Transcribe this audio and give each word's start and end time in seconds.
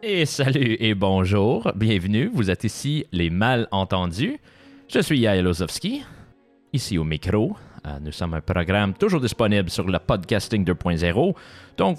Et 0.00 0.26
salut 0.26 0.76
et 0.78 0.94
bonjour, 0.94 1.72
bienvenue, 1.74 2.30
vous 2.32 2.50
êtes 2.50 2.62
ici 2.62 3.04
les 3.10 3.30
malentendus. 3.30 4.38
Je 4.88 5.00
suis 5.00 5.18
Yael 5.18 5.44
Ozovski, 5.44 6.04
ici 6.72 6.98
au 6.98 7.04
micro. 7.04 7.56
Euh, 7.84 7.98
nous 8.00 8.12
sommes 8.12 8.34
un 8.34 8.40
programme 8.40 8.94
toujours 8.94 9.20
disponible 9.20 9.68
sur 9.70 9.88
le 9.88 9.98
podcasting 9.98 10.64
2.0. 10.64 11.34
Donc, 11.76 11.98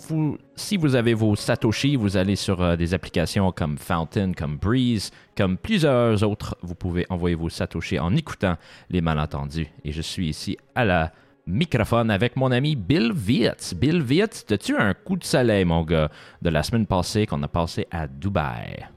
si 0.56 0.78
vous 0.78 0.96
avez 0.96 1.14
vos 1.14 1.36
Satoshi, 1.36 1.98
vous 1.98 2.16
allez 2.16 2.38
sur 2.38 2.62
euh, 2.62 2.78
des 2.78 2.94
applications 2.94 3.52
comme 3.52 3.78
Fountain, 3.78 4.32
comme 4.32 4.56
Breeze, 4.56 5.12
comme 5.36 5.58
plusieurs 5.58 6.24
autres. 6.24 6.56
Vous 6.62 6.76
pouvez 6.76 7.06
envoyer 7.10 7.36
vos 7.36 7.50
Satoshi 7.50 8.00
en 8.00 8.16
écoutant 8.16 8.56
les 8.90 9.02
malentendus. 9.02 9.68
Et 9.84 9.92
je 9.92 10.02
suis 10.02 10.30
ici 10.30 10.58
à 10.74 10.86
la 10.86 11.12
microphone 11.50 12.12
avec 12.12 12.36
mon 12.36 12.52
ami 12.52 12.76
Bill 12.76 13.12
Vietz. 13.14 13.74
Bill 13.74 14.02
Vietz, 14.02 14.46
as-tu 14.50 14.78
un 14.78 14.94
coup 14.94 15.18
de 15.18 15.24
soleil, 15.24 15.66
mon 15.66 15.84
gars, 15.84 16.10
de 16.42 16.50
la 16.50 16.64
semaine 16.64 16.86
passée 16.86 17.26
qu'on 17.26 17.42
a 17.44 17.48
passé 17.48 17.88
à 17.92 18.08
Dubaï? 18.08 18.88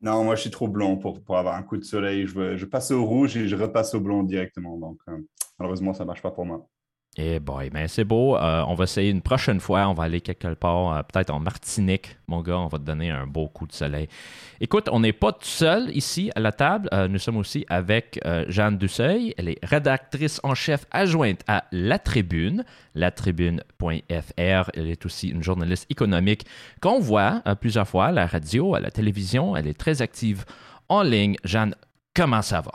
Non, 0.00 0.22
moi 0.22 0.36
je 0.36 0.42
suis 0.42 0.50
trop 0.50 0.68
blond 0.68 0.96
pour, 0.96 1.20
pour 1.20 1.38
avoir 1.38 1.56
un 1.56 1.62
coup 1.62 1.76
de 1.76 1.84
soleil. 1.84 2.26
Je, 2.26 2.56
je 2.56 2.64
passe 2.66 2.90
au 2.90 3.04
rouge 3.04 3.36
et 3.36 3.48
je 3.48 3.56
repasse 3.56 3.94
au 3.94 4.00
blond 4.00 4.22
directement. 4.22 4.76
Donc 4.76 4.98
euh, 5.08 5.18
malheureusement, 5.58 5.92
ça 5.92 6.04
ne 6.04 6.08
marche 6.08 6.22
pas 6.22 6.30
pour 6.30 6.46
moi. 6.46 6.66
Eh 7.20 7.40
boy, 7.40 7.68
ben 7.70 7.88
c'est 7.88 8.04
beau. 8.04 8.36
Euh, 8.36 8.62
on 8.68 8.74
va 8.74 8.84
essayer 8.84 9.10
une 9.10 9.22
prochaine 9.22 9.58
fois. 9.58 9.88
On 9.88 9.92
va 9.92 10.04
aller 10.04 10.20
quelque 10.20 10.54
part, 10.54 10.92
euh, 10.92 11.02
peut-être 11.02 11.30
en 11.30 11.40
Martinique, 11.40 12.16
mon 12.28 12.42
gars. 12.42 12.58
On 12.58 12.68
va 12.68 12.78
te 12.78 12.84
donner 12.84 13.10
un 13.10 13.26
beau 13.26 13.48
coup 13.48 13.66
de 13.66 13.72
soleil. 13.72 14.08
Écoute, 14.60 14.88
on 14.92 15.00
n'est 15.00 15.12
pas 15.12 15.32
tout 15.32 15.38
seul 15.42 15.90
ici 15.96 16.30
à 16.36 16.40
la 16.40 16.52
table. 16.52 16.88
Euh, 16.92 17.08
nous 17.08 17.18
sommes 17.18 17.38
aussi 17.38 17.66
avec 17.68 18.20
Jeanne 18.46 18.78
Dusseuil. 18.78 19.34
Elle 19.36 19.48
est 19.48 19.58
rédactrice 19.64 20.40
en 20.44 20.54
chef 20.54 20.86
adjointe 20.92 21.40
à 21.48 21.64
La 21.72 21.98
Tribune, 21.98 22.64
latribune.fr. 22.94 24.70
Elle 24.74 24.88
est 24.88 25.04
aussi 25.04 25.30
une 25.30 25.42
journaliste 25.42 25.86
économique 25.90 26.46
qu'on 26.80 27.00
voit 27.00 27.42
plusieurs 27.60 27.88
fois 27.88 28.06
à 28.06 28.12
la 28.12 28.28
radio, 28.28 28.76
à 28.76 28.80
la 28.80 28.92
télévision. 28.92 29.56
Elle 29.56 29.66
est 29.66 29.78
très 29.78 30.02
active 30.02 30.44
en 30.88 31.02
ligne. 31.02 31.34
Jeanne, 31.42 31.74
comment 32.14 32.42
ça 32.42 32.60
va? 32.60 32.70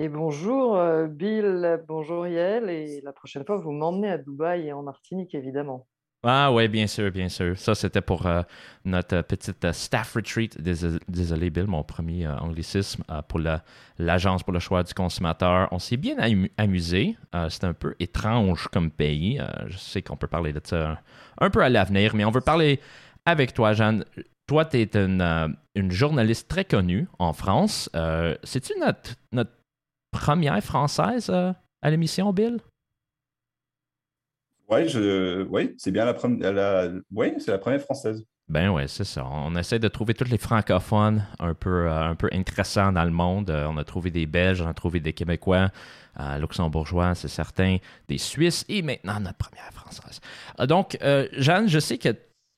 Et 0.00 0.08
bonjour 0.08 0.76
euh, 0.76 1.08
Bill, 1.08 1.82
bonjour 1.88 2.24
Yael, 2.24 2.70
et 2.70 3.00
la 3.00 3.12
prochaine 3.12 3.44
fois 3.44 3.56
vous 3.56 3.72
m'emmenez 3.72 4.08
à 4.08 4.18
Dubaï 4.18 4.68
et 4.68 4.72
en 4.72 4.84
Martinique 4.84 5.34
évidemment. 5.34 5.88
Ah 6.22 6.52
oui, 6.52 6.68
bien 6.68 6.86
sûr, 6.86 7.10
bien 7.10 7.28
sûr. 7.28 7.56
Ça, 7.58 7.74
c'était 7.74 8.00
pour 8.00 8.26
euh, 8.26 8.42
notre 8.84 9.22
petite 9.22 9.64
euh, 9.64 9.72
staff 9.72 10.14
retreat. 10.14 10.60
Désolé, 10.60 11.50
Bill, 11.50 11.66
mon 11.66 11.82
premier 11.82 12.28
anglicisme 12.28 13.02
pour 13.28 13.40
l'Agence 13.98 14.44
pour 14.44 14.52
le 14.52 14.60
choix 14.60 14.84
du 14.84 14.94
consommateur. 14.94 15.68
On 15.72 15.80
s'est 15.80 15.96
bien 15.96 16.16
amusé. 16.56 17.16
c'est 17.48 17.64
un 17.64 17.72
peu 17.72 17.96
étrange 17.98 18.68
comme 18.68 18.92
pays. 18.92 19.40
je 19.66 19.78
sais 19.78 20.02
qu'on 20.02 20.16
peut 20.16 20.28
parler 20.28 20.52
de 20.52 20.60
ça 20.62 21.00
un 21.40 21.50
peu 21.50 21.60
à 21.60 21.68
l'avenir, 21.68 22.14
mais 22.14 22.24
on 22.24 22.30
veut 22.30 22.40
parler 22.40 22.80
avec 23.24 23.52
toi, 23.52 23.72
Jeanne. 23.72 24.04
Toi, 24.46 24.64
tu 24.64 24.78
es 24.78 24.96
une, 24.96 25.56
une, 25.74 25.90
journaliste 25.90 26.48
très 26.48 26.64
connue 26.64 27.06
en 27.18 27.32
France. 27.32 27.90
C'est-tu 28.42 28.72
notre, 28.80 29.14
notre 29.30 29.57
première 30.10 30.62
française 30.62 31.30
euh, 31.30 31.52
à 31.82 31.90
l'émission, 31.90 32.32
Bill? 32.32 32.58
Oui, 34.70 34.88
je... 34.88 35.44
oui 35.44 35.74
c'est 35.78 35.90
bien 35.90 36.04
la 36.04 36.14
première. 36.14 36.92
Oui, 37.10 37.32
c'est 37.38 37.50
la 37.50 37.58
première 37.58 37.80
française. 37.80 38.24
Ben 38.48 38.70
oui, 38.70 38.84
c'est 38.86 39.04
ça. 39.04 39.26
On 39.26 39.54
essaie 39.56 39.78
de 39.78 39.88
trouver 39.88 40.14
tous 40.14 40.24
les 40.24 40.38
francophones 40.38 41.26
un 41.38 41.52
peu, 41.52 41.86
euh, 41.86 42.08
un 42.08 42.14
peu 42.14 42.30
intéressants 42.32 42.92
dans 42.92 43.04
le 43.04 43.10
monde. 43.10 43.50
Euh, 43.50 43.66
on 43.68 43.76
a 43.76 43.84
trouvé 43.84 44.10
des 44.10 44.24
Belges, 44.26 44.62
on 44.62 44.68
a 44.68 44.74
trouvé 44.74 45.00
des 45.00 45.12
Québécois, 45.12 45.70
luxembourgeois, 46.40 47.14
c'est 47.14 47.28
certain, 47.28 47.76
des 48.08 48.18
Suisses 48.18 48.64
et 48.68 48.82
maintenant 48.82 49.20
notre 49.20 49.36
première 49.36 49.70
française. 49.72 50.20
donc, 50.66 50.98
Jeanne, 51.32 51.68
je 51.68 51.78
sais 51.78 51.96
que 51.96 52.08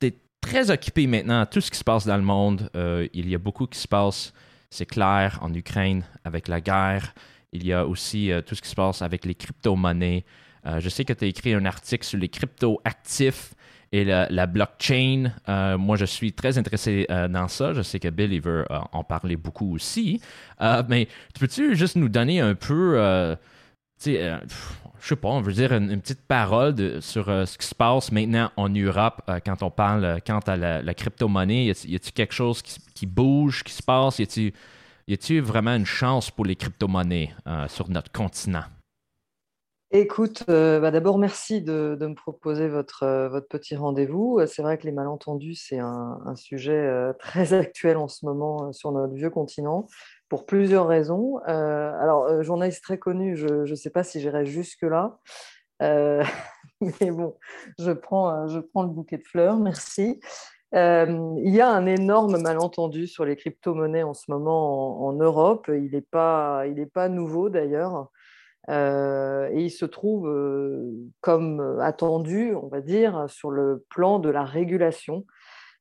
tu 0.01 0.07
es 0.07 0.15
très 0.41 0.71
occupée 0.71 1.07
maintenant 1.07 1.43
à 1.43 1.47
tout 1.47 1.61
ce 1.61 1.71
qui 1.71 1.77
se 1.77 1.85
passe 1.85 2.07
dans 2.07 2.17
le 2.17 2.23
monde. 2.23 2.71
il 3.13 3.29
y 3.29 3.35
a 3.35 3.39
beaucoup 3.39 3.67
qui 3.67 3.79
se 3.79 3.87
passe, 3.87 4.33
c'est 4.71 4.87
clair, 4.87 5.39
en 5.43 5.53
Ukraine 5.53 6.05
avec 6.25 6.49
la 6.49 6.63
guerre. 6.63 7.13
Il 7.53 7.67
y 7.67 7.73
a 7.73 7.87
aussi 7.87 8.31
euh, 8.31 8.43
tout 8.43 8.55
ce 8.55 8.63
qui 8.63 8.69
se 8.69 8.75
passe 8.75 9.03
avec 9.03 9.25
les 9.25 9.35
crypto-monnaies. 9.35 10.25
Euh, 10.67 10.79
je 10.81 10.89
sais 10.89 11.05
que 11.05 11.13
tu 11.13 11.25
as 11.25 11.29
écrit 11.29 11.55
un 11.55 11.65
article 11.65 12.05
sur 12.05 12.19
les 12.19 12.29
crypto-actifs 12.29 13.55
et 13.93 14.05
la, 14.05 14.47
blockchain. 14.47 15.33
Euh, 15.49 15.77
moi, 15.77 15.97
je 15.97 16.05
suis 16.05 16.33
très 16.33 16.59
intéressé 16.59 17.09
dans 17.09 17.49
ça. 17.49 17.73
Je 17.73 17.83
sais 17.83 17.99
que 17.99 18.07
Bill, 18.07 18.33
il 18.33 18.41
veut 18.41 18.65
en 18.93 19.03
parler 19.03 19.35
beaucoup 19.35 19.75
aussi. 19.75 20.21
mais 20.89 21.09
peux-tu 21.41 21.75
juste 21.75 21.97
nous 21.97 22.09
donner 22.09 22.39
un 22.41 22.55
peu, 22.55 23.37
tu 24.01 24.13
sais, 24.15 24.39
je 25.01 25.09
sais 25.09 25.17
pas, 25.17 25.29
on 25.31 25.41
veut 25.41 25.55
dire 25.55 25.73
une, 25.73 26.01
petite 26.01 26.21
parole 26.21 27.03
sur 27.03 27.25
ce 27.25 27.59
qui 27.59 27.67
se 27.67 27.75
passe 27.75 28.13
maintenant 28.13 28.53
en 28.57 28.69
Europe 28.69 29.29
quand 29.45 29.61
on 29.65 29.71
parle, 29.73 30.21
quant 30.25 30.39
à 30.47 30.57
la, 30.57 30.95
crypto-monnaie? 30.95 31.65
Y 31.65 31.71
a-t-il 31.71 32.13
quelque 32.13 32.35
chose 32.35 32.63
qui, 32.63 32.79
qui, 32.95 33.07
bouge, 33.07 33.65
qui 33.65 33.73
se 33.73 33.83
passe? 33.83 34.21
Y 34.21 34.23
a-t-il 34.23 34.53
y 35.11 35.15
a-t-il 35.15 35.43
vraiment 35.43 35.75
une 35.75 35.87
chance 35.87 36.31
pour 36.31 36.45
les 36.45 36.55
crypto-monnaies 36.55 37.35
euh, 37.49 37.67
sur 37.67 37.91
notre 37.91 38.13
continent? 38.13 38.63
Écoute, 39.91 40.45
euh, 40.49 40.79
bah, 40.79 40.93
d'abord, 40.93 41.19
merci 41.19 41.63
de, 41.63 41.99
me 42.01 42.15
proposer 42.15 42.69
votre, 42.69 43.03
euh, 43.03 43.29
votre 43.29 43.49
petit 43.49 43.75
rendez-vous. 43.75 44.39
C'est 44.47 44.63
vrai 44.63 44.79
que 44.79 44.85
les 44.85 44.93
malentendus, 44.93 45.57
c'est 45.57 45.81
un, 45.81 46.37
sujet 46.37 46.89
très 47.19 47.55
actuel 47.55 47.97
en 47.97 48.07
ce 48.07 48.25
moment 48.25 48.73
sur 48.73 48.93
notre 48.93 49.13
vieux 49.15 49.31
continent, 49.31 49.89
pour 50.29 50.47
plusieurs 50.47 50.87
raisons. 50.87 51.39
alors, 51.39 52.41
journaliste 52.45 52.85
très 52.85 52.99
connu, 52.99 53.37
je 53.37 53.69
ne 53.69 53.75
sais 53.75 53.91
pas 53.91 54.05
si 54.05 54.21
j'irai 54.21 54.47
jusque-là. 54.47 55.19
mais 55.81 57.11
bon, 57.11 57.37
je 57.81 57.91
prends, 57.91 58.47
je 58.47 58.61
prends 58.61 58.85
le 58.85 58.91
bouquet 58.91 59.19
de 59.19 59.27
fleurs, 59.27 59.59
merci. 59.59 60.21
Euh, 60.75 61.35
il 61.43 61.53
y 61.53 61.61
a 61.61 61.69
un 61.69 61.87
énorme 61.87 62.41
malentendu 62.41 63.07
sur 63.07 63.25
les 63.25 63.37
crypto-monnaies 63.37 64.05
en 64.05 64.15
ce 64.15 64.31
moment 64.31 65.05
en, 65.05 65.13
Europe. 65.13 65.69
Il 65.69 65.91
n'est 65.93 66.01
pas, 66.01 66.65
pas, 66.93 67.09
nouveau 67.09 67.49
d'ailleurs. 67.49 68.09
Euh, 68.69 69.49
et 69.53 69.65
il 69.65 69.71
se 69.71 69.85
trouve, 69.85 70.29
euh, 70.29 70.93
comme 71.21 71.79
attendu, 71.81 72.55
on 72.55 72.69
va 72.69 72.81
dire, 72.81 73.25
sur 73.29 73.51
le 73.51 73.85
plan 73.91 74.19
de 74.21 74.31
la 74.31 74.45
régulation. 74.45 75.27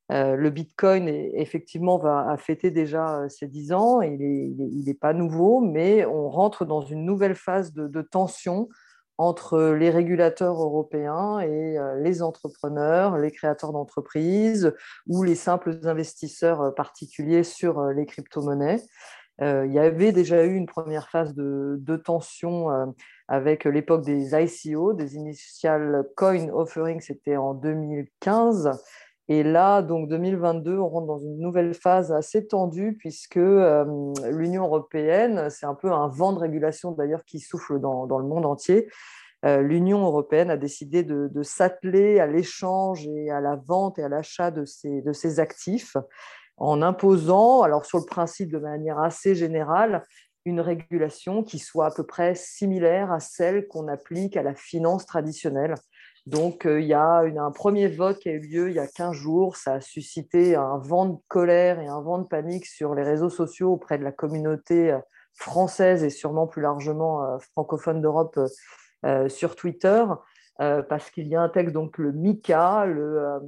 le 0.10 0.50
Bitcoin, 0.50 1.08
effectivement, 1.08 2.00
va 2.00 2.36
fêter 2.38 2.72
déjà 2.72 3.30
ses 3.30 3.48
10 3.48 3.74
ans. 3.74 4.02
Il 4.02 4.84
n'est 4.86 4.94
pas 4.96 5.14
nouveau, 5.14 5.60
mais 5.60 6.06
on 6.06 6.30
rentre 6.30 6.66
dans 6.66 6.82
une 6.82 7.06
nouvelle 7.06 7.36
phase 7.36 7.74
de, 7.74 7.88
de 7.88 8.02
tension 8.02 8.70
entre 9.20 9.74
les 9.74 9.90
régulateurs 9.90 10.64
européens 10.64 11.42
et 11.42 11.78
euh, 11.78 12.00
les 12.00 12.22
entrepreneurs, 12.22 13.18
les 13.18 13.32
créateurs 13.32 13.74
d'entreprises 13.74 14.74
ou 15.08 15.24
les 15.24 15.36
simples 15.36 15.78
investisseurs 15.84 16.62
euh, 16.62 16.72
particuliers 16.72 17.44
sur 17.44 17.80
euh, 17.80 17.92
les 17.92 18.06
crypto-monnaies. 18.06 18.82
il 19.42 19.72
y 19.74 19.80
avait 19.80 20.14
déjà 20.14 20.46
eu 20.46 20.56
une 20.56 20.68
première 20.68 21.10
phase 21.10 21.34
de, 21.36 21.96
tension 21.98 22.68
avec 23.28 23.66
l'époque 23.66 24.04
des 24.04 24.36
ICO, 24.36 24.94
des 24.94 25.16
Initial 25.16 26.04
Coin 26.16 26.50
Offerings, 26.50 27.02
c'était 27.02 27.38
en 27.38 27.54
2015. 27.54 28.72
Et 29.32 29.44
là, 29.44 29.84
donc 29.84 30.10
2022, 30.10 30.80
on 30.80 30.90
rentre 30.90 31.08
dans 31.08 31.20
une 31.20 31.38
nouvelle 31.38 31.76
phase 31.76 32.12
assez 32.12 32.48
tendue 32.48 32.98
puisque 32.98 33.36
l'Union 33.36 34.66
européenne, 34.66 35.50
c'est 35.52 35.68
un 35.68 35.76
peu 35.76 35.92
un 35.92 36.08
vent 36.08 36.34
de 36.34 36.40
régulation 36.40 36.92
d'ailleurs 36.92 37.24
qui 37.24 37.40
souffle 37.40 37.80
dans, 37.80 38.08
dans 38.08 38.18
le 38.18 38.26
monde 38.26 38.48
entier. 38.48 38.90
Euh, 39.46 39.62
L'Union 39.62 40.04
européenne 40.04 40.50
a 40.50 40.58
décidé 40.58 41.04
de, 41.04 41.44
s'atteler 41.44 42.20
à 42.20 42.28
l'échange 42.28 43.08
et 43.08 43.30
à 43.30 43.40
la 43.40 43.56
vente 43.56 44.00
et 44.00 44.04
à 44.04 44.10
l'achat 44.10 44.52
de 44.52 44.66
ces, 44.66 45.02
de 45.02 45.14
ces 45.14 45.40
actifs 45.40 45.96
en 46.58 46.82
imposant, 46.82 47.62
alors 47.62 47.86
sur 47.86 48.00
le 48.00 48.06
principe 48.06 48.52
de 48.52 48.58
manière 48.58 49.00
assez 49.00 49.36
générale, 49.36 50.04
une 50.44 50.60
régulation 50.60 51.44
qui 51.44 51.60
soit 51.60 51.86
à 51.86 51.92
peu 51.92 52.04
près 52.04 52.36
similaire 52.36 53.12
à 53.12 53.20
celle 53.20 53.68
qu'on 53.68 53.88
applique 53.88 54.36
à 54.36 54.44
la 54.44 54.56
finance 54.56 55.06
traditionnelle. 55.06 55.76
Donc, 56.26 56.66
euh, 56.66 56.82
il 56.82 56.88
y 56.88 56.94
a 56.94 57.20
un 57.20 57.52
premier 57.52 57.88
vote 57.88 58.20
qui 58.20 58.30
a 58.30 58.34
eu 58.34 58.40
lieu 58.40 58.70
il 58.70 58.76
y 58.76 58.80
a 58.80 58.88
15 58.88 59.14
jours. 59.14 59.56
Ça 59.56 59.76
a 59.76 59.82
suscité 59.82 60.56
un 60.56 60.78
vent 60.78 61.06
de 61.08 61.18
colère 61.28 61.80
et 61.80 61.88
un 61.88 62.02
vent 62.02 62.20
de 62.20 62.28
panique 62.28 62.66
sur 62.66 62.94
les 62.94 63.04
réseaux 63.04 63.30
sociaux 63.30 63.74
auprès 63.74 63.98
de 63.98 64.04
la 64.04 64.12
communauté 64.12 64.92
euh, 64.92 65.00
française 65.34 66.04
et 66.04 66.10
sûrement 66.10 66.48
plus 66.48 66.62
largement 66.62 67.24
euh, 67.24 67.38
francophone 67.54 68.02
d'Europe 68.02 68.40
sur 69.30 69.56
Twitter, 69.56 70.04
parce 70.58 71.10
qu'il 71.10 71.30
y 71.30 71.36
a 71.38 71.42
un 71.42 71.48
texte, 71.48 71.74
donc 71.74 71.98
le 71.98 72.12
MICA, 72.12 72.86
le 72.86 73.40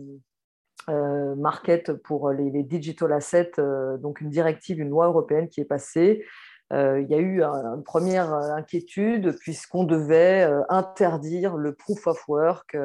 Market 1.36 1.92
pour 1.92 2.32
les, 2.32 2.64
Digital 2.64 3.12
Assets, 3.12 3.52
donc 4.00 4.22
une 4.22 4.30
directive, 4.30 4.80
une 4.80 4.88
loi 4.88 5.08
européenne 5.08 5.50
qui 5.50 5.60
est 5.60 5.66
passée 5.66 6.24
il 6.72 7.08
y 7.10 7.14
a 7.14 7.18
eu 7.18 7.44
une 7.44 7.84
première 7.84 8.34
euh, 8.34 8.54
inquiétude 8.54 9.38
puisqu'on 9.40 9.84
devait 9.84 10.44
euh, 10.44 10.62
interdire 10.70 11.58
le 11.58 11.74
proof 11.74 12.08
of 12.08 12.28
work, 12.30 12.78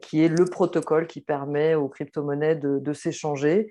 qui 0.00 0.24
est 0.24 0.28
le 0.28 0.44
protocole 0.44 1.06
qui 1.06 1.20
permet 1.20 1.74
aux 1.74 1.88
crypto-monnaies 1.88 2.56
de, 2.56 2.92
s'échanger, 2.92 3.70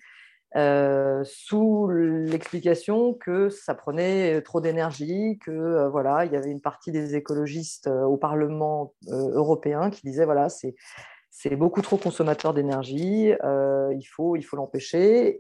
sous 0.56 1.88
l'explication 1.90 3.16
que 3.16 3.50
ça 3.50 3.74
prenait 3.74 4.40
trop 4.44 4.62
d'énergie, 4.62 5.40
que 5.44 5.88
voilà, 5.88 6.26
il 6.26 6.32
y 6.32 6.36
avait 6.36 6.52
une 6.52 6.62
partie 6.62 6.92
des 6.92 7.16
écologistes 7.16 7.88
au 7.88 8.18
Parlement 8.18 8.94
européen 9.10 9.90
qui 9.90 10.02
disaient 10.04 10.26
voilà, 10.26 10.50
c'est 10.50 11.56
beaucoup 11.56 11.82
trop 11.82 11.98
consommateur 11.98 12.54
d'énergie, 12.54 13.34
il 13.34 14.06
faut 14.06 14.38
l'empêcher 14.56 15.38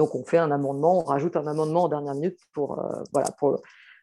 donc 0.00 0.14
on 0.14 0.24
fait 0.24 0.38
un 0.38 0.50
amendement, 0.50 0.98
on 0.98 1.04
rajoute 1.04 1.36
un 1.36 1.46
amendement 1.46 1.84
en 1.84 1.88
dernière 1.88 2.14
minute 2.14 2.38
pour 2.52 2.82
voilà 3.12 3.30
pour 3.38 3.60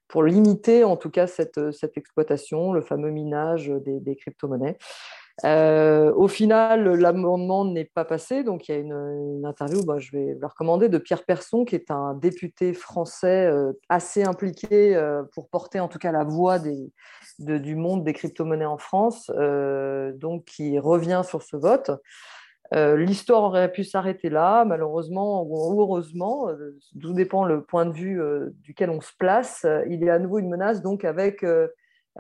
pour 0.08 0.24
limiter 0.24 0.84
en 0.84 0.96
tout 0.96 1.10
cas 1.10 1.28
cette, 1.28 1.72
cette 1.72 1.98
exploitation, 1.98 2.72
le 2.72 2.82
fameux 2.82 3.12
minage 3.12 3.68
des, 3.70 4.16
crypto-monnaies. 4.16 4.78
Euh, 5.46 6.12
au 6.16 6.28
final, 6.28 6.96
l'amendement 6.96 7.64
n'est 7.64 7.86
pas 7.86 8.06
passé, 8.06 8.44
donc 8.44 8.68
il 8.68 8.72
y 8.72 8.76
a 8.76 8.80
une, 8.80 9.46
interview, 9.46 9.84
bah, 9.84 10.00
je 10.00 10.12
vais 10.12 10.36
la 10.42 10.48
recommander, 10.48 10.90
de 10.90 10.98
Pierre 10.98 11.26
Persson, 11.26 11.64
qui 11.64 11.76
est 11.76 11.92
un 11.92 12.16
député 12.16 12.74
français 12.74 13.46
euh, 13.46 13.74
assez 13.88 14.24
impliqué 14.24 14.96
euh, 14.96 15.22
pour 15.36 15.50
porter 15.50 15.80
en 15.80 15.88
tout 15.88 16.00
cas 16.00 16.12
la 16.12 16.24
voix 16.24 16.58
des, 16.58 16.90
du 17.38 17.76
monde 17.76 18.04
des 18.04 18.14
crypto-monnaies 18.14 18.66
en 18.66 18.80
France, 18.80 19.30
donc 20.16 20.46
qui 20.46 20.80
revient 20.80 21.22
sur 21.24 21.44
ce 21.44 21.56
vote. 21.56 21.92
L'histoire 22.74 23.44
aurait 23.44 23.72
pu 23.72 23.84
s'arrêter 23.84 24.30
là, 24.30 24.66
malheureusement 24.66 25.44
ou 25.44 25.82
heureusement, 25.82 26.48
tout 27.02 27.14
dépend 27.14 27.46
le 27.46 27.64
point 27.64 27.86
de 27.86 27.94
vue 27.94 28.22
duquel 28.62 28.90
on 28.90 29.00
se 29.00 29.14
place. 29.18 29.66
Il 29.90 30.04
y 30.04 30.10
a 30.10 30.16
à 30.16 30.20
nouveau 30.20 30.40
une 30.40 30.50
menace 30.50 30.82
donc 30.82 31.06
avec 31.06 31.46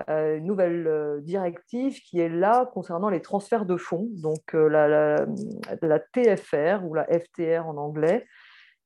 euh, 0.09 0.37
une 0.37 0.45
nouvelle 0.45 0.85
euh, 0.87 1.21
directive 1.21 1.99
qui 2.01 2.19
est 2.19 2.29
là 2.29 2.69
concernant 2.71 3.09
les 3.09 3.21
transferts 3.21 3.65
de 3.65 3.77
fonds, 3.77 4.07
donc 4.11 4.53
euh, 4.53 4.69
la, 4.69 5.99
TFR 5.99 6.85
ou 6.85 6.93
la 6.93 7.05
FTR 7.05 7.65
en 7.65 7.77
anglais, 7.77 8.27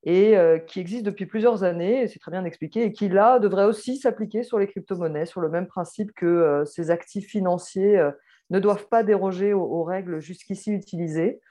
et 0.04 0.36
qui 0.66 0.80
existe 0.80 1.06
depuis 1.06 1.28
plusieurs 1.28 1.64
années, 1.64 2.07
c'est 2.07 2.18
très 2.18 2.31
bien 2.31 2.44
expliqué, 2.44 2.86
et 2.86 2.92
qui 2.92 3.07
là 3.07 3.38
devrait 3.38 3.66
aussi 3.66 3.98
s'appliquer 3.98 4.42
sur 4.42 4.57
les 4.57 4.66
crypto-monnaies, 4.66 5.28
sur 5.28 5.42
le 5.42 5.50
même 5.50 5.68
principe 5.68 6.12
que 6.14 6.64
ces 6.66 6.90
actifs 6.90 7.28
financiers 7.28 8.02
ne 8.51 8.59
doivent 8.59 8.88
pas 8.88 9.01
déroger 9.01 9.53
aux, 9.53 9.83
règles 9.83 10.19
jusqu'ici 10.19 10.71
utilisées 10.71 11.42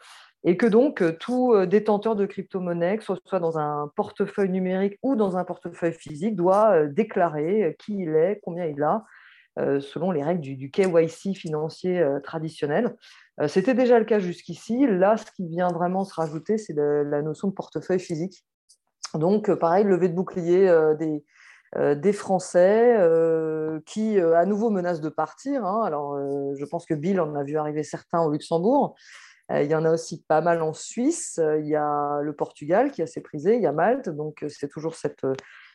et 0.45 0.57
que 0.57 0.67
donc 0.67 1.03
tout 1.19 1.55
détenteur 1.67 2.15
de 2.17 2.25
crypto-monnaie, 2.25 2.97
que 2.97 3.05
ce 3.05 3.15
soit 3.27 3.41
dans 3.41 3.59
un 3.59 3.91
portefeuille 3.97 4.49
numérique 4.49 4.99
ou 5.03 5.17
dans 5.17 5.37
un 5.37 5.45
portefeuille 5.45 5.93
physique, 5.93 6.37
doit 6.37 6.87
déclarer 6.87 7.77
qui 7.79 7.99
il 7.99 8.15
est, 8.15 8.41
combien 8.43 8.65
il 8.67 8.83
a, 8.83 9.05
euh, 9.59 9.81
selon 9.81 10.13
les 10.13 10.23
règles 10.23 10.41
du, 10.41 10.71
KYC 10.71 11.35
financier 11.35 11.99
euh, 11.99 12.21
traditionnel. 12.21 12.97
Euh, 13.41 13.49
c'était 13.49 13.75
déjà 13.75 13.99
le 13.99 14.05
cas 14.05 14.21
jusqu'ici. 14.21 14.87
Là, 14.87 15.17
ce 15.17 15.25
qui 15.33 15.49
vient 15.49 15.69
vraiment 15.69 16.05
se 16.05 16.15
rajouter, 16.15 16.57
c'est 16.57 16.75
la 16.75 17.21
notion 17.21 17.49
de 17.49 17.53
portefeuille 17.53 17.99
physique. 17.99 18.45
Donc, 19.15 19.53
pareil, 19.57 19.85
levée 19.85 20.09
de 20.09 20.15
bouclier 20.15 20.73
des, 20.99 21.25
des 21.77 22.13
Français 22.13 22.97
qui, 23.87 24.19
à 24.19 24.45
nouveau, 24.45 24.71
menacent 24.71 25.01
de 25.01 25.09
partir. 25.09 25.65
Hein. 25.65 25.83
Alors, 25.85 26.19
je 26.57 26.65
pense 26.65 26.85
que 26.87 26.95
Bill 26.95 27.21
en 27.21 27.35
a 27.35 27.45
vu 27.45 27.57
arriver 27.57 27.83
certains 27.83 28.21
au 28.23 28.31
Luxembourg. 28.31 28.97
il 29.51 29.67
y 29.67 29.75
en 29.75 29.85
a 29.85 29.93
aussi 29.93 30.23
pas 30.27 30.41
mal 30.41 30.63
en 30.63 30.73
Suisse. 30.73 31.41
il 31.61 31.67
y 31.67 31.77
a 31.77 32.21
le 32.23 32.35
Portugal 32.35 32.91
qui 32.91 33.03
a 33.03 33.07
ses 33.07 33.21
prisé. 33.21 33.55
Il 33.55 33.63
y 33.63 33.67
a 33.67 33.73
Malte. 33.73 34.09
Donc, 34.09 34.45
c'est 34.49 34.69
toujours 34.69 34.95
cette 34.95 35.25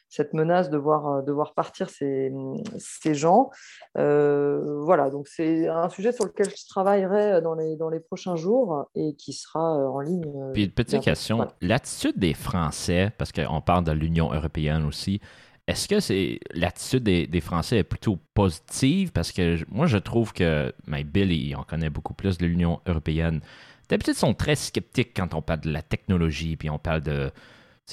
cette 0.10 0.34
menace 0.34 0.70
de 0.70 0.78
voir, 0.78 1.08
euh, 1.08 1.22
de 1.22 1.32
voir 1.32 1.54
partir 1.54 1.90
ces, 1.90 2.32
ces 2.78 3.14
gens. 3.14 3.50
Euh, 3.98 4.80
voilà, 4.82 5.10
donc 5.10 5.28
c'est 5.28 5.68
un 5.68 5.90
sujet 5.90 6.12
sur 6.12 6.26
lequel 6.26 6.50
je 6.50 6.68
travaillerai 6.68 7.42
dans 7.42 7.56
les, 7.56 7.76
dans 7.76 7.90
les 7.90 8.00
prochains 8.00 8.36
jours 8.36 8.90
et 8.96 9.16
qui 9.16 9.34
sera 9.34 9.78
euh, 9.78 9.88
en 9.88 10.00
ligne. 10.00 10.52
Puis 10.54 10.66
une 10.66 10.72
petite 10.72 11.02
question, 11.02 11.48
l'attitude 11.62 12.18
des 12.18 12.34
Français, 12.34 13.12
parce 13.18 13.32
qu'on 13.32 13.62
parle 13.62 13.84
de 13.84 13.92
l'Union 13.92 14.32
européenne 14.32 14.86
aussi, 14.86 15.20
est-ce 15.68 15.88
que 15.88 16.00
c'est 16.00 16.40
l'attitude 16.52 17.04
des, 17.04 17.42
Français 17.42 17.78
est 17.78 17.84
plutôt 17.84 18.20
positive? 18.34 19.12
Parce 19.12 19.32
que 19.32 19.58
moi, 19.70 19.88
je 19.88 19.98
trouve 19.98 20.32
que 20.32 20.74
mais 20.86 21.04
ben, 21.04 21.28
Bill, 21.28 21.32
il 21.32 21.56
en 21.56 21.64
connaît 21.64 21.90
beaucoup 21.90 22.14
plus 22.14 22.38
de 22.38 22.46
l'Union 22.46 22.82
européenne. 22.86 23.42
D'habitude, 23.90 24.14
ils 24.16 24.20
sont 24.20 24.34
très 24.34 24.56
sceptiques 24.56 25.14
quand 25.16 25.34
on 25.34 25.42
parle 25.42 25.62
de 25.62 25.72
la 25.72 25.82
technologie, 25.82 26.56
puis 26.56 26.70
on 26.70 26.78
parle 26.78 27.02
de, 27.02 27.32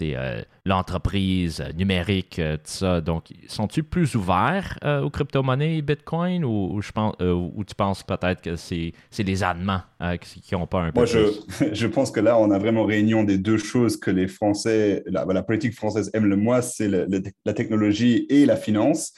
euh, 0.00 0.43
l'entreprise 0.65 1.61
euh, 1.61 1.73
numérique, 1.73 2.39
euh, 2.39 2.56
tout 2.56 2.62
ça. 2.65 3.00
Donc, 3.00 3.25
sont-ils 3.49 3.85
plus 3.85 4.15
ouverts 4.15 4.79
aux 5.03 5.11
crypto-monnaies 5.11 5.79
et 5.79 5.83
Bitcoin 5.83 6.44
ou, 6.44 6.81
je 6.81 6.93
pense, 6.93 7.15
ou 7.21 7.62
tu 7.65 7.75
penses 7.75 8.03
peut-être 8.03 8.41
que 8.41 8.56
c'est 8.56 8.93
les 9.19 9.43
Allemands 9.43 9.83
qui 10.21 10.55
n'ont 10.55 10.67
pas 10.67 10.81
un 10.81 10.93
peu 10.93 11.00
Moi, 11.00 11.06
je, 11.06 11.19
je, 11.73 11.87
pense 11.87 12.11
que 12.11 12.21
là, 12.21 12.39
on 12.39 12.50
a 12.50 12.59
vraiment 12.59 12.85
réunion 12.85 13.25
des 13.25 13.39
deux 13.39 13.59
choses 13.59 13.97
que 13.97 14.11
les 14.11 14.29
Français, 14.29 15.03
la, 15.06 15.25
la 15.25 15.43
politique 15.43 15.75
française 15.75 16.11
aime 16.15 16.27
le 16.27 16.37
moins, 16.37 16.62
c'est 16.62 16.88
la 16.88 17.53
technologie 17.53 18.27
et 18.31 18.47
la 18.47 18.56
finance. 18.56 19.12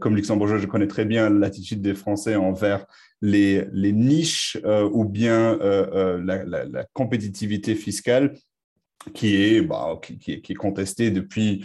comme 0.00 0.16
luxembourgeois, 0.16 0.58
je 0.58 0.66
connais 0.66 0.88
très 0.88 1.04
bien 1.04 1.30
l'attitude 1.30 1.80
des 1.80 1.94
Français 1.94 2.36
envers 2.36 2.86
les, 3.20 3.66
les 3.72 3.92
niches 3.92 4.58
ou 4.64 5.04
bien 5.04 5.58
la, 5.60 6.44
la, 6.44 6.84
compétitivité 6.92 7.74
fiscale 7.74 8.34
qui 9.14 9.42
est, 9.42 9.62
bah, 9.62 9.98
qui, 10.02 10.18
qui, 10.18 10.52
est 10.52 10.56
contesté 10.56 11.10
depuis 11.10 11.64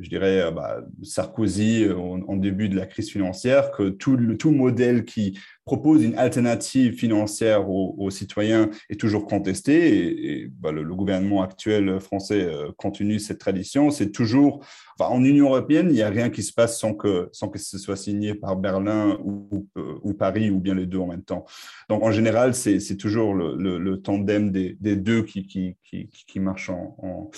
je 0.00 0.08
dirais, 0.08 0.40
euh, 0.42 0.50
bah, 0.50 0.80
Sarkozy 1.02 1.84
euh, 1.84 1.96
en, 1.96 2.36
début 2.36 2.68
de 2.68 2.76
la 2.76 2.86
crise 2.86 3.10
financière, 3.10 3.70
que 3.70 3.88
tout, 3.88 4.16
le, 4.16 4.36
tout 4.36 4.50
modèle 4.50 5.04
qui 5.04 5.38
propose 5.68 6.02
une 6.02 6.14
alternative 6.14 6.94
financière 6.94 7.68
aux, 7.68 8.08
citoyens 8.08 8.70
est 8.88 8.98
toujours 8.98 9.26
contesté. 9.26 10.40
Et, 10.40 10.48
bah, 10.48 10.72
le, 10.72 10.94
gouvernement 10.94 11.42
actuel 11.42 12.00
français 12.00 12.40
euh, 12.42 12.72
continue 12.78 13.18
cette 13.18 13.38
tradition. 13.38 13.90
C'est 13.90 14.10
toujours, 14.10 14.64
en 14.98 15.22
Union 15.22 15.48
européenne, 15.48 15.88
il 15.90 15.94
n'y 15.94 16.02
a 16.02 16.08
rien 16.08 16.30
qui 16.30 16.42
se 16.42 16.54
passe 16.54 16.80
sans 16.80 16.94
que, 16.94 17.28
sans 17.32 17.48
que 17.48 17.58
ce 17.58 17.76
soit 17.76 17.96
signé 17.96 18.34
par 18.34 18.56
Berlin 18.56 19.18
ou, 19.22 19.68
ou, 20.02 20.14
Paris 20.14 20.50
ou 20.50 20.58
bien 20.58 20.74
les 20.74 20.86
deux 20.86 20.98
en 20.98 21.06
même 21.06 21.22
temps. 21.22 21.44
Donc, 21.90 22.02
en 22.02 22.12
général, 22.12 22.54
c'est 22.54 22.96
toujours 22.96 23.34
le, 23.34 23.96
tandem 23.96 24.50
des, 24.50 24.96
deux 24.96 25.22
qui, 25.22 25.46
qui, 25.46 25.76
qui, 25.82 26.40
marche 26.40 26.70
en, 26.70 26.96
en, 27.02 27.30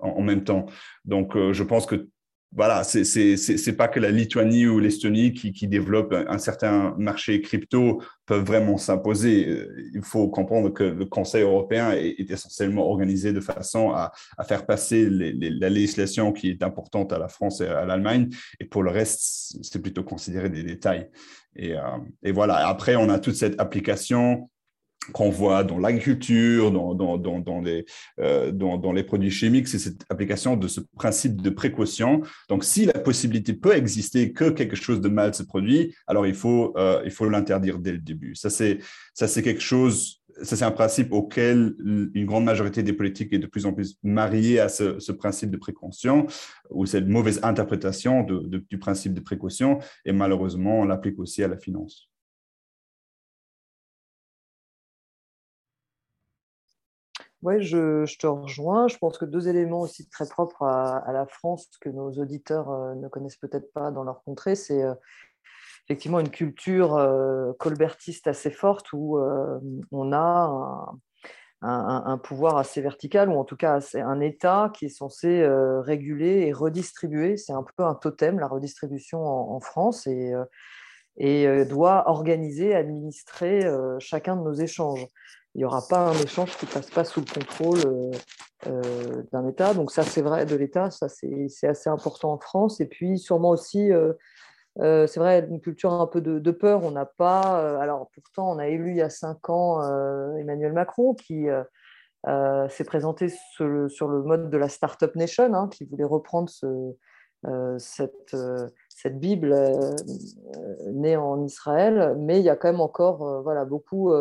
en, 0.00 0.22
même 0.22 0.42
temps. 0.42 0.66
Donc, 1.04 1.36
je 1.36 1.62
pense 1.62 1.86
que 1.86 2.08
voilà, 2.52 2.84
c'est 2.84 3.76
pas 3.76 3.88
que 3.88 4.00
la 4.00 4.10
Lituanie 4.10 4.66
ou 4.66 4.78
l'Estonie 4.78 5.34
qui, 5.34 5.52
qui 5.52 5.68
développent 5.68 6.14
un, 6.14 6.38
certain 6.38 6.94
marché 6.96 7.40
crypto 7.42 8.02
peuvent 8.24 8.44
vraiment 8.44 8.78
s'imposer. 8.78 9.46
Euh, 9.48 9.90
il 9.94 10.02
faut 10.02 10.28
comprendre 10.28 10.70
que 10.70 10.84
le 10.84 11.04
Conseil 11.04 11.42
européen 11.42 11.92
est, 11.92 12.30
essentiellement 12.30 12.88
organisé 12.88 13.32
de 13.32 13.40
façon 13.40 13.90
à, 13.90 14.12
à 14.38 14.44
faire 14.44 14.64
passer 14.64 15.08
la 15.10 15.68
législation 15.68 16.32
qui 16.32 16.48
est 16.48 16.62
importante 16.62 17.12
à 17.12 17.18
la 17.18 17.28
France 17.28 17.60
et 17.60 17.66
à 17.66 17.84
l'Allemagne, 17.84 18.30
et 18.58 18.64
pour 18.64 18.82
le 18.82 18.90
reste, 18.90 19.58
c'est 19.62 19.82
plutôt 19.82 20.04
considéré 20.04 20.48
des 20.48 20.62
détails. 20.62 21.08
Et, 21.56 21.74
euh, 21.74 21.80
et, 22.22 22.32
voilà, 22.32 22.68
après, 22.68 22.96
on 22.96 23.08
a 23.08 23.18
toute 23.18 23.36
cette 23.36 23.60
application 23.60 24.48
qu'on 25.12 25.30
voit 25.30 25.64
dans 25.64 25.78
l'agriculture, 25.78 26.72
euh, 28.18 28.52
dans, 28.52 28.92
les 28.92 29.02
produits 29.02 29.30
chimiques, 29.30 29.68
c'est 29.68 29.78
cette 29.78 30.02
application 30.08 30.56
de 30.56 30.68
ce 30.68 30.80
principe 30.96 31.40
de 31.42 31.50
précaution. 31.50 32.22
Donc, 32.48 32.64
si 32.64 32.86
la 32.86 32.94
possibilité 32.94 33.52
peut 33.52 33.74
exister 33.74 34.32
que 34.32 34.50
quelque 34.50 34.76
chose 34.76 35.00
de 35.00 35.08
mal 35.08 35.34
se 35.34 35.42
produit, 35.42 35.94
alors 36.06 36.26
il 36.26 36.34
faut, 36.34 36.74
euh, 36.76 37.02
l'interdire 37.28 37.78
dès 37.78 37.92
le 37.92 37.98
début. 37.98 38.34
Ça, 38.34 38.50
c'est, 38.50 38.78
quelque 39.42 39.60
chose, 39.60 40.22
ça, 40.42 40.56
c'est 40.56 40.64
un 40.64 40.70
principe 40.70 41.12
auquel 41.12 41.74
une 42.14 42.26
grande 42.26 42.44
majorité 42.44 42.82
des 42.82 42.92
politiques 42.92 43.32
est 43.32 43.38
de 43.38 43.46
plus 43.46 43.66
en 43.66 43.72
plus 43.72 43.98
mariée 44.02 44.60
à 44.60 44.68
ce, 44.68 45.12
principe 45.12 45.50
de 45.50 45.56
précaution 45.56 46.26
ou 46.70 46.86
cette 46.86 47.08
mauvaise 47.08 47.40
interprétation 47.42 48.24
du 48.24 48.78
principe 48.78 49.14
de 49.14 49.20
précaution. 49.20 49.78
Et 50.04 50.12
malheureusement, 50.12 50.80
on 50.80 50.84
l'applique 50.84 51.18
aussi 51.18 51.42
à 51.42 51.48
la 51.48 51.56
finance. 51.56 52.10
Oui, 57.42 57.62
je, 57.62 58.16
te 58.18 58.26
rejoins. 58.26 58.88
Je 58.88 58.96
pense 58.96 59.18
que 59.18 59.24
deux 59.24 59.48
éléments 59.48 59.80
aussi 59.82 60.08
très 60.08 60.26
propres 60.26 60.62
à, 60.62 61.12
la 61.12 61.26
France 61.26 61.68
que 61.80 61.90
nos 61.90 62.10
auditeurs 62.12 62.70
euh, 62.70 62.94
ne 62.94 63.08
connaissent 63.08 63.36
peut-être 63.36 63.72
pas 63.72 63.90
dans 63.90 64.04
leur 64.04 64.22
contrée, 64.24 64.54
c'est 64.54 64.82
euh, 64.82 64.94
effectivement 65.84 66.18
une 66.18 66.30
culture 66.30 66.96
euh, 66.96 67.52
colbertiste 67.58 68.26
assez 68.26 68.50
forte 68.50 68.92
où 68.92 69.18
on 69.92 70.12
a 70.12 70.96
un, 71.62 72.18
pouvoir 72.18 72.56
assez 72.56 72.80
vertical, 72.80 73.28
ou 73.28 73.38
en 73.38 73.44
tout 73.44 73.56
cas 73.56 73.80
un 73.94 74.20
État 74.20 74.72
qui 74.74 74.86
est 74.86 74.88
censé 74.88 75.46
réguler 75.80 76.46
et 76.46 76.52
redistribuer. 76.52 77.36
C'est 77.36 77.52
un 77.52 77.64
peu 77.76 77.84
un 77.84 77.94
totem, 77.94 78.38
la 78.38 78.48
redistribution 78.48 79.20
en, 79.24 79.60
France, 79.60 80.06
et, 80.06 80.32
et 81.16 81.64
doit 81.64 82.08
organiser, 82.08 82.74
administrer 82.74 83.62
chacun 84.00 84.36
de 84.36 84.42
nos 84.42 84.54
échanges 84.54 85.06
il 85.56 85.60
n'y 85.60 85.64
aura 85.64 85.80
pas 85.88 86.10
un 86.10 86.12
échange 86.12 86.54
qui 86.58 86.66
ne 86.66 86.70
passe 86.70 86.90
pas 86.90 87.04
sous 87.04 87.20
le 87.20 87.32
contrôle 87.32 87.78
euh, 87.86 88.10
euh, 88.66 89.22
d'un 89.32 89.48
État. 89.48 89.72
Donc 89.72 89.90
ça, 89.90 90.02
c'est 90.02 90.20
vrai 90.20 90.44
de 90.44 90.54
l'État, 90.54 90.90
ça 90.90 91.08
c'est 91.08 91.66
assez 91.66 91.88
important 91.88 92.32
en 92.32 92.38
France. 92.38 92.78
Et 92.82 92.84
puis 92.84 93.18
sûrement 93.18 93.50
aussi, 93.50 93.90
euh, 93.90 94.12
c'est 94.76 95.16
vrai, 95.18 95.46
une 95.48 95.62
culture 95.62 95.94
un 95.94 96.06
peu 96.06 96.20
de, 96.20 96.50
peur. 96.50 96.84
On 96.84 96.90
n'a 96.90 97.06
pas, 97.06 97.80
alors 97.80 98.10
pourtant, 98.12 98.52
on 98.52 98.58
a 98.58 98.68
élu 98.68 98.90
il 98.90 98.96
y 98.98 99.02
a 99.02 99.08
cinq 99.08 99.48
ans 99.48 99.80
Emmanuel 100.36 100.74
Macron 100.74 101.14
qui 101.14 101.46
s'est 102.68 102.84
présenté 102.84 103.32
sur 103.54 103.66
le, 103.66 104.22
mode 104.22 104.50
de 104.50 104.58
la 104.58 104.68
Startup 104.68 105.14
Nation, 105.16 105.54
hein, 105.54 105.70
qui 105.72 105.86
voulait 105.86 106.04
reprendre 106.04 106.50
cette, 107.78 108.36
cette 108.90 109.18
Bible 109.18 109.56
née 110.92 111.16
en 111.16 111.42
Israël. 111.42 112.14
Mais 112.18 112.40
il 112.40 112.44
y 112.44 112.50
a 112.50 112.56
quand 112.56 112.68
même 112.68 112.82
encore 112.82 113.42
voilà, 113.42 113.64
beaucoup 113.64 114.12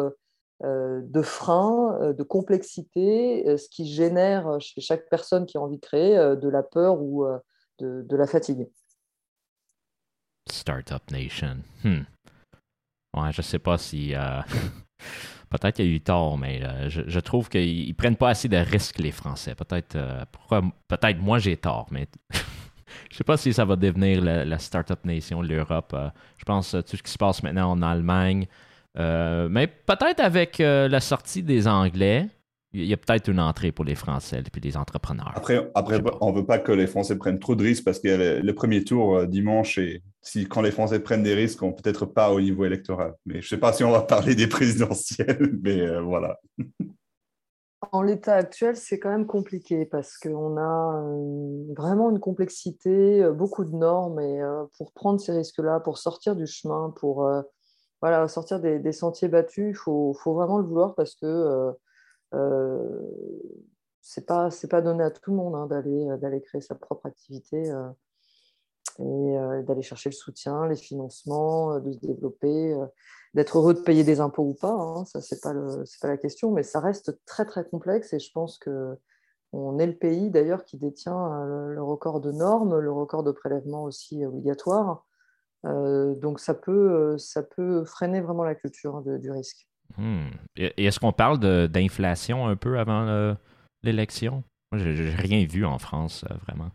de 0.63 1.21
frein, 1.21 2.13
de 2.13 2.24
complexité, 2.24 3.57
ce 3.57 3.67
qui 3.69 3.88
génère 3.88 4.59
chez 4.59 4.81
chaque 4.81 5.09
personne 5.09 5.45
qui 5.45 5.57
a 5.57 5.62
envie 5.62 5.77
de 5.77 5.81
créer 5.81 6.15
de 6.15 6.50
la 6.50 6.63
peur 6.63 7.01
ou 7.01 7.25
de, 7.79 8.15
la 8.15 8.27
fatigue. 8.27 8.67
Startup 10.50 11.12
Nation. 11.12 11.57
Hmm. 11.83 12.03
Ouais, 13.15 13.31
je 13.31 13.41
sais 13.41 13.59
pas 13.59 13.77
si. 13.77 14.13
Peut-être 15.50 15.75
qu'il 15.75 15.85
y 15.85 15.89
a 15.89 15.91
eu 15.91 16.01
tort, 16.01 16.38
mais 16.38 16.89
je, 16.89 17.19
trouve 17.19 17.50
qu'ils 17.50 17.95
prennent 17.95 18.17
pas 18.17 18.29
assez 18.29 18.50
de 18.50 18.57
risques, 18.57 19.00
les 19.00 19.12
Français. 19.12 19.55
Peut-être 19.55 19.97
peut-être 20.88 21.19
moi 21.19 21.38
j'ai 21.38 21.55
tort, 21.55 21.88
mais 21.91 22.07
je 23.12 23.15
sais 23.15 23.24
pas 23.24 23.38
si 23.38 23.53
ça 23.53 23.63
va 23.63 23.75
devenir 23.75 24.21
la, 24.21 24.59
Startup 24.59 25.00
Nation 25.05 25.41
l'Europe. 25.41 25.95
je 26.38 26.43
pense 26.45 26.71
tout 26.71 26.97
ce 26.97 27.03
qui 27.03 27.12
se 27.12 27.17
passe 27.17 27.43
maintenant 27.43 27.71
en 27.71 27.81
Allemagne, 27.81 28.47
euh, 28.97 29.47
mais 29.49 29.67
peut-être 29.67 30.19
avec 30.19 30.59
euh, 30.59 30.87
la 30.87 30.99
sortie 30.99 31.43
des 31.43 31.67
Anglais, 31.67 32.27
il 32.73 32.85
y 32.85 32.93
a 32.93 32.97
peut-être 32.97 33.29
une 33.29 33.39
entrée 33.39 33.71
pour 33.71 33.85
les 33.85 33.95
Français 33.95 34.39
et 34.39 34.49
puis 34.49 34.61
les 34.61 34.77
entrepreneurs. 34.77 35.31
Après, 35.35 35.69
après 35.75 36.01
on 36.21 36.31
ne 36.31 36.37
veut 36.37 36.45
pas 36.45 36.59
que 36.59 36.71
les 36.71 36.87
Français 36.87 37.17
prennent 37.17 37.39
trop 37.39 37.55
de 37.55 37.63
risques 37.63 37.85
parce 37.85 37.99
qu'il 37.99 38.09
y 38.09 38.13
a 38.13 38.39
le, 38.39 38.55
premier 38.55 38.83
tour 38.83 39.17
euh, 39.17 39.25
dimanche 39.27 39.77
et 39.77 40.01
si, 40.21 40.45
quand 40.45 40.61
les 40.61 40.71
Français 40.71 40.99
prennent 40.99 41.23
des 41.23 41.35
risques, 41.35 41.61
on 41.61 41.71
peut-être 41.71 42.05
pas 42.05 42.31
au 42.31 42.41
niveau 42.41 42.65
électoral. 42.65 43.13
Mais 43.25 43.35
je 43.35 43.45
ne 43.45 43.49
sais 43.49 43.57
pas 43.57 43.73
si 43.73 43.83
on 43.83 43.91
va 43.91 44.01
parler 44.01 44.35
des 44.35 44.47
présidentielles, 44.47 45.51
mais 45.61 45.99
voilà. 45.99 46.39
En 47.91 48.01
l'état 48.01 48.33
actuel, 48.33 48.75
c'est 48.75 48.97
quand 48.97 49.11
même 49.11 49.27
compliqué 49.27 49.85
parce 49.85 50.17
qu'on 50.17 50.57
a 50.57 51.03
vraiment 51.77 52.09
une 52.09 52.19
complexité, 52.19 53.23
beaucoup 53.31 53.63
de 53.63 53.75
normes 53.75 54.19
et 54.19 54.41
pour 54.77 54.91
prendre 54.93 55.19
ces 55.19 55.33
risques-là, 55.33 55.79
pour 55.81 55.99
sortir 55.99 56.35
du 56.35 56.47
chemin, 56.47 56.91
pour 56.99 57.29
voilà, 58.05 58.27
sortir 58.27 58.59
des, 58.59 58.91
sentiers 58.91 59.29
battus, 59.29 59.69
il 59.69 59.75
faut, 59.75 60.13
vraiment 60.27 60.59
le 60.59 60.63
vouloir 60.63 60.93
parce 60.93 61.15
que 61.15 61.25
euh, 61.25 61.71
euh, 62.35 63.01
c'est 64.00 64.27
pas 64.27 64.50
pas 64.69 64.81
donné 64.83 65.03
à 65.03 65.09
tout 65.09 65.31
le 65.31 65.38
monde 65.38 65.55
hein, 65.55 65.65
d'aller 65.65 66.07
euh, 66.07 66.17
d'aller 66.17 66.39
créer 66.39 66.62
sa 66.62 66.75
propre 66.75 67.07
activité 67.07 67.63
et 69.00 69.63
d'aller 69.63 69.81
chercher 69.81 70.09
le 70.09 70.13
soutien, 70.15 70.67
les 70.67 70.75
financements, 70.75 71.79
de 71.79 71.93
se 71.93 71.97
développer, 71.97 72.77
d'être 73.33 73.57
heureux 73.57 73.74
de 73.74 73.79
payer 73.79 74.03
des 74.03 74.19
impôts 74.19 74.50
ou 74.50 74.53
pas. 74.53 74.69
Hein, 74.69 75.05
ça 75.05 75.19
c'est 75.19 75.41
pas 75.41 75.55
pas 76.00 76.07
la 76.07 76.17
question, 76.17 76.51
mais 76.51 76.62
ça 76.62 76.79
reste 76.81 77.25
très 77.25 77.45
très 77.47 77.67
complexe 77.67 78.13
et 78.13 78.19
je 78.19 78.31
pense 78.31 78.59
que 78.59 78.95
on 79.51 79.79
est 79.79 79.88
le 79.88 79.97
pays 79.97 80.29
d'ailleurs 80.29 80.63
qui 80.63 80.77
détient 80.77 81.43
le, 81.43 81.81
record 81.81 82.21
de 82.21 82.31
normes, 82.31 82.77
le 82.77 82.91
record 82.91 83.24
de 83.24 83.31
prélèvements 83.31 83.83
aussi 83.83 84.24
obligatoires. 84.24 85.07
Euh, 85.65 86.13
donc 86.15 86.39
ça 86.39 86.53
peut, 86.53 86.72
euh, 86.72 87.17
ça 87.17 87.41
peut 87.41 87.84
freiner 87.86 88.22
vraiment 88.22 88.43
la 88.43 88.55
culture 88.55 89.01
du 89.01 89.31
risque. 89.31 89.67
Hmm. 89.98 90.27
Et, 90.55 90.86
est-ce 90.86 91.00
qu'on 91.00 91.12
parle 91.12 91.39
d'inflation 91.69 92.48
un 92.48 92.55
peu 92.55 92.79
avant 92.79 93.36
l'élection? 93.84 94.43
Moi, 94.72 94.81
j'ai 94.81 95.10
rien 95.10 95.45
vu 95.45 95.65
en 95.65 95.79
France, 95.79 96.25
euh, 96.29 96.34
vraiment. 96.45 96.69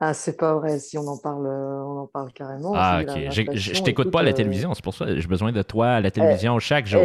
Ah, 0.00 0.14
c'est 0.14 0.36
pas 0.36 0.54
vrai. 0.54 0.80
Si 0.80 0.98
on 0.98 1.06
en 1.06 1.16
parle, 1.16 1.46
on 1.46 2.00
en 2.00 2.06
parle 2.08 2.32
carrément. 2.32 2.72
Ah, 2.74 3.02
ok. 3.02 3.30
Je 3.30 3.82
t'écoute 3.82 4.10
pas 4.10 4.20
à 4.20 4.24
la 4.24 4.32
télévision, 4.32 4.74
c'est 4.74 4.82
pour 4.82 4.94
ça 4.94 5.06
que 5.06 5.20
j'ai 5.20 5.28
besoin 5.28 5.52
de 5.52 5.62
toi 5.62 5.88
à 5.88 6.00
la 6.00 6.10
télévision 6.10 6.58
chaque 6.58 6.86
jour. 6.86 7.02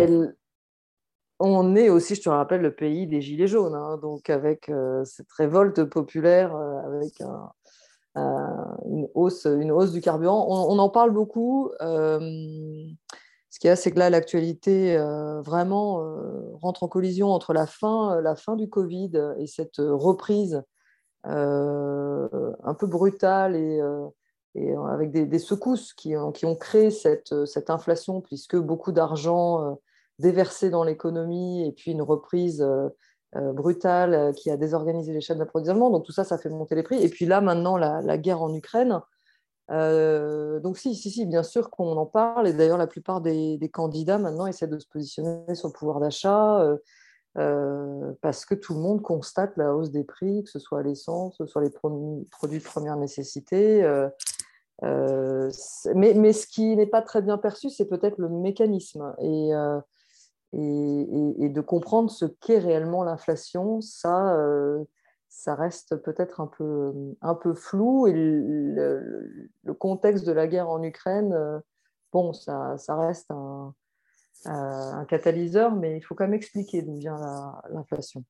on 1.39 1.75
est 1.75 1.89
aussi, 1.89 2.15
je 2.15 2.21
te 2.21 2.29
rappelle, 2.29 2.61
le 2.61 2.73
pays 2.73 3.05
des 3.05 3.21
Gilets 3.21 3.47
jaunes. 3.47 3.75
Hein, 3.75 3.99
donc, 4.01 4.31
avec 4.31 4.71
cette 5.03 5.31
révolte 5.31 5.83
populaire, 5.83 6.55
avec 6.55 7.21
un, 7.21 7.51
une, 8.85 9.07
hausse, 9.13 9.45
une 9.45 9.71
hausse 9.71 9.91
du 9.91 10.01
carburant. 10.01 10.45
On, 10.49 10.79
en 10.79 10.89
parle 10.89 11.11
beaucoup. 11.11 11.71
Euh, 11.81 12.19
ce 13.49 13.59
qui 13.59 13.67
est, 13.67 13.75
c'est 13.75 13.91
que 13.91 13.99
là, 13.99 14.09
l'actualité 14.09 14.97
euh, 14.97 15.41
vraiment 15.41 16.01
euh, 16.01 16.51
rentre 16.61 16.83
en 16.83 16.87
collision 16.87 17.29
entre 17.29 17.53
la 17.53 17.65
fin, 17.65 18.21
la 18.21 18.35
fin 18.35 18.55
du 18.55 18.69
Covid 18.69 19.11
et 19.37 19.47
cette 19.47 19.77
reprise 19.77 20.63
un 21.23 22.73
peu 22.79 22.87
brutale 22.87 23.55
et, 23.55 23.81
avec 24.89 25.11
des, 25.11 25.39
secousses 25.39 25.93
qui, 25.93 26.13
qui, 26.33 26.45
ont 26.45 26.55
créé 26.55 26.89
cette, 26.89 27.45
cette 27.45 27.69
inflation, 27.69 28.21
puisque 28.21 28.55
beaucoup 28.55 28.91
d'argent 28.91 29.77
déversé 30.19 30.69
dans 30.69 30.83
l'économie 30.83 31.67
et 31.67 31.71
puis 31.71 31.91
une 31.91 32.01
reprise 32.01 32.61
euh, 32.61 32.89
brutale 33.53 34.13
euh, 34.13 34.31
qui 34.31 34.49
a 34.49 34.57
désorganisé 34.57 35.13
les 35.13 35.21
chaînes 35.21 35.39
d'approvisionnement. 35.39 35.89
Donc 35.89 36.05
tout 36.05 36.11
ça, 36.11 36.23
ça 36.23 36.37
fait 36.37 36.49
monter 36.49 36.75
les 36.75 36.83
prix. 36.83 37.03
Et 37.03 37.09
puis 37.09 37.25
là, 37.25 37.41
maintenant, 37.41 37.77
la, 37.77 38.17
guerre 38.17 38.41
en 38.41 38.53
Ukraine. 38.53 39.01
Euh, 39.69 40.59
donc 40.61 40.77
si, 40.77 40.95
si, 40.95 41.11
si, 41.11 41.25
bien 41.25 41.43
sûr 41.43 41.69
qu'on 41.69 41.97
en 41.97 42.05
parle. 42.05 42.47
Et 42.47 42.53
d'ailleurs, 42.53 42.77
la 42.77 42.87
plupart 42.87 43.21
des, 43.21 43.59
candidats 43.73 44.17
maintenant 44.17 44.47
essaient 44.47 44.67
de 44.67 44.79
se 44.79 44.87
positionner 44.87 45.55
sur 45.55 45.67
le 45.67 45.73
pouvoir 45.73 45.99
d'achat 45.99 46.65
parce 48.21 48.45
que 48.45 48.55
tout 48.55 48.73
le 48.73 48.79
monde 48.79 49.03
constate 49.03 49.55
la 49.57 49.75
hausse 49.75 49.91
des 49.91 50.03
prix, 50.03 50.43
que 50.43 50.49
ce 50.49 50.57
soit 50.57 50.81
l'essence, 50.81 51.37
que 51.37 51.45
ce 51.45 51.51
soit 51.51 51.61
les 51.61 51.69
produits 51.69 52.57
de 52.57 52.63
première 52.63 52.97
nécessité. 52.97 53.83
mais, 54.81 56.13
mais, 56.15 56.33
ce 56.33 56.47
qui 56.47 56.75
n'est 56.75 56.87
pas 56.87 57.03
très 57.03 57.21
bien 57.21 57.37
perçu, 57.37 57.69
c'est 57.69 57.85
peut-être 57.85 58.17
le 58.17 58.29
mécanisme. 58.29 59.13
Et 59.19 59.51
et, 60.53 61.49
de 61.49 61.61
comprendre 61.61 62.09
ce 62.09 62.25
qu'est 62.25 62.59
réellement 62.59 63.03
l'inflation, 63.03 63.81
ça, 63.81 64.35
euh, 64.35 64.83
ça 65.29 65.55
reste 65.55 65.97
peut-être 65.97 66.41
un 66.41 66.47
peu, 66.47 66.93
un 67.21 67.35
peu 67.35 67.53
flou. 67.53 68.07
Et 68.07 68.13
le, 68.13 69.73
contexte 69.79 70.25
de 70.25 70.31
la 70.31 70.47
guerre 70.47 70.69
en 70.69 70.81
Ukraine, 70.83 71.33
euh, 71.33 71.59
bon, 72.13 72.33
ça, 72.33 72.77
ça 72.77 72.95
reste 72.97 73.29
un, 73.31 73.73
un, 74.45 75.05
catalyseur, 75.05 75.75
mais 75.75 75.97
il 75.97 76.01
faut 76.01 76.15
quand 76.15 76.25
même 76.25 76.33
expliquer 76.33 76.81
d'où 76.81 76.97
vient 76.97 77.17
l'inflation. 77.69 78.23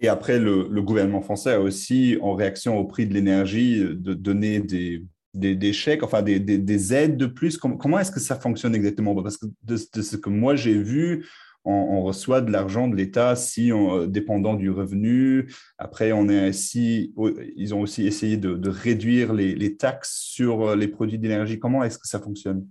Et 0.00 0.08
après, 0.08 0.38
le, 0.38 0.82
gouvernement 0.82 1.22
français 1.22 1.54
a 1.54 1.60
aussi, 1.60 2.18
en 2.20 2.34
réaction 2.34 2.78
au 2.78 2.84
prix 2.84 3.06
de 3.06 3.14
l'énergie, 3.14 3.80
de 3.80 4.14
donner 4.14 4.60
des, 4.60 5.02
des, 5.36 5.72
chèques, 5.72 6.02
enfin 6.02 6.22
des, 6.22 6.40
des, 6.40 6.94
aides 6.94 7.16
de 7.16 7.26
plus 7.26 7.58
Comment, 7.58 7.98
est-ce 7.98 8.10
que 8.10 8.20
ça 8.20 8.36
fonctionne 8.36 8.74
exactement? 8.74 9.14
Parce 9.22 9.36
que 9.36 9.46
de, 9.62 9.76
ce 9.76 10.16
que 10.16 10.30
moi 10.30 10.56
j'ai 10.56 10.78
vu, 10.78 11.26
on, 11.64 12.02
reçoit 12.02 12.40
de 12.40 12.50
l'argent 12.50 12.88
de 12.88 12.96
l'État 12.96 13.36
si 13.36 13.72
on, 13.72 14.06
dépendant 14.06 14.54
du 14.54 14.70
revenu. 14.70 15.52
Après, 15.78 16.12
on 16.12 16.28
est 16.28 16.52
si, 16.52 17.12
ils 17.56 17.74
ont 17.74 17.80
aussi 17.80 18.06
essayé 18.06 18.36
de, 18.36 18.68
réduire 18.68 19.32
les, 19.32 19.76
taxes 19.76 20.18
sur 20.20 20.76
les 20.76 20.88
produits 20.88 21.18
d'énergie. 21.18 21.58
Comment 21.58 21.84
est-ce 21.84 21.98
que 21.98 22.08
ça 22.08 22.20
fonctionne? 22.20 22.66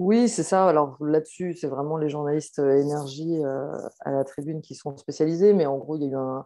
Oui, 0.00 0.28
c'est 0.28 0.42
ça. 0.42 0.68
Alors 0.68 0.96
là-dessus, 1.00 1.54
c'est 1.54 1.68
vraiment 1.68 1.96
les 1.96 2.08
journalistes 2.08 2.58
euh, 2.58 2.80
énergie 2.80 3.44
euh, 3.44 3.70
à 4.00 4.10
la 4.10 4.24
tribune 4.24 4.60
qui 4.60 4.74
sont 4.74 4.96
spécialisés, 4.96 5.52
mais 5.52 5.66
en 5.66 5.78
gros, 5.78 5.96
il 5.96 6.02
y 6.02 6.06
a 6.06 6.08
eu 6.08 6.16
un, 6.16 6.44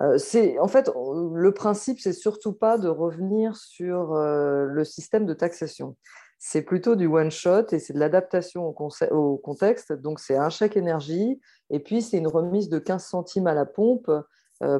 euh, 0.00 0.18
en 0.60 0.68
fait 0.68 0.90
le 1.34 1.52
principe, 1.52 2.00
c'est 2.00 2.12
surtout 2.12 2.52
pas 2.52 2.78
de 2.78 2.88
revenir 2.88 3.56
sur 3.56 4.14
le 4.14 4.84
système 4.84 5.26
de 5.26 5.34
taxation. 5.34 5.96
C'est 6.38 6.62
plutôt 6.62 6.96
du 6.96 7.06
one 7.06 7.30
shot 7.30 7.66
et 7.70 7.78
c'est 7.78 7.92
de 7.92 8.00
l'adaptation 8.00 8.66
au, 8.66 9.36
contexte. 9.36 9.92
Donc 9.92 10.18
c'est 10.18 10.36
un 10.36 10.48
chèque 10.48 10.76
énergie 10.76 11.40
et 11.70 11.78
puis 11.78 12.02
c'est 12.02 12.18
une 12.18 12.26
remise 12.26 12.68
de 12.68 12.78
15 12.78 13.04
centimes 13.04 13.46
à 13.46 13.54
la 13.54 13.64
pompe 13.64 14.10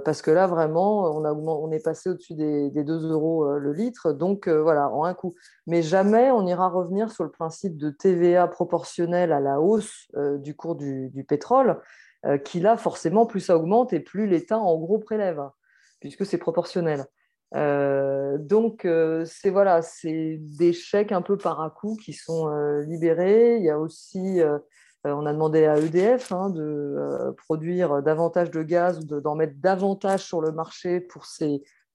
parce 0.04 0.22
que 0.22 0.30
là 0.30 0.46
vraiment 0.46 1.04
on, 1.16 1.70
est 1.70 1.84
passé 1.84 2.08
au-dessus 2.08 2.34
des, 2.34 2.70
2 2.70 3.10
euros 3.10 3.58
le 3.58 3.72
litre. 3.72 4.12
Donc 4.12 4.48
voilà 4.48 4.88
en 4.90 5.04
un 5.04 5.14
coup. 5.14 5.34
Mais 5.66 5.82
jamais 5.82 6.30
on 6.32 6.46
ira 6.46 6.68
revenir 6.68 7.12
sur 7.12 7.22
le 7.22 7.30
principe 7.30 7.76
de 7.76 7.90
TVA 7.90 8.48
proportionnel 8.48 9.30
à 9.30 9.40
la 9.40 9.60
hausse 9.60 10.08
du 10.38 10.56
cours 10.56 10.74
du 10.74 11.24
pétrole 11.28 11.80
euh, 12.24 12.38
qui 12.38 12.60
là, 12.60 12.76
forcément, 12.76 13.26
plus 13.26 13.40
ça 13.40 13.56
augmente 13.56 13.92
et 13.92 14.00
plus 14.00 14.26
l'État, 14.26 14.58
en 14.58 14.78
gros, 14.78 14.98
prélève, 14.98 15.40
hein, 15.40 15.52
puisque 16.00 16.24
c'est 16.24 16.38
proportionnel. 16.38 17.04
Euh, 17.54 18.38
donc, 18.38 18.84
euh, 18.84 19.24
c'est 19.26 19.50
voilà, 19.50 19.82
c'est 19.82 20.38
des 20.40 20.72
chèques 20.72 21.12
un 21.12 21.22
peu 21.22 21.36
par 21.36 21.60
à 21.60 21.70
coup 21.70 21.96
qui 21.96 22.12
sont 22.12 22.48
libérés. 22.86 23.56
Il 23.56 23.64
y 23.64 23.70
a 23.70 23.78
aussi, 23.78 24.40
on 25.04 25.26
a 25.26 25.32
demandé 25.32 25.66
à 25.66 25.78
EDF 25.78 26.32
hein, 26.32 26.50
de 26.50 27.34
produire 27.38 28.02
davantage 28.02 28.50
de 28.50 28.62
gaz 28.62 29.00
ou 29.00 29.20
d'en 29.20 29.34
mettre 29.34 29.54
davantage 29.56 30.24
sur 30.24 30.40
le 30.40 30.52
marché 30.52 31.00
pour, 31.00 31.26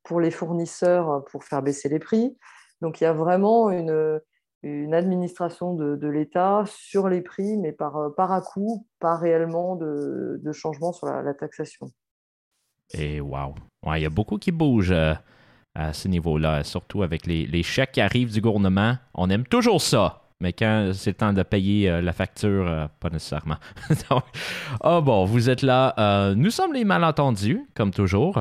pour 0.03 0.19
les 0.19 0.31
fournisseurs 0.31 1.23
pour 1.31 1.45
faire 1.45 1.61
baisser 1.61 1.89
les 1.89 1.99
prix. 1.99 2.37
Donc, 2.81 3.01
il 3.01 3.05
y 3.05 3.07
a 3.07 3.13
vraiment 3.13 3.71
une, 3.71 4.19
une 4.67 4.93
administration 4.93 5.73
de, 5.73 6.07
l'État 6.07 6.63
sur 6.65 7.09
les 7.09 7.21
prix, 7.21 7.57
mais 7.57 7.71
par, 7.71 7.97
euh, 7.97 8.09
par 8.09 8.31
à 8.31 8.41
coup, 8.41 8.85
pas 8.99 9.17
réellement 9.17 9.75
de, 9.75 10.51
changement 10.53 10.93
sur 10.93 11.07
la, 11.07 11.33
taxation. 11.33 11.91
Et 12.93 13.19
wow, 13.19 13.55
il 13.95 14.01
y 14.01 14.05
a 14.05 14.09
beaucoup 14.09 14.37
qui 14.37 14.51
bougent 14.51 14.91
euh, 14.91 15.13
à 15.75 15.93
ce 15.93 16.07
niveau-là, 16.07 16.63
surtout 16.63 17.03
avec 17.03 17.25
les, 17.25 17.63
chèques 17.63 17.93
qui 17.93 18.01
arrivent 18.01 18.31
du 18.31 18.41
gouvernement. 18.41 18.97
On 19.13 19.29
aime 19.29 19.45
toujours 19.45 19.81
ça. 19.81 20.26
Mais 20.39 20.53
quand 20.53 20.91
c'est 20.93 21.11
le 21.11 21.15
temps 21.15 21.33
de 21.33 21.41
payer 21.41 22.01
la 22.01 22.13
facture, 22.13 22.89
pas 22.99 23.09
nécessairement. 23.09 23.57
oh 24.83 25.01
bon, 25.01 25.25
vous 25.25 25.49
êtes 25.49 25.63
là. 25.63 26.33
nous 26.35 26.51
sommes 26.51 26.73
les 26.73 26.85
malentendus, 26.85 27.65
comme 27.73 27.89
toujours. 27.91 28.39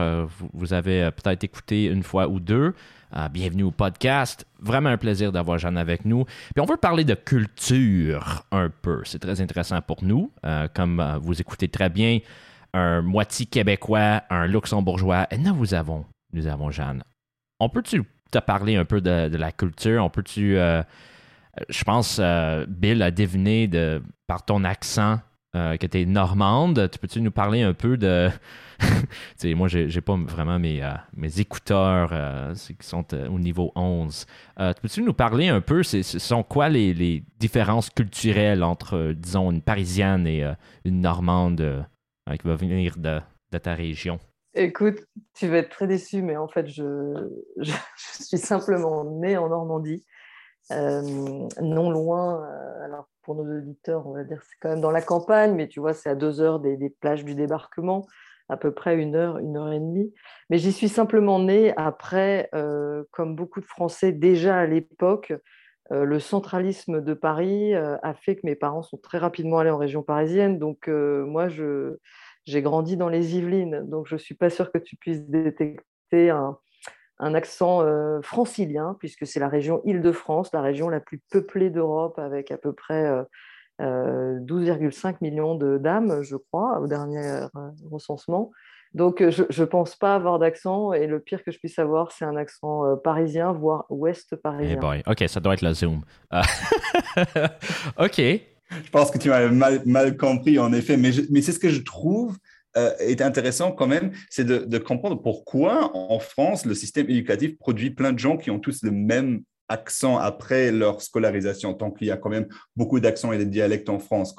Vous, 0.52 0.74
avez 0.74 1.10
peut-être 1.10 1.44
écouté 1.44 1.86
une 1.86 2.02
fois 2.02 2.28
ou 2.28 2.38
deux. 2.38 2.74
bienvenue 3.32 3.62
au 3.62 3.70
podcast. 3.70 4.46
Vraiment 4.60 4.90
un 4.90 4.98
plaisir 4.98 5.32
d'avoir 5.32 5.56
Jeanne 5.56 5.78
avec 5.78 6.04
nous. 6.04 6.24
Puis 6.26 6.60
on 6.60 6.66
veut 6.66 6.76
parler 6.76 7.04
de 7.04 7.14
culture 7.14 8.44
un 8.52 8.68
peu. 8.68 9.00
C'est 9.04 9.18
très 9.18 9.40
intéressant 9.40 9.80
pour 9.80 10.04
nous. 10.04 10.30
comme 10.74 11.02
vous 11.22 11.40
écoutez 11.40 11.68
très 11.68 11.88
bien, 11.88 12.18
un 12.74 13.00
moitié 13.00 13.46
québécois, 13.46 14.22
un 14.28 14.46
luxembourgeois. 14.46 15.28
Et 15.30 15.38
nous, 15.38 15.54
vous 15.54 15.72
avons, 15.72 16.04
nous 16.34 16.46
avons 16.46 16.70
Jeanne. 16.70 17.02
On 17.58 17.70
peut-tu 17.70 18.02
te 18.30 18.38
parler 18.38 18.76
un 18.76 18.84
peu 18.84 19.00
de, 19.00 19.34
la 19.34 19.50
culture? 19.50 20.04
On 20.04 20.10
peut-tu. 20.10 20.58
Euh, 21.58 21.64
je 21.68 21.84
pense, 21.84 22.18
euh, 22.20 22.66
Bill 22.68 23.02
a 23.02 23.10
deviné 23.10 23.68
de, 23.68 24.02
par 24.26 24.44
ton 24.44 24.64
accent 24.64 25.18
euh, 25.54 25.76
que 25.76 25.86
tu 25.86 26.00
es 26.00 26.04
normande. 26.04 26.90
Tu 26.90 26.98
peux-tu 26.98 27.20
nous 27.20 27.30
parler 27.30 27.62
un 27.62 27.74
peu 27.74 27.96
de. 27.96 28.28
moi, 29.54 29.68
j'ai 29.68 30.00
pas 30.00 30.16
vraiment 30.16 30.58
mes, 30.58 30.82
mes 31.16 31.40
écouteurs 31.40 32.12
qui 32.54 32.86
sont 32.86 33.06
au 33.14 33.38
niveau 33.38 33.72
11. 33.74 34.26
Peux-tu 34.56 35.02
nous 35.02 35.14
parler 35.14 35.48
un 35.48 35.62
peu, 35.62 35.82
ce 35.82 36.02
sont 36.02 36.42
quoi 36.42 36.68
les, 36.68 37.24
différences 37.38 37.88
culturelles 37.88 38.62
entre, 38.62 39.14
disons, 39.16 39.50
une 39.50 39.62
Parisienne 39.62 40.26
et 40.26 40.44
une 40.84 41.00
Normande 41.00 41.86
qui 42.30 42.46
va 42.46 42.54
venir 42.54 42.98
de, 42.98 43.20
ta 43.58 43.72
région? 43.72 44.20
Écoute, 44.58 45.06
tu 45.34 45.48
vas 45.48 45.58
être 45.58 45.68
très 45.68 45.86
déçu, 45.86 46.20
mais 46.22 46.36
en 46.36 46.48
fait, 46.48 46.66
je, 46.66 47.28
je, 47.58 47.72
suis 47.96 48.38
simplement 48.38 49.04
née 49.20 49.36
en 49.36 49.48
Normandie, 49.48 50.02
euh, 50.02 50.15
non 50.70 51.90
loin. 51.90 52.44
Euh, 52.44 52.84
alors, 52.84 53.08
pour 53.22 53.34
nos 53.34 53.58
auditeurs, 53.58 54.06
on 54.06 54.12
va 54.12 54.24
dire 54.24 54.40
c'est 54.42 54.56
quand 54.60 54.70
même 54.70 54.80
dans 54.80 54.90
la 54.90 55.02
campagne, 55.02 55.54
mais 55.54 55.68
tu 55.68 55.80
vois, 55.80 55.92
c'est 55.92 56.08
à 56.08 56.14
deux 56.14 56.40
heures 56.40 56.60
des, 56.60 56.90
plages 57.00 57.24
du 57.24 57.34
débarquement, 57.34 58.06
à 58.48 58.56
peu 58.56 58.72
près 58.72 58.96
une 58.96 59.16
heure, 59.16 59.38
une 59.38 59.56
heure 59.56 59.72
et 59.72 59.80
demie. 59.80 60.12
Mais 60.50 60.58
j'y 60.58 60.72
suis 60.72 60.88
simplement 60.88 61.38
née 61.38 61.72
après, 61.76 62.48
euh, 62.54 63.04
comme 63.10 63.36
beaucoup 63.36 63.60
de 63.60 63.66
Français 63.66 64.12
déjà 64.12 64.58
à 64.58 64.66
l'époque, 64.66 65.32
le 65.88 66.18
centralisme 66.18 67.00
de 67.00 67.14
Paris 67.14 67.72
a 67.76 68.12
fait 68.14 68.34
que 68.34 68.40
mes 68.42 68.56
parents 68.56 68.82
sont 68.82 68.96
très 68.96 69.18
rapidement 69.18 69.58
allés 69.58 69.70
en 69.70 69.78
région 69.78 70.02
parisienne. 70.02 70.58
Donc, 70.58 70.88
moi, 70.88 71.46
j'ai 71.46 72.60
grandi 72.60 72.96
dans 72.96 73.08
les 73.08 73.36
Yvelines, 73.36 73.88
donc 73.88 74.08
je 74.08 74.16
ne 74.16 74.18
suis 74.18 74.34
pas 74.34 74.50
sûre 74.50 74.72
que 74.72 74.78
tu 74.78 74.96
puisses 74.96 75.22
détecter 75.28 76.30
un, 76.30 76.58
accent 77.18 77.82
euh, 77.82 78.20
francilien, 78.22 78.96
puisque 78.98 79.26
c'est 79.26 79.40
la 79.40 79.48
région 79.48 79.80
Île-de-France, 79.84 80.50
la 80.52 80.60
région 80.60 80.88
la 80.88 81.00
plus 81.00 81.20
peuplée 81.30 81.70
d'Europe, 81.70 82.18
avec 82.18 82.50
à 82.50 82.58
peu 82.58 82.72
près 82.72 83.04
12,5 83.80 83.82
euh, 83.82 84.40
euh, 84.48 85.12
millions 85.20 85.54
de 85.54 85.78
dames, 85.78 86.22
je 86.22 86.36
crois, 86.36 86.80
au 86.80 86.86
dernier 86.86 87.46
recensement. 87.90 88.50
Donc, 88.94 89.22
je 89.28 89.42
ne 89.42 89.66
pense 89.66 89.96
pas 89.96 90.14
avoir 90.14 90.38
d'accent, 90.38 90.92
et 90.92 91.06
le 91.06 91.20
pire 91.20 91.44
que 91.44 91.50
je 91.50 91.58
puisse 91.58 91.78
avoir, 91.78 92.12
c'est 92.12 92.24
un 92.24 92.36
accent 92.36 92.96
parisien, 92.98 93.52
voire 93.52 93.84
ouest 93.90 94.36
parisien. 94.36 94.80
OK, 95.06 95.24
ça 95.26 95.40
doit 95.40 95.54
être 95.54 95.62
le 95.62 95.74
Zoom. 95.74 96.02
OK. 97.98 98.16
Je 98.18 98.90
pense 98.90 99.10
que 99.10 99.18
tu 99.18 99.28
m'as 99.28 99.48
mal, 99.84 100.16
compris, 100.16 100.58
en 100.58 100.72
effet, 100.72 100.96
mais, 100.96 101.10
mais 101.30 101.42
c'est 101.42 101.52
ce 101.52 101.58
que 101.58 101.68
je 101.68 101.82
trouve 101.82 102.38
euh, 102.76 102.94
est 102.98 103.20
intéressant 103.20 103.72
quand 103.72 103.86
même, 103.86 104.12
c'est 104.30 104.44
de, 104.44 104.78
comprendre 104.78 105.20
pourquoi 105.20 105.90
en 105.94 106.18
France, 106.18 106.66
le 106.66 106.74
système 106.74 107.08
éducatif 107.08 107.56
produit 107.58 107.90
plein 107.90 108.12
de 108.12 108.18
gens 108.18 108.36
qui 108.36 108.50
ont 108.50 108.58
tous 108.58 108.82
le 108.82 108.90
même 108.90 109.42
accent 109.68 110.16
après 110.18 110.70
leur 110.70 111.02
scolarisation, 111.02 111.74
tant 111.74 111.90
qu'il 111.90 112.06
y 112.06 112.10
a 112.10 112.16
quand 112.16 112.30
même 112.30 112.46
beaucoup 112.76 113.00
d'accents 113.00 113.32
et 113.32 113.38
de 113.38 113.44
dialectes 113.44 113.88
en 113.88 113.98
France. 113.98 114.34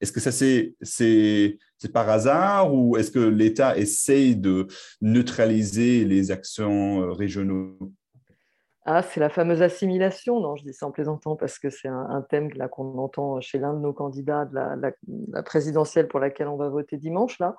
Est-ce 0.00 0.12
que 0.12 0.20
ça 0.20 0.32
c'est 0.32 1.58
par 1.92 2.08
hasard 2.08 2.74
ou 2.74 2.96
est-ce 2.96 3.10
que 3.10 3.18
l'État 3.18 3.76
essaye 3.76 4.36
de 4.36 4.66
neutraliser 5.00 6.04
les 6.04 6.30
accents 6.30 7.02
euh, 7.02 7.12
régionaux? 7.12 7.92
Ah, 8.84 9.02
c'est 9.02 9.20
la 9.20 9.28
fameuse 9.28 9.62
assimilation. 9.62 10.40
Non, 10.40 10.56
je 10.56 10.64
dis 10.64 10.72
ça 10.72 10.86
en 10.86 10.90
plaisantant 10.90 11.36
parce 11.36 11.58
que 11.60 11.70
c'est 11.70 11.88
un, 11.88 12.24
thème 12.28 12.50
qu'on 12.68 12.98
entend 12.98 13.40
chez 13.40 13.58
l'un 13.58 13.74
de 13.74 13.78
nos 13.78 13.92
candidats 13.92 14.44
de 14.44 14.54
la, 14.56 15.42
présidentielle 15.42 16.08
pour 16.08 16.18
laquelle 16.18 16.48
on 16.48 16.56
va 16.56 16.68
voter 16.68 16.96
dimanche. 16.96 17.38
Là. 17.38 17.56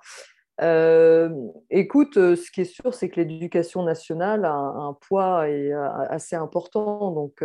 Écoute, 1.69 2.15
ce 2.15 2.51
qui 2.51 2.61
est 2.61 2.65
sûr, 2.65 2.93
c'est 2.93 3.09
que 3.09 3.21
l'éducation 3.21 3.83
nationale 3.83 4.43
a 4.43 4.53
un, 4.53 4.93
poids 4.93 5.47
et, 5.47 5.71
euh, 5.71 5.87
assez 6.09 6.35
important. 6.35 7.11
Donc, 7.11 7.41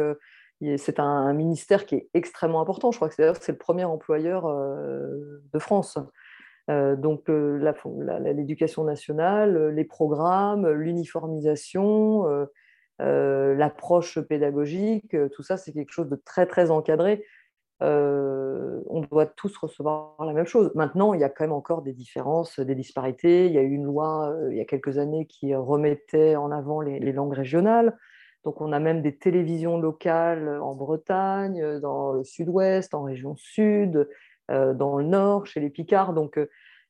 c'est 0.76 0.98
un, 0.98 1.32
ministère 1.32 1.86
qui 1.86 1.94
est 1.94 2.08
extrêmement 2.14 2.60
important. 2.60 2.90
Je 2.90 2.98
crois 2.98 3.08
que 3.08 3.14
c'est 3.14 3.52
le 3.52 3.58
premier 3.58 3.84
employeur 3.84 4.52
de 5.52 5.58
France. 5.60 5.98
donc, 6.66 7.28
l'éducation 7.28 8.82
nationale, 8.82 9.68
les 9.68 9.84
programmes, 9.84 10.68
l'uniformisation 10.68 12.48
euh, 13.00 13.54
l'approche 13.54 14.18
pédagogique, 14.18 15.14
euh, 15.14 15.28
tout 15.28 15.42
ça, 15.42 15.56
c'est 15.56 15.72
quelque 15.72 15.92
chose 15.92 16.08
de 16.08 16.16
très, 16.16 16.46
très 16.46 16.70
encadré. 16.70 17.24
Euh, 17.80 18.80
on 18.88 19.02
doit 19.02 19.26
tous 19.26 19.56
recevoir 19.56 20.16
la 20.24 20.32
même 20.32 20.46
chose. 20.46 20.72
Maintenant, 20.74 21.14
il 21.14 21.20
y 21.20 21.24
a 21.24 21.28
quand 21.28 21.44
même 21.44 21.52
encore 21.52 21.82
des 21.82 21.92
différences, 21.92 22.58
des 22.58 22.74
disparités. 22.74 23.46
Il 23.46 23.52
y 23.52 23.58
a 23.58 23.62
eu 23.62 23.70
une 23.70 23.84
loi 23.84 24.34
il 24.50 24.56
y 24.56 24.61
a 24.61 24.64
quelques 24.64 24.98
années 24.98 25.26
qui 25.26 25.54
remettait 25.54 26.34
en 26.34 26.50
avant 26.50 26.80
les, 26.80 27.12
langues 27.12 27.34
régionales. 27.34 27.96
Donc, 28.44 28.61
on 28.61 28.72
a 28.72 28.80
même 28.80 29.00
des 29.00 29.16
télévisions 29.16 29.78
locales 29.78 30.58
en 30.61 30.74
Bretagne, 30.74 31.78
dans 31.78 32.12
le 32.12 32.24
sud-ouest, 32.24 32.94
en 32.94 33.04
région 33.04 33.37
sud, 33.37 34.08
dans 34.48 34.98
le 34.98 35.04
nord, 35.04 35.46
chez 35.46 35.61
les 35.61 35.70
Picards. 35.70 36.14
Donc, 36.14 36.40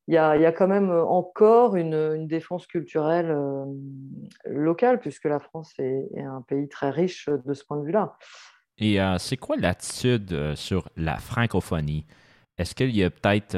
il 0.09 0.15
y, 0.15 0.17
a, 0.17 0.53
quand 0.53 0.69
même 0.69 0.91
encore 0.91 1.77
une, 1.77 2.27
défense 2.27 2.67
culturelle 2.67 3.31
euh, 3.31 3.67
locale, 4.47 5.01
puisque 5.01 5.27
la 5.27 5.39
France 5.39 5.75
est, 5.79 6.09
un 6.19 6.41
pays 6.41 6.67
très 6.67 6.89
riche 6.89 7.29
de 7.29 7.53
ce 7.53 7.63
point 7.63 7.77
de 7.77 7.85
vue-là. 7.85 8.17
Et 8.79 9.03
euh, 9.03 9.19
c'est 9.19 9.37
quoi 9.37 9.57
l'attitude 9.59 10.33
euh, 10.33 10.57
sur 10.57 10.89
la 10.97 11.19
francophonie? 11.19 12.07
Est-ce 12.57 12.75
qu'il 12.75 12.97
y 12.97 13.05
a 13.05 13.11
peut-être 13.11 13.57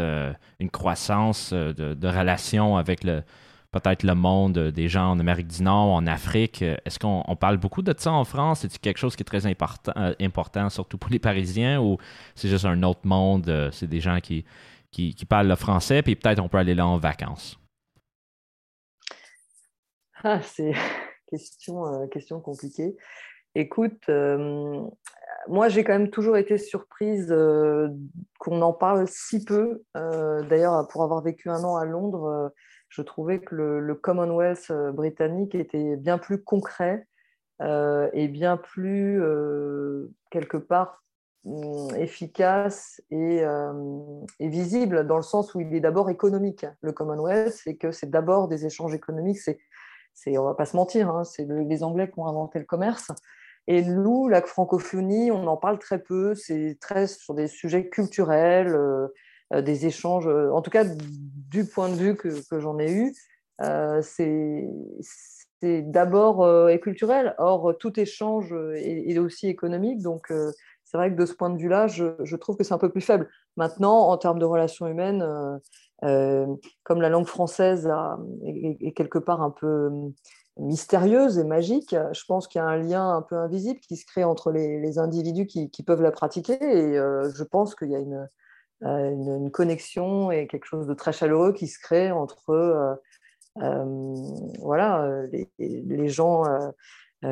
une 0.58 0.70
croissance 0.70 1.54
de, 1.54 1.72
de 1.94 2.08
relations 2.08 2.76
avec 2.76 3.02
le, 3.02 3.22
peut-être 3.70 4.02
le 4.02 4.14
monde 4.14 4.58
des 4.58 4.88
gens 4.88 5.12
en 5.12 5.18
Amérique 5.20 5.46
du 5.46 5.62
Nord, 5.62 5.94
en 5.94 6.06
Afrique? 6.06 6.60
Est-ce 6.60 6.98
qu'on 6.98 7.36
parle 7.36 7.56
beaucoup 7.56 7.80
de 7.80 7.94
ça 7.96 8.12
en 8.12 8.24
France? 8.24 8.66
C'est 8.68 8.78
quelque 8.78 8.98
chose 8.98 9.16
qui 9.16 9.22
est 9.22 9.24
très 9.24 9.46
important, 9.46 9.92
important, 10.20 10.68
surtout 10.68 10.98
pour 10.98 11.10
les 11.10 11.18
Parisiens, 11.18 11.80
ou 11.80 11.96
c'est 12.34 12.50
juste 12.50 12.66
un 12.66 12.82
autre 12.82 13.00
monde? 13.04 13.70
C'est 13.72 13.86
des 13.86 14.00
gens 14.00 14.18
qui, 14.20 14.44
qui, 14.90 15.14
parle 15.28 15.48
le 15.48 15.56
français, 15.56 16.02
puis 16.02 16.16
peut-être 16.16 16.40
on 16.40 16.48
peut 16.48 16.58
aller 16.58 16.74
là 16.74 16.86
en 16.86 16.98
vacances? 16.98 17.58
Ah, 20.22 20.40
c'est 20.42 20.72
question, 21.30 21.86
euh, 21.86 22.06
question 22.08 22.40
compliquée. 22.40 22.96
Écoute, 23.54 24.08
euh, 24.08 24.82
moi 25.48 25.68
j'ai 25.68 25.82
quand 25.82 25.92
même 25.92 26.10
toujours 26.10 26.36
été 26.36 26.58
surprise 26.58 27.28
euh, 27.30 27.88
qu'on 28.38 28.62
en 28.62 28.72
parle 28.72 29.08
si 29.08 29.44
peu. 29.44 29.82
D'ailleurs, 29.94 30.86
pour 30.88 31.02
avoir 31.02 31.22
vécu 31.22 31.48
un 31.50 31.64
an 31.64 31.76
à 31.76 31.84
Londres, 31.84 32.52
je 32.88 33.02
trouvais 33.02 33.40
que 33.40 33.54
le 33.54 33.94
Commonwealth 33.94 34.72
britannique 34.92 35.54
était 35.54 35.96
bien 35.96 36.18
plus 36.18 36.42
concret 36.42 37.06
et 37.60 38.28
bien 38.28 38.56
plus, 38.56 39.22
quelque 40.30 40.56
part, 40.56 41.02
Hum, 41.46 41.88
efficace 41.96 43.00
euh, 43.12 43.72
et, 44.40 44.48
visible 44.48 45.06
dans 45.06 45.16
le 45.16 45.22
sens 45.22 45.54
où 45.54 45.60
il 45.60 45.74
est 45.74 45.80
d'abord 45.80 46.10
économique. 46.10 46.66
Le 46.82 46.92
Commonwealth, 46.92 47.54
c'est 47.54 47.76
que 47.76 47.92
c'est 47.92 48.10
d'abord 48.10 48.46
des 48.46 48.66
échanges 48.66 48.94
économiques. 48.94 49.38
C'est, 50.12 50.36
on 50.36 50.44
va 50.44 50.52
pas 50.52 50.66
se 50.66 50.76
mentir, 50.76 51.08
hein, 51.08 51.24
c'est 51.24 51.46
les 51.48 51.82
Anglais 51.82 52.10
qui 52.10 52.18
ont 52.20 52.26
inventé 52.26 52.58
le 52.58 52.66
commerce. 52.66 53.10
Et 53.68 53.82
nous, 53.82 54.28
la 54.28 54.42
francophonie, 54.42 55.30
on 55.30 55.46
en 55.46 55.56
parle 55.56 55.78
très 55.78 55.98
peu. 55.98 56.34
C'est 56.34 56.76
très 56.78 57.06
sur 57.06 57.32
des 57.32 57.46
sujets 57.48 57.88
culturels, 57.88 58.74
euh, 58.74 59.08
euh, 59.54 59.62
des 59.62 59.86
échanges. 59.86 60.26
En 60.26 60.60
tout 60.60 60.70
cas, 60.70 60.84
du 60.84 61.64
point 61.64 61.88
de 61.88 61.94
vue 61.94 62.16
que, 62.16 62.60
j'en 62.60 62.78
ai 62.78 62.92
eu, 62.92 63.14
c'est, 64.02 64.68
d'abord 65.62 66.68
culturel. 66.82 67.34
Or, 67.38 67.78
tout 67.78 67.98
échange 67.98 68.52
est, 68.74 69.10
est 69.10 69.18
aussi 69.18 69.48
économique. 69.48 70.02
Donc, 70.02 70.30
c'est 70.90 70.96
vrai 70.96 71.12
que 71.12 71.16
de 71.16 71.24
ce 71.24 71.34
point 71.34 71.50
de 71.50 71.58
vue-là, 71.58 71.86
je, 71.86 72.36
trouve 72.36 72.56
que 72.56 72.64
c'est 72.64 72.74
un 72.74 72.78
peu 72.78 72.90
plus 72.90 73.00
faible. 73.00 73.28
Maintenant, 73.56 74.08
en 74.08 74.18
termes 74.18 74.40
de 74.40 74.44
relations 74.44 74.88
humaines, 74.88 75.22
euh, 75.22 75.56
euh, 76.02 76.46
comme 76.82 77.00
la 77.00 77.08
langue 77.08 77.26
française 77.26 77.88
est, 78.44 78.90
quelque 78.92 79.20
part 79.20 79.40
un 79.40 79.50
peu 79.50 79.68
euh, 79.68 80.08
mystérieuse 80.56 81.38
et 81.38 81.44
magique, 81.44 81.94
je 81.94 82.24
pense 82.26 82.48
qu'il 82.48 82.58
y 82.58 82.62
a 82.62 82.66
un 82.66 82.76
lien 82.76 83.08
un 83.08 83.22
peu 83.22 83.36
invisible 83.36 83.78
qui 83.78 83.96
se 83.96 84.04
crée 84.04 84.24
entre 84.24 84.50
les, 84.50 84.98
individus 84.98 85.46
qui, 85.46 85.82
peuvent 85.84 86.02
la 86.02 86.10
pratiquer. 86.10 86.58
Et 86.60 86.94
je 86.96 87.44
pense 87.44 87.76
qu'il 87.76 87.90
y 87.90 87.96
a 87.96 88.00
une, 88.00 89.50
connexion 89.52 90.32
et 90.32 90.48
quelque 90.48 90.66
chose 90.66 90.88
de 90.88 90.94
très 90.94 91.12
chaleureux 91.12 91.52
qui 91.52 91.68
se 91.68 91.78
crée 91.78 92.10
entre 92.10 92.98
voilà, 93.54 95.22
les 95.60 96.08
gens 96.08 96.42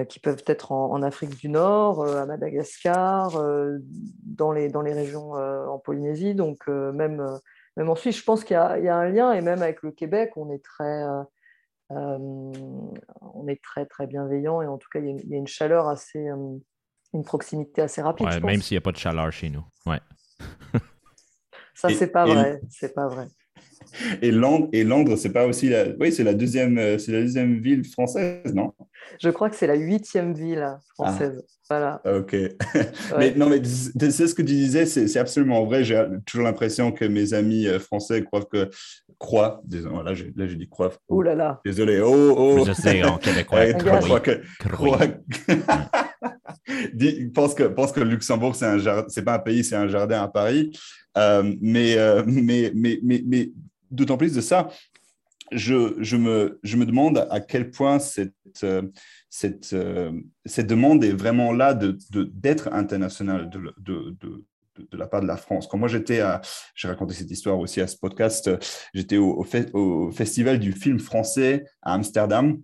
qui 0.08 0.20
peuvent 0.20 0.44
être 0.46 0.72
en, 0.72 1.02
Afrique 1.02 1.36
du 1.36 1.48
Nord, 1.48 2.06
à 2.06 2.26
Madagascar, 2.26 3.42
dans, 4.22 4.52
les, 4.52 4.68
dans 4.68 4.82
les 4.82 4.92
régions 4.92 5.32
en 5.32 5.78
Polynésie. 5.78 6.34
Donc, 6.34 6.66
même, 6.68 7.24
même 7.76 7.88
en 7.88 7.94
Suisse, 7.94 8.18
je 8.18 8.24
pense 8.24 8.44
qu'il 8.44 8.54
y, 8.54 8.84
y, 8.84 8.88
a 8.88 8.96
un 8.96 9.08
lien. 9.08 9.32
Et 9.32 9.40
même 9.40 9.62
avec 9.62 9.82
le 9.82 9.90
Québec, 9.92 10.32
on 10.36 10.50
est 10.50 10.62
très, 10.62 11.04
on 11.90 13.46
est 13.48 13.62
très, 13.62 13.86
très 13.86 14.06
bienveillant. 14.06 14.60
Et 14.60 14.66
en 14.66 14.76
tout 14.76 14.88
cas, 14.92 15.00
il 15.00 15.26
y 15.26 15.34
a, 15.34 15.38
une 15.38 15.46
chaleur 15.46 15.88
assez, 15.88 16.28
une 17.14 17.24
proximité 17.24 17.82
assez 17.82 18.02
rapide. 18.02 18.26
même 18.44 18.60
s'il 18.60 18.74
n'y 18.74 18.78
a 18.78 18.82
pas 18.82 18.92
de 18.92 18.98
chaleur 18.98 19.32
chez 19.32 19.48
nous. 19.48 19.64
Ouais. 19.86 20.00
Ça, 21.74 21.88
c'est 21.90 22.10
pas 22.10 22.26
vrai. 22.26 22.60
C'est 22.70 22.92
pas 22.92 23.06
vrai. 23.06 23.28
Et 24.22 24.30
Londres, 24.30 24.68
et 24.72 24.84
Londres, 24.84 25.16
c'est 25.16 25.32
pas 25.32 25.46
aussi 25.46 25.68
la, 25.68 25.84
oui, 26.00 26.12
c'est 26.12 26.24
la 26.24 26.34
deuxième, 26.34 26.78
euh, 26.78 26.98
c'est 26.98 27.12
la 27.12 27.22
deuxième 27.22 27.58
ville 27.60 27.84
française, 27.84 28.54
non? 28.54 28.72
Je 29.20 29.30
crois 29.30 29.50
que 29.50 29.56
c'est 29.56 29.66
la 29.66 29.74
huitième 29.74 30.34
ville 30.34 30.66
française. 30.94 31.44
Voilà. 31.68 32.00
Ah, 32.04 32.14
ok. 32.14 32.34
mais 33.18 33.34
non, 33.34 33.48
mais 33.48 33.62
c'est 33.64 34.26
ce 34.26 34.34
que 34.34 34.42
tu 34.42 34.54
disais, 34.54 34.86
c'est 34.86 35.18
absolument 35.18 35.64
vrai. 35.64 35.84
J'ai 35.84 36.02
toujours 36.24 36.46
l'impression 36.46 36.92
que 36.92 37.04
mes 37.04 37.34
amis 37.34 37.66
euh, 37.66 37.78
français 37.78 38.22
croient 38.24 38.44
que 38.44 38.70
croient. 39.18 39.60
Désolé, 39.64 40.02
là, 40.04 40.14
j'ai, 40.14 40.32
là, 40.34 40.46
j'ai 40.46 40.56
dit 40.56 40.68
croient. 40.68 40.92
Ouh 41.08 41.22
là 41.22 41.34
là. 41.34 41.60
Désolé. 41.64 42.00
Oh, 42.00 42.34
oh. 42.36 42.64
Je 42.66 42.72
sais 42.72 43.02
en 43.04 43.18
québécois. 43.18 43.72
croient 43.74 44.20
que, 44.20 44.40
croient 44.60 44.98
pense 47.34 47.54
que 47.54 47.64
pense 47.64 47.92
que 47.92 48.00
Luxembourg 48.00 48.54
c'est 48.54 48.66
un 48.66 48.78
jardin, 48.78 49.06
c'est 49.08 49.22
pas 49.22 49.34
un 49.34 49.38
pays, 49.38 49.64
c'est 49.64 49.76
un 49.76 49.88
jardin 49.88 50.22
à 50.22 50.28
Paris. 50.28 50.72
Euh, 51.16 51.54
mais, 51.60 51.96
mais, 52.26 52.72
mais, 52.74 53.00
mais, 53.02 53.22
mais, 53.26 53.50
d'autant 53.90 54.16
plus 54.16 54.34
de 54.34 54.40
ça, 54.40 54.68
je, 55.52 56.16
me, 56.16 56.84
demande 56.84 57.26
à 57.30 57.40
quel 57.40 57.70
point 57.70 57.98
cette, 57.98 58.34
euh, 58.64 58.82
euh, 59.72 60.12
demande 60.58 61.04
est 61.04 61.12
vraiment 61.12 61.52
là 61.52 61.74
d'être 61.74 62.10
de, 62.10 62.24
d'être 62.24 62.68
internationale 62.72 63.48
de, 63.50 64.06
la 64.92 65.06
part 65.06 65.22
de 65.22 65.26
la 65.26 65.36
France. 65.36 65.66
Quand 65.66 65.78
moi 65.78 65.88
j'étais 65.88 66.20
à, 66.20 66.40
j'ai 66.74 66.88
raconté 66.88 67.14
cette 67.14 67.30
histoire 67.30 67.58
aussi 67.58 67.80
à 67.80 67.86
ce 67.86 67.96
podcast, 67.96 68.50
j'étais 68.94 69.16
au, 69.16 69.42
festival 70.12 70.58
du 70.58 70.72
film 70.72 70.98
français 70.98 71.64
à 71.82 71.94
Amsterdam 71.94 72.58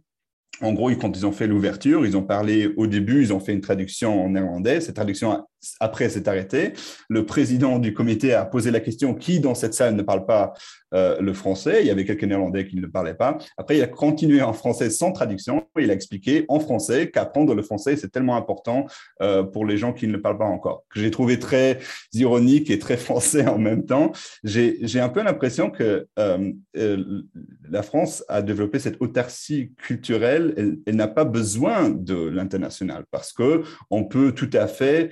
en 0.61 0.73
gros, 0.73 0.91
quand 0.95 1.17
ils 1.17 1.27
ont 1.27 1.33
fait 1.33 1.47
l'ouverture, 1.47 2.07
ils 2.07 2.17
ont 2.17 2.23
parlé 2.23 2.73
au 2.77 2.87
début, 2.87 3.23
ils 3.23 3.33
ont 3.33 3.41
fait 3.41 3.53
une 3.53 3.61
traduction 3.61 4.25
en 4.25 4.31
néerlandais. 4.31 4.81
Cette 4.81 4.95
traduction, 4.95 5.45
après, 5.81 6.09
s'est 6.09 6.29
arrêtée. 6.29 6.73
Le 7.09 7.25
président 7.27 7.79
du 7.79 7.95
comité 7.95 8.33
a 8.35 8.45
posé 8.45 8.71
la 8.71 8.81
question 8.81 9.15
qui, 9.15 9.41
dans 9.41 9.55
cette 9.55 9.75
salle, 9.75 9.95
ne 9.95 10.03
parle 10.03 10.27
pas 10.27 10.55
euh, 10.95 11.21
le 11.21 11.33
français? 11.33 11.79
Il 11.81 11.87
y 11.87 11.91
avait 11.91 12.05
quelques 12.05 12.25
néerlandais 12.25 12.67
qui 12.67 12.77
ne 12.77 12.83
le 12.83 12.91
parlaient 12.91 13.15
pas. 13.15 13.39
Après, 13.57 13.77
il 13.77 13.83
a 13.83 13.87
continué 13.87 14.43
en 14.43 14.53
français 14.53 14.91
sans 14.91 15.13
traduction. 15.13 15.67
Il 15.79 15.91
a 15.91 15.95
expliqué 15.95 16.45
en 16.49 16.61
français 16.61 17.11
qu'apprendre 17.11 17.55
le 17.55 17.63
français, 17.63 17.97
c'est 17.97 18.11
tellement 18.11 18.37
important 18.37 18.87
euh, 19.23 19.43
pour 19.43 19.67
les 19.67 19.77
gens 19.77 19.93
qui 19.93 20.07
ne 20.07 20.13
le 20.13 20.23
parlent 20.23 20.39
pas 20.39 20.45
encore. 20.45 20.85
Que 20.93 21.01
j'ai 21.01 21.11
trouvé 21.11 21.39
très 21.39 21.79
ironique 22.13 22.71
et 22.71 22.79
très 22.79 22.97
français 22.97 23.47
en 23.47 23.59
même 23.59 23.85
temps. 23.85 24.13
J'ai 24.45 25.01
un 25.01 25.09
peu 25.09 25.23
l'impression 25.23 25.71
que 25.71 26.07
euh, 26.19 26.53
la 27.69 27.83
France 27.83 28.25
a 28.29 28.43
développé 28.43 28.79
cette 28.79 29.01
autarcie 29.01 29.73
culturelle 29.77 30.55
elle, 30.87 30.97
n'a 30.97 31.09
pas 31.09 31.25
besoin 31.25 31.91
de 31.91 32.15
l'international 32.15 33.05
parce 33.11 33.33
que 33.33 33.63
on 33.91 34.05
peut 34.05 34.33
tout 34.33 34.51
à 34.53 34.67
fait 34.67 35.11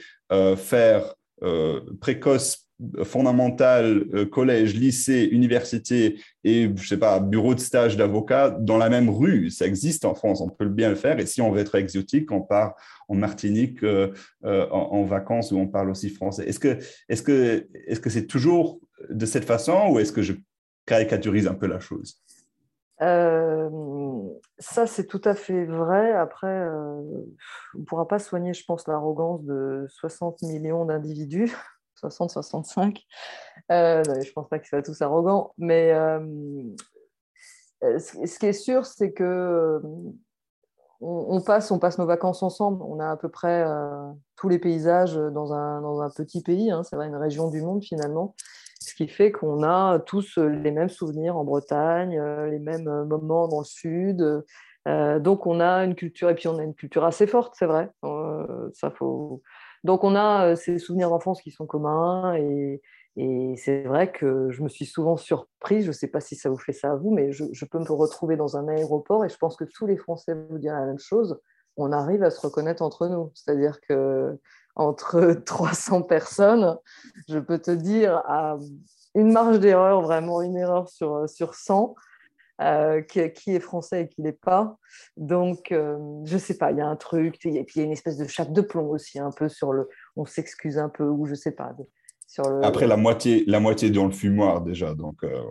faire 0.56 1.14
euh, 1.42 1.80
précoce 2.00 2.68
fondamentale, 3.04 4.06
euh, 4.14 4.26
collège, 4.26 4.74
lycée, 4.74 5.28
université 5.32 6.20
et, 6.44 6.70
je 6.74 6.86
sais 6.86 6.96
pas, 6.96 7.18
bureau 7.18 7.54
de 7.54 7.60
stage 7.60 7.96
d'avocat 7.96 8.50
dans 8.50 8.78
la 8.78 8.88
même 8.88 9.10
rue. 9.10 9.50
Ça 9.50 9.66
existe 9.66 10.04
en 10.04 10.14
France, 10.14 10.40
on 10.40 10.48
peut 10.48 10.68
bien 10.68 10.88
le 10.88 10.94
faire. 10.94 11.18
Et 11.18 11.26
si 11.26 11.40
on 11.40 11.50
veut 11.50 11.60
être 11.60 11.74
exotique, 11.74 12.30
on 12.30 12.42
part 12.42 12.74
en 13.08 13.16
Martinique 13.16 13.84
en, 14.42 15.04
vacances 15.04 15.52
où 15.52 15.58
on 15.58 15.68
parle 15.68 15.90
aussi 15.90 16.10
français. 16.10 16.48
Est-ce 16.48 16.60
que 16.60 16.78
est-ce 17.08 17.22
est-ce 17.86 18.00
que 18.00 18.10
c'est 18.10 18.26
toujours 18.26 18.80
de 19.10 19.26
cette 19.26 19.44
façon 19.44 19.90
ou 19.90 19.98
est-ce 19.98 20.12
que 20.12 20.22
je 20.22 20.34
caricaturise 20.86 21.46
un 21.46 21.54
peu 21.54 21.66
la 21.66 21.80
chose? 21.80 22.20
Euh, 23.02 23.68
ça, 24.58 24.86
c'est 24.86 25.06
tout 25.06 25.20
à 25.24 25.34
fait 25.34 25.64
vrai. 25.64 26.12
Après, 26.12 26.46
euh, 26.46 27.00
on 27.74 27.78
ne 27.78 27.84
pourra 27.84 28.06
pas 28.06 28.18
soigner, 28.18 28.54
je 28.54 28.64
pense, 28.64 28.86
l'arrogance 28.86 29.42
de 29.44 29.86
60 29.88 30.42
millions 30.42 30.84
d'individus, 30.84 31.56
60-65. 32.02 33.04
Euh, 33.70 34.02
je 34.04 34.10
ne 34.28 34.32
pense 34.32 34.48
pas 34.48 34.58
qu'ils 34.58 34.68
soient 34.68 34.82
tous 34.82 35.02
arrogants. 35.02 35.52
Mais 35.58 35.92
ce 37.82 38.38
qui 38.38 38.46
est 38.46 38.52
sûr, 38.52 38.86
c'est 38.86 39.12
que 39.12 39.80
on, 41.00 41.40
passe, 41.40 41.72
on 41.72 41.80
passe 41.80 41.98
nos 41.98 42.06
vacances 42.06 42.44
ensemble. 42.44 42.82
On 42.82 43.00
a 43.00 43.10
à 43.10 43.16
peu 43.16 43.28
près 43.28 43.66
tous 44.36 44.48
les 44.48 44.60
paysages 44.60 45.16
dans 45.16 45.52
un, 45.52 45.80
dans 45.80 46.00
un 46.00 46.10
petit 46.10 46.42
pays. 46.42 46.70
Hein, 46.70 46.82
vrai, 46.92 47.08
une 47.08 47.16
région 47.16 47.48
du 47.48 47.62
monde 47.62 47.82
finalement 47.82 48.36
ce 48.82 48.94
qui 48.94 49.08
fait 49.08 49.32
qu'on 49.32 49.62
a 49.62 49.98
tous 50.00 50.38
euh, 50.38 50.48
les 50.48 50.70
mêmes 50.70 50.88
souvenirs 50.88 51.36
en 51.36 51.44
Bretagne, 51.44 52.18
euh, 52.18 52.48
les 52.48 52.58
mêmes 52.58 52.88
euh, 52.88 53.04
moments 53.04 53.48
dans 53.48 53.60
le 53.60 53.64
sud. 53.64 54.44
donc 54.86 55.46
on 55.46 55.60
a 55.60 55.84
une 55.84 55.94
culture, 55.94 56.28
et 56.30 56.34
puis 56.34 56.48
on 56.48 56.58
a 56.58 56.64
une 56.64 56.74
culture 56.74 57.04
assez 57.04 57.26
forte, 57.26 57.54
c'est 57.56 57.66
vrai. 57.66 57.88
ça 58.72 58.90
faut... 58.90 59.42
Donc 59.84 60.04
on 60.04 60.16
a 60.16 60.56
ces 60.56 60.78
souvenirs 60.78 61.10
d'enfance 61.10 61.40
qui 61.40 61.52
sont 61.52 61.66
communs, 61.66 62.34
et, 62.34 62.80
c'est 63.56 63.82
vrai 63.82 64.10
que 64.10 64.50
je 64.50 64.62
me 64.62 64.68
suis 64.68 64.86
souvent 64.86 65.16
surprise, 65.16 65.84
je 65.84 65.88
ne 65.88 65.92
sais 65.92 66.08
pas 66.08 66.20
si 66.20 66.34
ça 66.34 66.48
vous 66.48 66.58
fait 66.58 66.72
ça 66.72 66.92
à 66.92 66.96
vous, 66.96 67.12
mais 67.12 67.30
je, 67.30 67.44
je, 67.52 67.64
peux 67.66 67.78
me 67.78 67.92
retrouver 67.92 68.36
dans 68.36 68.56
un 68.56 68.66
aéroport, 68.68 69.24
et 69.24 69.28
je 69.28 69.36
pense 69.36 69.56
que 69.56 69.64
tous 69.64 69.86
les 69.86 69.98
Français 69.98 70.34
vous 70.48 70.58
diront 70.58 70.76
la 70.76 70.86
même 70.86 70.98
chose, 70.98 71.38
on 71.76 71.92
arrive 71.92 72.22
à 72.22 72.30
se 72.30 72.40
reconnaître 72.40 72.82
entre 72.82 73.08
nous. 73.08 73.30
C'est-à-dire 73.34 73.80
que 73.80 74.38
entre 74.74 75.32
300 75.46 76.02
personnes, 76.02 76.76
je 77.28 77.38
peux 77.38 77.58
te 77.58 77.70
dire 77.70 78.22
à 78.26 78.58
une 79.14 79.32
marge 79.32 79.60
d'erreur, 79.60 80.00
vraiment 80.02 80.42
une 80.42 80.56
erreur 80.56 80.88
sur, 80.88 81.28
sur 81.28 81.54
100, 81.54 81.94
euh, 82.60 83.00
qui, 83.00 83.20
est 83.20 83.60
français 83.60 84.02
et 84.02 84.08
qui 84.08 84.22
n'est 84.22 84.32
pas. 84.32 84.76
Donc, 85.16 85.72
euh, 85.72 85.96
je 86.24 86.34
ne 86.34 86.38
sais 86.38 86.56
pas, 86.56 86.70
il 86.70 86.78
y 86.78 86.80
a 86.80 86.86
un 86.86 86.96
truc, 86.96 87.44
et 87.46 87.64
puis 87.64 87.76
il 87.76 87.78
y 87.78 87.80
a 87.80 87.84
une 87.84 87.92
espèce 87.92 88.18
de 88.18 88.26
chape 88.26 88.52
de 88.52 88.60
plomb 88.60 88.88
aussi, 88.90 89.18
un 89.18 89.30
peu 89.30 89.48
sur 89.48 89.72
le. 89.72 89.88
On 90.16 90.26
s'excuse 90.26 90.78
un 90.78 90.88
peu, 90.88 91.04
ou 91.04 91.26
je 91.26 91.32
ne 91.32 91.36
sais 91.36 91.52
pas. 91.52 91.74
Sur 92.26 92.48
le... 92.48 92.64
Après, 92.64 92.86
la 92.86 92.96
moitié, 92.96 93.44
la 93.46 93.58
moitié 93.58 93.90
dans 93.90 94.04
le 94.04 94.12
fumoir 94.12 94.60
déjà. 94.60 94.94
Donc, 94.94 95.24
euh, 95.24 95.42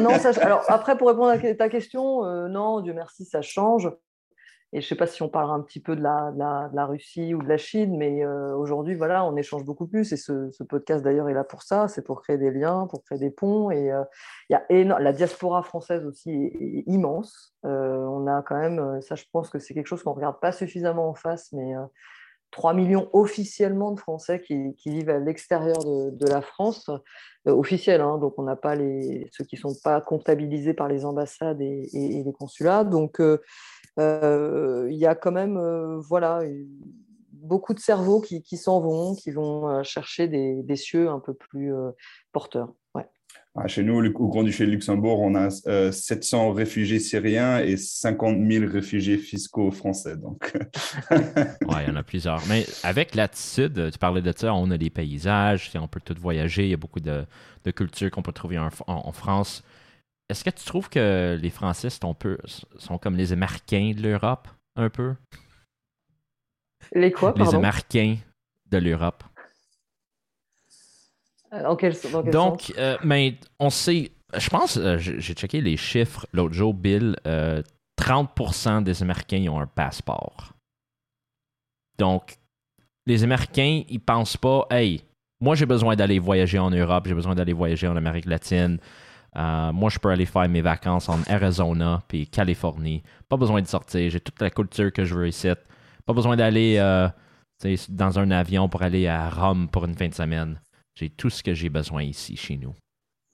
non, 0.00 0.10
alors, 0.42 0.64
après, 0.68 0.98
pour 0.98 1.08
répondre 1.08 1.30
à 1.30 1.54
ta 1.54 1.68
question, 1.68 2.24
non, 2.48 2.80
Dieu 2.80 2.92
merci, 2.92 3.24
ça 3.24 3.40
change. 3.40 3.90
Et 4.74 4.82
je 4.82 4.86
ne 4.86 4.88
sais 4.88 4.96
pas 4.96 5.06
si 5.06 5.22
on 5.22 5.30
parlera 5.30 5.54
un 5.54 5.62
petit 5.62 5.80
peu 5.80 5.96
de 5.96 6.02
la, 6.02 6.86
Russie 6.86 7.34
ou 7.34 7.42
de 7.42 7.48
la 7.48 7.56
Chine, 7.56 7.96
mais 7.96 8.22
euh, 8.22 8.54
aujourd'hui, 8.54 8.94
voilà, 8.94 9.24
on 9.24 9.34
échange 9.36 9.64
beaucoup 9.64 9.86
plus. 9.86 10.12
Et 10.12 10.18
ce, 10.18 10.62
podcast, 10.62 11.02
d'ailleurs, 11.02 11.30
est 11.30 11.34
là 11.34 11.44
pour 11.44 11.62
ça. 11.62 11.88
C'est 11.88 12.02
pour 12.02 12.20
créer 12.20 12.36
des 12.36 12.50
liens, 12.50 12.86
pour 12.86 13.02
créer 13.02 13.18
des 13.18 13.30
ponts. 13.30 13.70
Et 13.70 13.90
euh, 13.90 14.04
la 14.50 15.12
diaspora 15.12 15.62
française 15.62 16.04
aussi 16.04 16.30
est, 16.30 16.84
immense. 16.86 17.54
Euh, 17.64 17.96
on 17.96 18.26
a 18.26 18.42
quand 18.42 18.58
même, 18.58 19.00
ça, 19.00 19.14
je 19.14 19.24
pense 19.32 19.48
que 19.48 19.58
c'est 19.58 19.72
quelque 19.72 19.86
chose 19.86 20.02
qu'on 20.02 20.10
ne 20.10 20.16
regarde 20.16 20.38
pas 20.38 20.52
suffisamment 20.52 21.08
en 21.08 21.14
face, 21.14 21.50
mais 21.52 21.72
3 22.50 22.72
millions 22.74 23.08
officiellement 23.12 23.92
de 23.92 24.00
Français 24.00 24.40
qui, 24.40 24.74
vivent 24.86 25.10
à 25.10 25.18
l'extérieur 25.18 25.78
de, 25.78 26.26
la 26.28 26.40
France, 26.40 26.90
officiels. 27.46 28.00
Hein, 28.00 28.18
donc, 28.18 28.34
on 28.38 28.42
n'a 28.42 28.56
pas 28.56 28.74
les, 28.74 29.28
ceux 29.32 29.44
qui 29.44 29.56
ne 29.56 29.60
sont 29.60 29.76
pas 29.82 30.00
comptabilisés 30.00 30.74
par 30.74 30.88
les 30.88 31.04
ambassades 31.04 31.60
et, 31.60 31.88
les 31.92 32.32
consulats. 32.32 32.84
Donc, 32.84 33.20
euh, 33.20 33.40
il 33.98 34.96
y 34.96 35.06
a 35.06 35.14
quand 35.14 35.32
même 35.32 35.56
euh, 35.56 35.98
voilà, 35.98 36.40
beaucoup 37.32 37.74
de 37.74 37.80
cerveaux 37.80 38.20
qui, 38.20 38.42
qui 38.42 38.56
s'en 38.56 38.80
vont, 38.80 39.14
qui 39.14 39.30
vont 39.30 39.68
euh, 39.68 39.82
chercher 39.82 40.28
des, 40.28 40.62
des, 40.62 40.76
cieux 40.76 41.08
un 41.08 41.20
peu 41.20 41.34
plus 41.34 41.72
porteurs. 42.32 42.72
Ouais. 42.94 43.06
Ah, 43.56 43.66
chez 43.66 43.82
nous, 43.82 43.94
au 43.94 44.28
Grand-Duché 44.28 44.66
de 44.66 44.70
Luxembourg, 44.70 45.20
on 45.20 45.34
a 45.34 45.50
700 45.50 46.52
réfugiés 46.52 47.00
syriens 47.00 47.58
et 47.58 47.76
50 47.76 48.36
000 48.48 48.70
réfugiés 48.70 49.18
fiscaux 49.18 49.70
français. 49.72 50.16
Donc. 50.16 50.52
ouais, 51.10 51.84
il 51.84 51.88
y 51.88 51.90
en 51.90 51.96
a 51.96 52.04
plusieurs. 52.04 52.40
Mais 52.48 52.66
avec 52.84 53.16
l'attitude, 53.16 53.90
tu 53.90 53.98
parlais 53.98 54.22
de 54.22 54.32
ça, 54.36 54.54
on 54.54 54.70
a 54.70 54.78
des 54.78 54.90
paysages, 54.90 55.72
on 55.74 55.88
peut 55.88 56.00
tout 56.04 56.14
voyager, 56.20 56.64
il 56.64 56.70
y 56.70 56.74
a 56.74 56.78
beaucoup 56.78 57.00
de, 57.00 57.24
de 57.64 57.70
cultures 57.72 58.10
qu'on 58.10 58.22
peut 58.22 58.32
trouver 58.32 58.58
en, 58.58 58.68
en 58.86 59.12
France. 59.12 59.64
Est-ce 60.28 60.44
que 60.44 60.50
tu 60.50 60.64
trouves 60.64 60.90
que 60.90 61.38
les 61.40 61.50
Français 61.50 61.88
sont, 61.90 62.14
peu, 62.14 62.38
sont 62.76 62.98
comme 62.98 63.16
les 63.16 63.32
Américains 63.32 63.92
de 63.96 64.02
l'Europe, 64.02 64.48
un 64.76 64.90
peu? 64.90 65.14
Les 66.92 67.12
quoi, 67.12 67.34
Les 67.36 67.54
Américains 67.54 68.16
de 68.70 68.78
l'Europe. 68.78 69.24
Euh, 71.52 71.62
dans 71.62 71.76
quel, 71.76 71.94
Donc, 72.30 72.74
euh, 72.76 72.98
mais 73.02 73.36
on 73.58 73.70
sait, 73.70 74.12
je 74.36 74.50
pense, 74.50 74.76
euh, 74.76 74.98
j'ai 74.98 75.34
checké 75.34 75.62
les 75.62 75.78
chiffres 75.78 76.26
l'autre 76.32 76.54
jour, 76.54 76.74
Bill, 76.74 77.16
30% 77.98 78.82
des 78.82 79.02
Américains 79.02 79.46
ont 79.48 79.60
un 79.60 79.66
passeport. 79.66 80.52
Donc, 81.98 82.38
les 83.06 83.24
Américains, 83.24 83.82
ils 83.88 84.00
pensent 84.00 84.36
pas, 84.36 84.66
hey, 84.70 85.02
moi 85.40 85.54
j'ai 85.54 85.66
besoin 85.66 85.96
d'aller 85.96 86.18
voyager 86.18 86.58
en 86.58 86.70
Europe, 86.70 87.06
j'ai 87.06 87.14
besoin 87.14 87.34
d'aller 87.34 87.54
voyager 87.54 87.88
en 87.88 87.96
Amérique 87.96 88.26
latine, 88.26 88.78
moi, 89.34 89.90
je 89.90 89.98
peux 89.98 90.08
aller 90.08 90.26
faire 90.26 90.48
mes 90.48 90.62
vacances 90.62 91.08
en 91.08 91.18
Arizona 91.28 92.02
puis 92.08 92.26
Californie. 92.26 93.02
Pas 93.28 93.36
besoin 93.36 93.62
de 93.62 93.66
sortir. 93.66 94.10
J'ai 94.10 94.20
toute 94.20 94.40
la 94.40 94.50
culture 94.50 94.92
que 94.92 95.04
je 95.04 95.14
veux 95.14 95.28
ici. 95.28 95.48
Pas 96.06 96.12
besoin 96.12 96.36
d'aller 96.36 96.78
dans 97.88 98.18
un 98.18 98.30
avion 98.30 98.68
pour 98.68 98.82
aller 98.82 99.06
à 99.06 99.28
Rome 99.28 99.68
pour 99.68 99.84
une 99.84 99.94
fin 99.94 100.08
de 100.08 100.14
semaine. 100.14 100.60
J'ai 100.94 101.10
tout 101.10 101.30
ce 101.30 101.42
que 101.42 101.54
j'ai 101.54 101.68
besoin 101.68 102.02
ici, 102.02 102.36
chez 102.36 102.56
nous. 102.56 102.74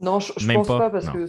Non, 0.01 0.21
je, 0.21 0.33
ne 0.47 0.55
pense 0.55 0.67
pas, 0.67 0.91
parce 0.91 1.09
que 1.09 1.27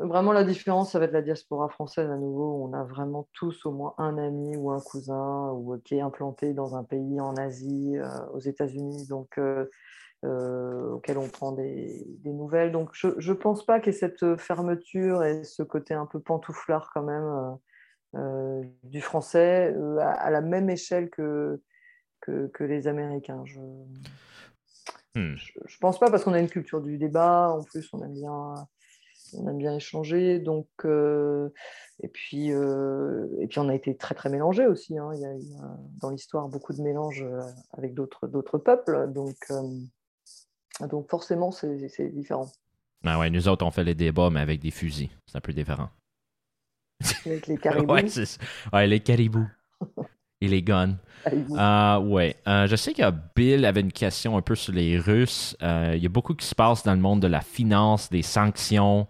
vraiment 0.00 0.32
la 0.32 0.44
différence, 0.44 0.92
ça 0.92 0.98
va 0.98 1.06
être 1.06 1.12
la 1.12 1.22
diaspora 1.22 1.68
française 1.68 2.10
à 2.10 2.16
nouveau. 2.16 2.68
On 2.68 2.74
a 2.74 2.84
vraiment 2.84 3.28
tous 3.32 3.64
au 3.64 3.72
moins 3.72 3.94
un 3.98 4.18
ami 4.18 4.56
ou 4.56 4.70
un 4.70 4.80
cousin 4.80 5.50
ou, 5.52 5.78
qui 5.84 5.96
est 5.96 6.00
implanté 6.00 6.52
dans 6.52 6.76
un 6.76 6.84
pays 6.84 7.20
en 7.20 7.34
Asie, 7.36 7.96
euh, 7.96 8.08
aux 8.32 8.40
États-Unis, 8.40 9.06
donc 9.08 9.38
euh, 10.24 10.28
euh, 10.28 10.92
auquel 10.92 11.18
on 11.18 11.28
prend 11.28 11.52
des, 11.52 12.06
nouvelles. 12.24 12.72
Donc 12.72 12.90
je 12.94 13.08
ne 13.08 13.36
pense 13.36 13.64
pas 13.64 13.80
qu'il 13.80 13.92
y 13.92 13.96
ait 13.96 13.98
cette 13.98 14.36
fermeture 14.36 15.22
et 15.24 15.44
ce 15.44 15.62
côté 15.62 15.94
un 15.94 16.06
peu 16.06 16.20
pantouflard 16.20 16.90
quand 16.92 17.02
même 17.02 17.58
du 18.84 19.00
français 19.00 19.74
à, 20.00 20.30
la 20.30 20.40
même 20.40 20.70
échelle 20.70 21.10
que, 21.10 21.60
que, 22.20 22.64
les 22.64 22.86
Américains. 22.86 23.44
Je... 23.44 23.60
Hmm. 25.14 25.36
Je, 25.66 25.78
pense 25.78 26.00
pas 26.00 26.10
parce 26.10 26.24
qu'on 26.24 26.32
a 26.32 26.40
une 26.40 26.48
culture 26.48 26.80
du 26.80 26.98
débat. 26.98 27.50
En 27.50 27.62
plus, 27.62 27.88
on 27.92 28.02
aime 28.02 28.14
bien, 28.14 28.54
on 29.34 29.48
aime 29.48 29.58
bien 29.58 29.74
échanger. 29.76 30.40
Donc, 30.40 30.68
euh, 30.84 31.50
et 32.02 32.08
puis, 32.08 32.52
euh, 32.52 33.28
et 33.40 33.46
puis, 33.46 33.60
on 33.60 33.68
a 33.68 33.74
été 33.74 33.96
très 33.96 34.14
très 34.14 34.28
mélangés 34.28 34.66
aussi. 34.66 34.98
Hein. 34.98 35.10
Il 35.14 35.20
y 35.20 35.24
a 35.24 35.34
eu 35.34 35.42
dans 36.00 36.10
l'histoire 36.10 36.48
beaucoup 36.48 36.72
de 36.72 36.82
mélanges 36.82 37.22
euh, 37.22 37.40
avec 37.72 37.94
d'autres 37.94 38.26
d'autres 38.26 38.58
peuples. 38.58 39.12
Donc, 39.12 39.36
donc 40.80 41.08
forcément, 41.08 41.50
c'est 41.50 42.08
différent. 42.08 42.50
Ah 43.04 43.18
ouais, 43.18 43.30
nous 43.30 43.48
autres, 43.48 43.64
on 43.64 43.70
fait 43.70 43.84
les 43.84 43.94
débats, 43.94 44.30
mais 44.30 44.40
avec 44.40 44.60
des 44.60 44.70
fusils. 44.70 45.10
C'est 45.26 45.36
un 45.36 45.40
peu 45.40 45.52
différent. 45.52 45.90
Avec 47.26 47.46
les 47.46 47.58
caribous. 47.58 47.92
ouais, 47.92 48.04
ouais, 48.72 48.86
les 48.86 49.00
caribous. 49.00 49.48
Et 50.40 50.48
les 50.48 50.62
guns. 50.62 50.98
Ouais. 52.02 52.36
Euh, 52.46 52.66
je 52.66 52.76
sais 52.76 52.92
que 52.92 53.02
Bill 53.34 53.64
avait 53.64 53.80
une 53.80 53.92
question 53.92 54.36
un 54.36 54.42
peu 54.42 54.54
sur 54.54 54.74
les 54.74 54.98
Russes. 54.98 55.56
Euh, 55.62 55.92
il 55.96 56.02
y 56.02 56.06
a 56.06 56.10
beaucoup 56.10 56.34
qui 56.34 56.44
se 56.44 56.54
passe 56.54 56.82
dans 56.82 56.92
le 56.92 57.00
monde 57.00 57.22
de 57.22 57.28
la 57.28 57.40
finance, 57.40 58.10
des 58.10 58.20
sanctions. 58.20 59.06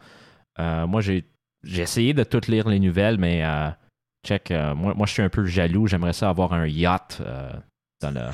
Euh, 0.61 0.87
moi, 0.87 1.00
j'ai, 1.00 1.24
essayé 1.64 2.14
de 2.14 2.22
tout 2.22 2.42
lire 2.46 2.68
les 2.68 2.79
nouvelles, 2.79 3.18
mais 3.18 3.42
check, 4.24 4.50
moi, 4.50 4.94
moi, 4.94 5.07
je 5.07 5.12
suis 5.12 5.22
un 5.22 5.29
peu 5.29 5.44
jaloux. 5.44 5.88
J'aimerais 5.88 6.12
ça 6.12 6.29
avoir 6.29 6.53
un 6.53 6.68
yacht 6.68 7.20
dans 8.00 8.11
le, 8.12 8.31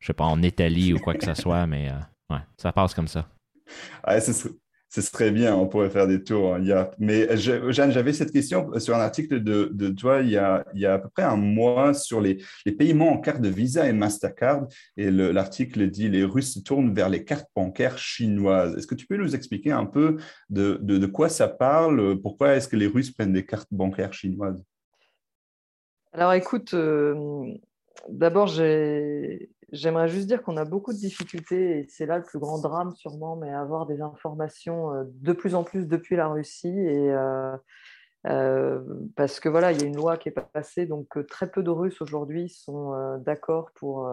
je 0.00 0.06
sais 0.06 0.14
pas, 0.14 0.24
en 0.24 0.42
Italie 0.42 0.92
ou 0.92 0.98
quoi 0.98 1.14
que 1.14 1.24
ce 1.24 1.34
soit, 1.34 1.68
mais 1.68 1.92
ouais, 2.30 2.40
ça 2.56 2.72
passe 2.72 2.94
comme 2.94 3.08
ça. 3.08 3.28
Ouais, 4.06 4.20
c'est 4.20 4.32
ce 4.90 5.02
serait 5.02 5.30
bien, 5.30 5.54
on 5.54 5.68
pourrait 5.68 5.90
faire 5.90 6.06
des 6.06 6.24
tours. 6.24 6.56
Il 6.58 6.66
y 6.66 6.72
a... 6.72 6.90
Mais 6.98 7.36
Jeanne, 7.36 7.92
j'avais 7.92 8.14
cette 8.14 8.32
question 8.32 8.70
sur 8.78 8.94
un 8.96 9.00
article 9.00 9.42
de, 9.42 9.70
de 9.72 9.88
toi 9.90 10.22
il 10.22 10.30
y, 10.30 10.38
a, 10.38 10.64
il 10.74 10.80
y, 10.80 10.86
a, 10.86 10.94
à 10.94 10.98
peu 10.98 11.10
près 11.10 11.24
un 11.24 11.36
mois 11.36 11.92
sur 11.92 12.22
les, 12.22 12.38
les 12.64 12.72
paiements 12.72 13.12
en 13.12 13.18
carte 13.18 13.42
de 13.42 13.48
Visa 13.48 13.86
et 13.86 13.92
Mastercard. 13.92 14.66
Et 14.96 15.10
l'article 15.10 15.90
dit 15.90 16.08
les 16.08 16.24
Russes 16.24 16.54
se 16.54 16.60
tournent 16.60 16.94
vers 16.94 17.10
les 17.10 17.24
cartes 17.24 17.50
bancaires 17.54 17.98
chinoises. 17.98 18.76
Est-ce 18.76 18.86
que 18.86 18.94
tu 18.94 19.06
peux 19.06 19.18
nous 19.18 19.34
expliquer 19.34 19.72
un 19.72 19.84
peu 19.84 20.16
de, 20.48 20.78
de, 20.80 21.06
quoi 21.06 21.28
ça 21.28 21.48
parle? 21.48 22.18
Pourquoi 22.22 22.54
est-ce 22.56 22.68
que 22.68 22.76
les 22.76 22.86
Russes 22.86 23.10
prennent 23.10 23.34
des 23.34 23.44
cartes 23.44 23.68
bancaires 23.70 24.14
chinoises? 24.14 24.64
Alors 26.12 26.32
écoute, 26.32 26.72
euh, 26.72 27.52
d'abord 28.08 28.46
j'ai 28.46 29.50
J'aimerais 29.70 30.08
juste 30.08 30.26
dire 30.26 30.42
qu'on 30.42 30.56
a 30.56 30.64
beaucoup 30.64 30.94
de 30.94 30.98
difficultés, 30.98 31.80
et 31.80 31.86
c'est 31.88 32.06
là 32.06 32.16
le 32.16 32.24
plus 32.24 32.38
grand 32.38 32.58
drame 32.58 32.94
sûrement, 32.96 33.36
mais 33.36 33.52
avoir 33.52 33.84
des 33.86 34.00
informations 34.00 34.94
euh, 34.94 35.04
de 35.06 35.32
plus 35.32 35.54
en 35.54 35.62
plus 35.62 35.86
depuis 35.86 36.16
la 36.16 36.28
Russie. 36.28 36.68
Et, 36.68 37.12
euh, 37.12 37.54
euh, 38.26 38.80
parce 39.14 39.40
que 39.40 39.50
voilà, 39.50 39.72
il 39.72 39.80
y 39.80 39.84
a 39.84 39.86
une 39.86 39.96
loi 39.96 40.16
qui 40.16 40.30
est 40.30 40.32
passée, 40.32 40.86
donc 40.86 41.06
très 41.28 41.50
peu 41.50 41.62
de 41.62 41.70
Russes 41.70 42.00
aujourd'hui 42.00 42.48
sont 42.48 43.18
d'accord 43.18 43.70
pour, 43.74 44.10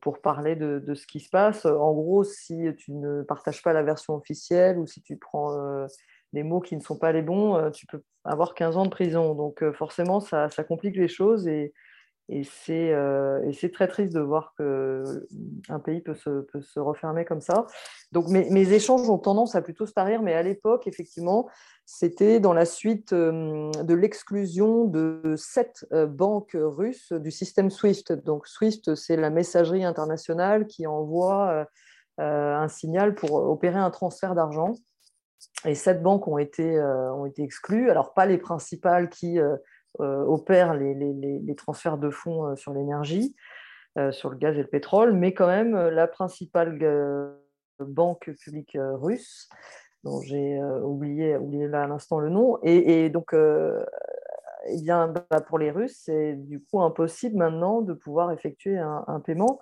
pour 0.00 0.20
parler 0.22 0.56
de, 0.56 0.94
ce 0.94 1.06
qui 1.06 1.20
se 1.20 1.28
passe. 1.28 1.66
En 1.66 1.92
gros, 1.92 2.24
si 2.24 2.64
tu 2.78 2.92
ne 2.92 3.22
partages 3.22 3.62
pas 3.62 3.72
la 3.72 3.82
version 3.82 4.14
officielle 4.14 4.78
ou 4.78 4.86
si 4.86 5.02
tu 5.02 5.16
prends 5.16 5.86
des 6.32 6.42
mots 6.42 6.60
qui 6.60 6.76
ne 6.76 6.80
sont 6.80 6.96
pas 6.96 7.12
les 7.12 7.22
bons, 7.22 7.70
tu 7.72 7.86
peux 7.86 8.02
avoir 8.24 8.54
15 8.54 8.76
ans 8.78 8.84
de 8.84 8.90
prison. 8.90 9.34
Donc 9.34 9.62
forcément, 9.72 10.20
ça, 10.20 10.48
ça 10.48 10.64
complique 10.64 10.96
les 10.96 11.08
choses 11.08 11.46
et 11.46 11.74
et 12.30 12.44
c'est 12.44 13.72
très 13.72 13.88
triste 13.88 14.12
de 14.12 14.20
voir 14.20 14.52
qu'un 14.56 14.64
euh, 14.64 15.78
pays 15.82 16.02
peut 16.02 16.14
se, 16.14 16.78
refermer 16.78 17.24
comme 17.24 17.40
ça. 17.40 17.66
Donc 18.12 18.28
mes, 18.28 18.72
échanges 18.72 19.08
ont 19.08 19.18
tendance 19.18 19.54
à 19.54 19.62
plutôt 19.62 19.86
se 19.86 19.92
tarir, 19.92 20.22
mais 20.22 20.34
à 20.34 20.42
l'époque, 20.42 20.86
effectivement, 20.86 21.48
c'était 21.86 22.38
dans 22.38 22.52
la 22.52 22.66
suite 22.66 23.14
euh, 23.14 23.70
de 23.82 23.94
l'exclusion 23.94 24.84
de 24.84 25.34
sept 25.36 25.86
banques 25.90 26.54
russes 26.54 27.12
du 27.12 27.30
système 27.30 27.70
SWIFT. 27.70 28.12
Donc 28.12 28.46
SWIFT, 28.46 28.94
c'est 28.94 29.16
la 29.16 29.30
messagerie 29.30 29.84
internationale 29.84 30.66
qui 30.66 30.86
envoie 30.86 31.66
un 32.18 32.68
signal 32.68 33.14
pour 33.14 33.32
opérer 33.32 33.78
un 33.78 33.90
transfert 33.90 34.34
d'argent. 34.34 34.74
Et 35.64 35.74
sept 35.74 36.02
banques 36.02 36.28
ont 36.28 36.36
été 36.36 36.78
exclues. 37.38 37.90
Alors 37.90 38.12
pas 38.12 38.26
les 38.26 38.38
principales 38.38 39.08
qui 39.08 39.38
euh, 40.00 40.22
opèrent 40.24 40.74
les, 40.74 40.94
les, 40.94 41.54
transferts 41.56 41.98
de 41.98 42.10
fonds 42.10 42.46
euh, 42.46 42.56
sur 42.56 42.72
l'énergie, 42.72 43.34
euh, 43.98 44.12
sur 44.12 44.30
le 44.30 44.36
gaz 44.36 44.56
et 44.56 44.62
le 44.62 44.68
pétrole, 44.68 45.12
mais 45.12 45.34
quand 45.34 45.46
même 45.46 45.76
la 45.76 46.06
principale 46.06 46.78
banque 47.80 48.30
publique 48.38 48.76
russe, 48.78 49.48
dont 50.04 50.20
j'ai 50.20 50.62
oublié, 50.82 51.36
oublié 51.36 51.66
là 51.66 51.82
à 51.84 51.86
l'instant 51.86 52.20
le 52.20 52.28
nom, 52.28 52.58
et, 52.62 53.10
donc 53.10 53.34
eh 53.34 54.80
bien, 54.82 55.08
bah, 55.08 55.40
pour 55.40 55.58
les 55.58 55.70
Russes, 55.70 56.00
c'est 56.04 56.34
du 56.34 56.62
coup 56.62 56.80
impossible 56.80 57.36
maintenant 57.36 57.80
de 57.80 57.92
pouvoir 57.92 58.30
effectuer 58.30 58.78
un 58.78 59.20
paiement 59.24 59.58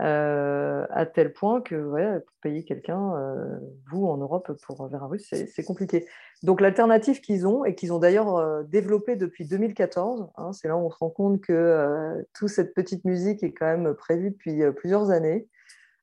euh, 0.00 0.86
à 0.90 1.06
tel 1.06 1.32
point 1.32 1.60
que 1.60 1.74
pour 1.74 2.36
payer 2.40 2.64
quelqu'un, 2.64 3.16
euh, 3.16 3.58
vous 3.90 4.06
en 4.06 4.16
Europe, 4.16 4.52
pour 4.62 4.86
vers 4.86 5.02
un 5.02 5.08
russe, 5.08 5.26
c'est 5.28 5.64
compliqué. 5.64 6.06
Donc 6.44 6.60
l'alternative 6.60 7.20
qu'ils 7.20 7.46
ont, 7.48 7.64
et 7.64 7.74
qu'ils 7.74 7.92
ont 7.92 7.98
d'ailleurs 7.98 8.36
euh, 8.36 8.62
développée 8.62 9.16
depuis 9.16 9.46
2014, 9.46 10.30
hein, 10.36 10.52
c'est 10.52 10.68
là 10.68 10.76
où 10.76 10.86
on 10.86 10.90
se 10.90 10.98
rend 10.98 11.10
compte 11.10 11.40
que 11.40 12.24
toute 12.32 12.48
cette 12.48 12.74
petite 12.74 13.04
musique 13.04 13.42
est 13.42 13.52
quand 13.52 13.66
même 13.66 13.92
prévue 13.94 14.30
depuis 14.30 14.62
plusieurs 14.76 15.10
années, 15.10 15.48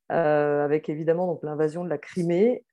avec 0.10 0.89
évidemment 0.89 1.39
l'invasion 1.41 1.84
de 1.86 1.89
la 1.89 1.97
Crimée, 1.97 2.65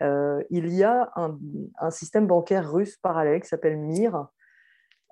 il 0.51 0.75
y 0.75 0.83
a 0.83 1.13
un, 1.15 1.91
système 1.91 2.27
bancaire 2.27 2.71
russe 2.71 2.97
parallèle 2.97 3.41
qui 3.41 3.49
s'appelle 3.49 3.77
MIR, 3.77 4.27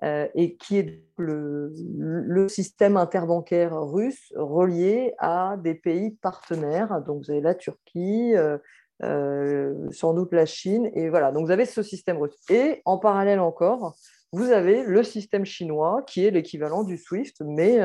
et 0.03 0.55
qui 0.55 0.77
est 0.77 1.03
le, 1.17 2.47
système 2.47 2.97
interbancaire 2.97 3.79
russe 3.79 4.33
relié 4.35 5.13
à 5.19 5.57
des 5.57 5.75
pays 5.75 6.11
partenaires. 6.21 7.01
Donc, 7.01 7.23
vous 7.23 7.31
avez 7.31 7.41
la 7.41 7.55
Turquie, 7.55 8.35
euh, 8.35 8.57
euh, 9.03 9.73
sans 9.91 10.13
doute 10.13 10.33
la 10.33 10.45
Chine, 10.45 10.89
et 10.93 11.09
voilà. 11.09 11.31
Donc, 11.31 11.45
vous 11.45 11.51
avez 11.51 11.65
ce 11.65 11.83
système 11.83 12.17
russe. 12.17 12.35
Et 12.49 12.81
en 12.85 12.97
parallèle 12.97 13.39
encore, 13.39 13.95
vous 14.33 14.51
avez 14.51 14.83
le 14.83 15.03
système 15.03 15.45
chinois, 15.45 16.03
qui 16.07 16.25
est 16.25 16.31
l'équivalent 16.31 16.83
du 16.83 16.97
SWIFT, 16.97 17.41
mais, 17.45 17.79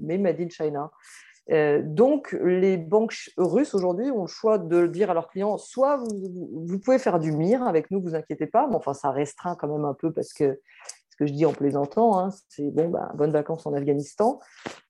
mais 0.00 0.18
made 0.18 0.40
in 0.40 0.48
China. 0.48 0.90
donc, 1.84 2.36
les 2.42 2.76
banques 2.76 3.14
russes 3.36 3.74
aujourd'hui 3.74 4.10
ont 4.10 4.22
le 4.22 4.28
choix 4.28 4.58
de 4.58 4.86
dire 4.86 5.10
à 5.10 5.14
leurs 5.14 5.28
clients 5.28 5.56
soit 5.56 5.96
vous, 5.96 6.50
vous, 6.66 6.78
pouvez 6.80 6.98
faire 6.98 7.20
du 7.20 7.30
MIR 7.30 7.62
avec 7.62 7.90
nous, 7.90 8.02
vous 8.02 8.16
inquiétez 8.16 8.46
pas, 8.46 8.66
mais 8.68 8.74
enfin, 8.74 8.92
ça 8.92 9.12
restreint 9.12 9.54
quand 9.54 9.68
même 9.68 9.84
un 9.84 9.94
peu 9.94 10.12
parce 10.12 10.32
que 10.32 10.58
que 11.18 11.26
je 11.26 11.32
dis 11.32 11.44
en 11.44 11.52
plaisantant, 11.52 12.18
hein, 12.18 12.30
c'est 12.48 12.70
bon, 12.70 12.88
bah, 12.88 13.10
bonnes 13.14 13.32
vacances 13.32 13.66
en 13.66 13.74
Afghanistan, 13.74 14.38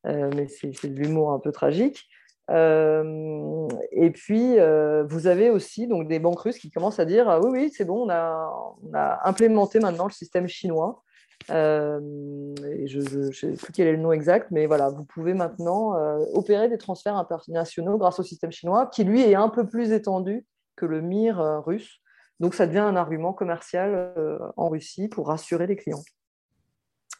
euh, 0.06 0.30
mais 0.36 0.46
c'est 0.46 0.86
de 0.86 0.94
l'humour 0.94 1.32
un 1.32 1.38
peu 1.38 1.52
tragique. 1.52 2.06
Euh, 2.50 3.68
et 3.92 4.10
puis, 4.10 4.58
euh, 4.58 5.04
vous 5.04 5.26
avez 5.26 5.50
aussi 5.50 5.86
donc, 5.86 6.08
des 6.08 6.18
banques 6.18 6.40
russes 6.40 6.58
qui 6.58 6.70
commencent 6.70 6.98
à 6.98 7.04
dire 7.04 7.28
ah 7.28 7.40
oui, 7.40 7.50
oui, 7.50 7.72
c'est 7.74 7.84
bon, 7.84 8.06
on 8.06 8.10
a, 8.10 9.20
implémenté 9.24 9.80
maintenant 9.80 10.06
le 10.06 10.12
système 10.12 10.48
chinois. 10.48 11.02
je 11.48 13.16
ne 13.18 13.32
sais 13.32 13.52
plus 13.52 13.72
quel 13.72 13.88
est 13.88 13.92
le 13.92 13.98
nom 13.98 14.12
exact, 14.12 14.50
mais 14.50 14.66
voilà, 14.66 14.90
vous 14.90 15.04
pouvez 15.04 15.34
maintenant 15.34 15.94
opérer 16.34 16.68
des 16.68 16.78
transferts 16.78 17.16
internationaux 17.16 17.98
grâce 17.98 18.18
au 18.18 18.22
système 18.22 18.52
chinois, 18.52 18.86
qui 18.86 19.04
lui 19.04 19.22
est 19.22 19.34
un 19.34 19.48
peu 19.48 19.66
plus 19.66 19.92
étendu 19.92 20.46
que 20.76 20.86
le 20.86 21.00
MIR 21.00 21.62
russe. 21.64 22.00
Donc, 22.40 22.54
ça 22.54 22.66
devient 22.66 22.78
un 22.78 22.96
argument 22.96 23.32
commercial 23.32 24.14
en 24.56 24.68
Russie 24.68 25.08
pour 25.08 25.28
rassurer 25.28 25.66
les 25.66 25.76
clients. 25.76 26.02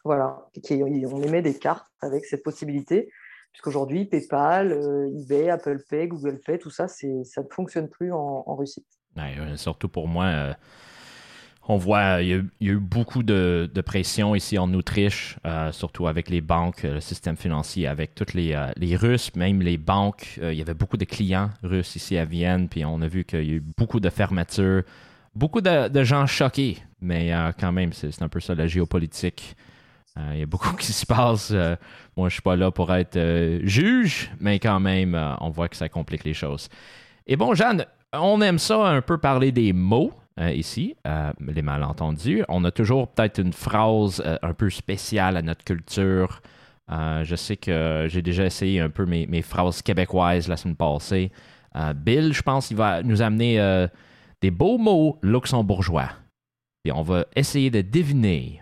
Voilà, 0.04 0.46
on 0.70 1.22
émet 1.22 1.42
des 1.42 1.58
cartes 1.58 1.86
avec 2.00 2.24
cette 2.24 2.42
possibilité, 2.42 3.10
puisqu'aujourd'hui, 3.52 4.04
PayPal, 4.04 4.72
euh, 4.72 5.10
eBay, 5.22 5.50
Apple 5.50 5.82
Pay, 5.88 6.08
Google 6.08 6.40
Pay, 6.44 6.58
tout 6.58 6.70
ça, 6.70 6.88
ça 6.88 7.06
ne 7.06 7.48
fonctionne 7.50 7.88
plus 7.88 8.12
en, 8.12 8.54
Russie. 8.54 8.84
Euh, 9.18 9.56
surtout 9.56 9.88
pour 9.88 10.06
moi, 10.06 10.24
euh, 10.26 10.54
on 11.66 11.76
voit, 11.76 12.22
il 12.22 12.28
y, 12.28 12.34
a, 12.34 12.42
eu 12.60 12.78
beaucoup 12.78 13.22
de, 13.22 13.68
pression 13.84 14.34
ici 14.34 14.56
en 14.56 14.72
Autriche, 14.72 15.38
surtout 15.72 16.06
avec 16.06 16.30
les 16.30 16.40
banques, 16.40 16.84
le 16.84 17.00
système 17.00 17.36
financier, 17.36 17.86
avec 17.86 18.14
toutes 18.14 18.32
les, 18.32 18.58
les 18.76 18.96
Russes, 18.96 19.34
même 19.34 19.60
les 19.60 19.76
banques. 19.76 20.38
il 20.40 20.54
y 20.54 20.62
avait 20.62 20.74
beaucoup 20.74 20.96
de 20.96 21.04
clients 21.04 21.50
russes 21.62 21.96
ici 21.96 22.16
à 22.16 22.24
Vienne, 22.24 22.68
puis 22.68 22.84
on 22.86 23.02
a 23.02 23.08
vu 23.08 23.24
qu'il 23.24 23.44
y 23.44 23.50
a 23.50 23.54
eu 23.56 23.62
beaucoup 23.76 24.00
de 24.00 24.08
fermetures 24.08 24.84
beaucoup 25.34 25.60
de, 25.60 26.02
gens 26.04 26.26
choqués, 26.26 26.78
mais 27.00 27.32
quand 27.60 27.70
même, 27.70 27.92
c'est 27.92 28.22
un 28.22 28.28
peu 28.28 28.40
ça 28.40 28.54
la 28.54 28.66
géopolitique. 28.66 29.54
Il 30.32 30.38
y 30.38 30.42
a 30.42 30.46
beaucoup 30.46 30.72
qui 30.76 30.92
se 30.92 31.06
passe. 31.06 31.52
moi, 32.16 32.28
je 32.28 32.34
suis 32.34 32.42
pas 32.42 32.56
là 32.56 32.70
pour 32.70 32.92
être 32.92 33.18
juge, 33.64 34.30
mais 34.40 34.58
quand 34.58 34.80
même, 34.80 35.14
on 35.40 35.50
voit 35.50 35.68
que 35.68 35.76
ça 35.76 35.88
complique 35.88 36.24
les 36.24 36.34
choses. 36.34 36.68
Et 37.26 37.36
bon, 37.36 37.54
Jeanne, 37.54 37.84
on 38.12 38.40
aime 38.40 38.58
ça 38.58 38.86
un 38.86 39.02
peu 39.02 39.18
parler 39.18 39.52
des 39.52 39.72
mots. 39.72 40.12
Euh, 40.40 40.52
ici, 40.52 40.94
euh, 41.06 41.32
les 41.40 41.62
malentendus. 41.62 42.44
On 42.48 42.62
a 42.62 42.70
toujours 42.70 43.08
peut-être 43.08 43.40
une 43.40 43.52
phrase 43.52 44.22
euh, 44.24 44.36
un 44.42 44.54
peu 44.54 44.70
spéciale 44.70 45.36
à 45.36 45.42
notre 45.42 45.64
culture. 45.64 46.40
je 46.88 47.34
sais 47.34 47.56
que 47.56 48.06
j'ai 48.08 48.22
déjà 48.22 48.44
essayé 48.44 48.80
un 48.80 48.88
peu 48.88 49.04
mes, 49.04 49.26
mes, 49.26 49.42
phrases 49.42 49.82
québécoises 49.82 50.48
la 50.48 50.56
semaine 50.56 50.76
passée. 50.76 51.32
Bill, 51.96 52.32
je 52.32 52.42
pense 52.42 52.68
qu'il 52.68 52.76
va 52.76 53.02
nous 53.02 53.20
amener 53.20 53.86
des 54.40 54.50
beaux 54.50 54.78
mots 54.78 55.18
luxembourgeois. 55.22 56.08
Et 56.84 56.92
on 56.92 57.02
va 57.02 57.26
essayer 57.36 57.70
de 57.70 57.82
deviner 57.82 58.60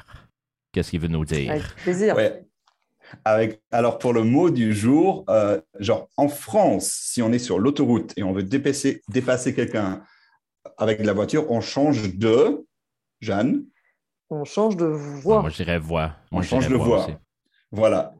qu'est-ce 0.76 0.90
qu'il 0.90 1.00
veut 1.00 1.08
nous 1.08 1.24
dire? 1.24 1.50
Avec 1.50 1.74
plaisir. 1.76 2.14
Avec, 3.24 3.62
alors 3.70 3.98
pour 3.98 4.12
le 4.12 4.24
mot 4.24 4.50
du 4.50 4.74
jour, 4.74 5.24
genre 5.78 6.10
en 6.18 6.28
France, 6.28 6.90
si 7.02 7.22
on 7.22 7.32
est 7.32 7.38
sur 7.38 7.58
l'autoroute 7.58 8.12
et 8.18 8.22
on 8.22 8.32
veut 8.32 8.42
dépasser, 8.42 9.00
dépasser 9.08 9.54
quelqu'un 9.54 10.02
avec 10.76 11.02
la 11.02 11.14
voiture, 11.14 11.50
on 11.50 11.62
change 11.62 12.14
de. 12.14 12.66
Jeanne? 13.20 13.64
On 14.28 14.44
change 14.44 14.76
de 14.76 14.84
voix. 14.84 15.40
moi, 15.40 15.48
je 15.48 15.56
dirais 15.56 15.78
voix. 15.78 16.12
on 16.30 16.42
change 16.42 16.68
de 16.68 16.76
voix. 16.76 17.06
Voilà. 17.72 18.12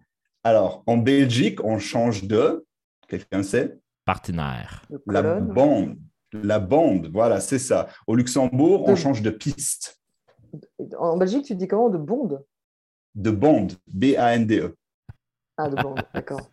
Alors, 0.43 0.83
en 0.87 0.97
Belgique, 0.97 1.63
on 1.63 1.79
change 1.79 2.25
de. 2.25 2.65
Quelqu'un 3.07 3.43
sait? 3.43 3.79
Partenaire. 4.07 4.87
La 5.07 5.23
bande. 5.23 5.99
La 6.33 6.59
bande, 6.59 7.11
voilà, 7.13 7.41
c'est 7.41 7.59
ça. 7.59 7.89
Au 8.07 8.15
Luxembourg, 8.15 8.89
on 8.89 8.97
change 8.97 9.21
de 9.21 9.31
piste. 9.31 10.01
En 10.99 11.17
Belgique, 11.17 11.45
tu 11.45 11.55
dis 11.55 11.69
comment? 11.69 11.89
De 11.89 11.99
bande 11.99 12.45
De 13.15 13.31
bande. 13.31 13.73
B-A-N-D-E. 13.87 14.75
Ah, 15.57 15.69
de 15.69 15.77
bande, 15.77 16.01
d'accord. 16.15 16.51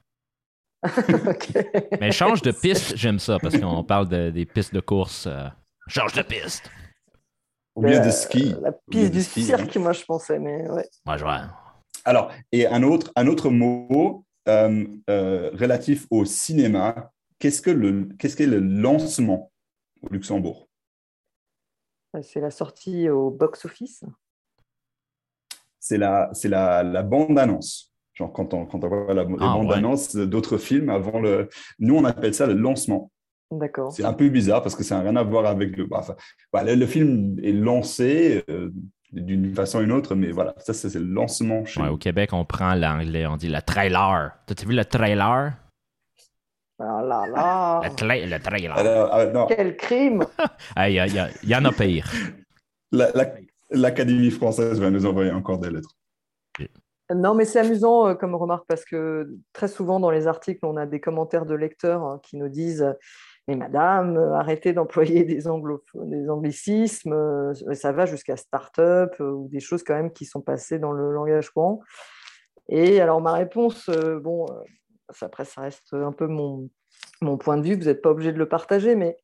Mais 2.02 2.12
change 2.12 2.42
de 2.42 2.52
piste, 2.52 2.96
j'aime 2.98 3.20
ça 3.20 3.40
parce 3.40 3.58
qu'on 3.58 3.84
parle 3.84 4.08
des 4.32 4.46
pistes 4.46 4.74
de 4.74 4.80
course. 4.82 5.28
Euh, 5.28 5.48
Change 5.88 6.14
de 6.14 6.22
piste. 6.22 6.70
Ou 7.76 7.82
bien 7.82 8.06
de 8.06 8.12
ski. 8.12 8.56
La 8.62 8.72
piste 8.72 9.12
du 9.12 9.22
cirque, 9.22 9.76
moi, 9.78 9.94
je 9.94 10.04
pensais, 10.04 10.40
mais 10.40 10.70
ouais. 10.70 10.88
Moi, 11.06 11.18
je 11.18 11.24
vois. 11.24 11.42
Alors, 12.06 12.32
et 12.52 12.68
un 12.68 12.84
autre, 12.84 13.12
un 13.16 13.28
autre 13.28 13.50
mot 13.50 14.26
euh, 14.48 14.86
euh, 15.10 15.52
relatif 15.54 16.06
au 16.12 16.26
cinéma, 16.26 17.12
qu'est-ce 17.40 17.62
que 17.62 17.72
le, 17.72 18.10
qu'est-ce 18.20 18.36
que 18.36 18.44
le 18.44 18.60
lancement 18.60 19.52
au 20.02 20.10
Luxembourg? 20.10 20.68
euh, 20.68 20.73
C'est 22.21 22.39
la 22.39 22.52
sortie 22.52 23.10
au 23.10 23.32
box-office. 23.32 24.04
C'est 25.80 25.97
la, 25.97 26.30
c'est 26.34 26.49
la, 26.49 26.84
la 26.84 27.04
bande-annonce. 27.04 27.91
Genre 28.13 28.32
quand 28.32 28.54
on, 28.54 28.65
quand 28.65 28.84
on 28.84 28.88
voit 28.88 29.13
la, 29.13 29.23
ah, 29.23 29.26
bande-annonce 29.26 30.15
d'autres 30.15 30.58
films 30.58 30.89
avant 30.89 31.19
le... 31.19 31.49
Nous, 31.80 31.95
on 31.95 32.06
appelle 32.06 32.34
ça 32.34 32.45
le 32.45 32.54
lancement. 32.54 33.12
C'est 33.91 34.06
un 34.06 34.13
peu 34.13 34.30
bizarre 34.30 34.62
parce 34.62 34.76
que 34.76 34.84
ça 34.84 34.97
n'a 34.97 35.02
rien 35.04 35.15
à 35.15 35.23
voir 35.23 35.45
avec 35.45 35.78
le. 35.78 35.86
Bah, 35.86 36.04
bah, 36.52 36.63
le, 36.63 36.86
film 36.86 37.38
est 37.43 37.52
lancé 37.52 38.43
euh, 38.49 38.71
d'une 39.12 39.54
façon 39.54 39.80
ou 39.80 39.82
une 39.82 39.91
autre, 39.91 40.15
mais 40.15 40.32
voilà, 40.32 40.56
ça, 40.58 40.73
c'est 40.73 40.93
le 40.95 41.06
lancement. 41.06 41.65
Chez 41.65 41.82
au 41.82 41.97
Québec, 41.97 42.32
on 42.34 42.45
prend 42.45 42.73
l'anglais, 42.73 43.26
on 43.28 43.38
dit 43.38 43.49
le 43.49 43.62
trailer. 43.62 44.32
T'as 44.45 44.65
vu 44.65 44.76
le 44.76 44.86
trailer? 44.86 45.54
Ah 46.80 47.02
là 47.04 47.28
là! 47.28 47.82
Le, 47.84 48.40
trailer. 48.40 48.74
Ah, 48.76 49.46
Quel 49.48 49.78
crime! 49.78 50.26
Il 50.78 50.92
y, 50.92 51.50
y, 51.50 51.56
en 51.56 51.66
a 51.66 51.72
pire. 51.72 52.12
L'Académie 53.72 54.32
française 54.32 54.80
va 54.80 54.90
nous 54.90 55.06
envoyer 55.06 55.32
encore 55.32 55.60
des 55.60 55.70
lettres. 55.70 55.96
Non, 57.14 57.36
mais 57.36 57.46
c'est 57.46 57.60
amusant 57.60 58.08
euh, 58.08 58.14
comme 58.16 58.34
remarque 58.34 58.66
parce 58.68 58.86
que 58.86 59.30
très 59.52 59.68
souvent 59.68 60.00
dans 60.00 60.10
les 60.10 60.26
articles, 60.26 60.66
on 60.66 60.78
a 60.78 60.86
des 60.86 61.00
commentaires 61.00 61.46
de 61.46 61.54
lecteurs 61.54 62.02
hein, 62.02 62.20
qui 62.24 62.38
nous 62.38 62.50
disent 62.50 62.86
mais 63.48 63.56
madame, 63.56 64.18
euh, 64.18 64.36
arrêtez 64.36 64.72
d'employer 64.74 65.24
des, 65.26 65.36
des 65.36 66.30
anglicismes, 66.30 67.14
euh, 67.14 67.54
ça 67.74 67.92
va 67.92 68.06
jusqu'à 68.06 68.38
start-up 68.38 69.16
euh, 69.20 69.32
ou 69.32 69.50
des 69.50 69.60
choses 69.60 69.84
quand 69.84 69.96
même 69.96 70.14
qui 70.14 70.26
sont 70.26 70.42
passées 70.42 70.80
dans 70.80 70.94
le 70.94 71.12
langage 71.12 71.50
courant. 71.50 71.82
Et 72.70 73.02
alors 73.02 73.20
ma 73.20 73.34
réponse, 73.34 73.90
bon, 74.22 74.46
après 75.21 75.45
ça 75.45 75.62
reste 75.62 75.93
un 75.93 76.12
peu 76.12 76.28
mon, 76.28 76.69
mon 77.21 77.38
point 77.38 77.58
de 77.58 77.63
vue, 77.63 77.76
vous 77.76 77.86
n'êtes 77.86 78.02
pas 78.02 78.12
obligé 78.12 78.32
de 78.32 78.39
le 78.39 78.47
partager, 78.47 78.95
mais 78.95 79.17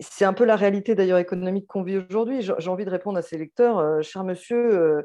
c'est 0.00 0.24
un 0.24 0.32
peu 0.32 0.44
la 0.44 0.56
réalité 0.56 0.94
d'ailleurs 0.94 1.18
économique 1.18 1.66
qu'on 1.66 1.82
vit 1.82 1.98
aujourd'hui. 1.98 2.40
J'ai 2.40 2.70
envie 2.70 2.84
de 2.84 2.90
répondre 2.90 3.18
à 3.18 3.22
ces 3.22 3.36
lecteurs, 3.36 4.02
cher 4.02 4.22
monsieur, 4.22 5.04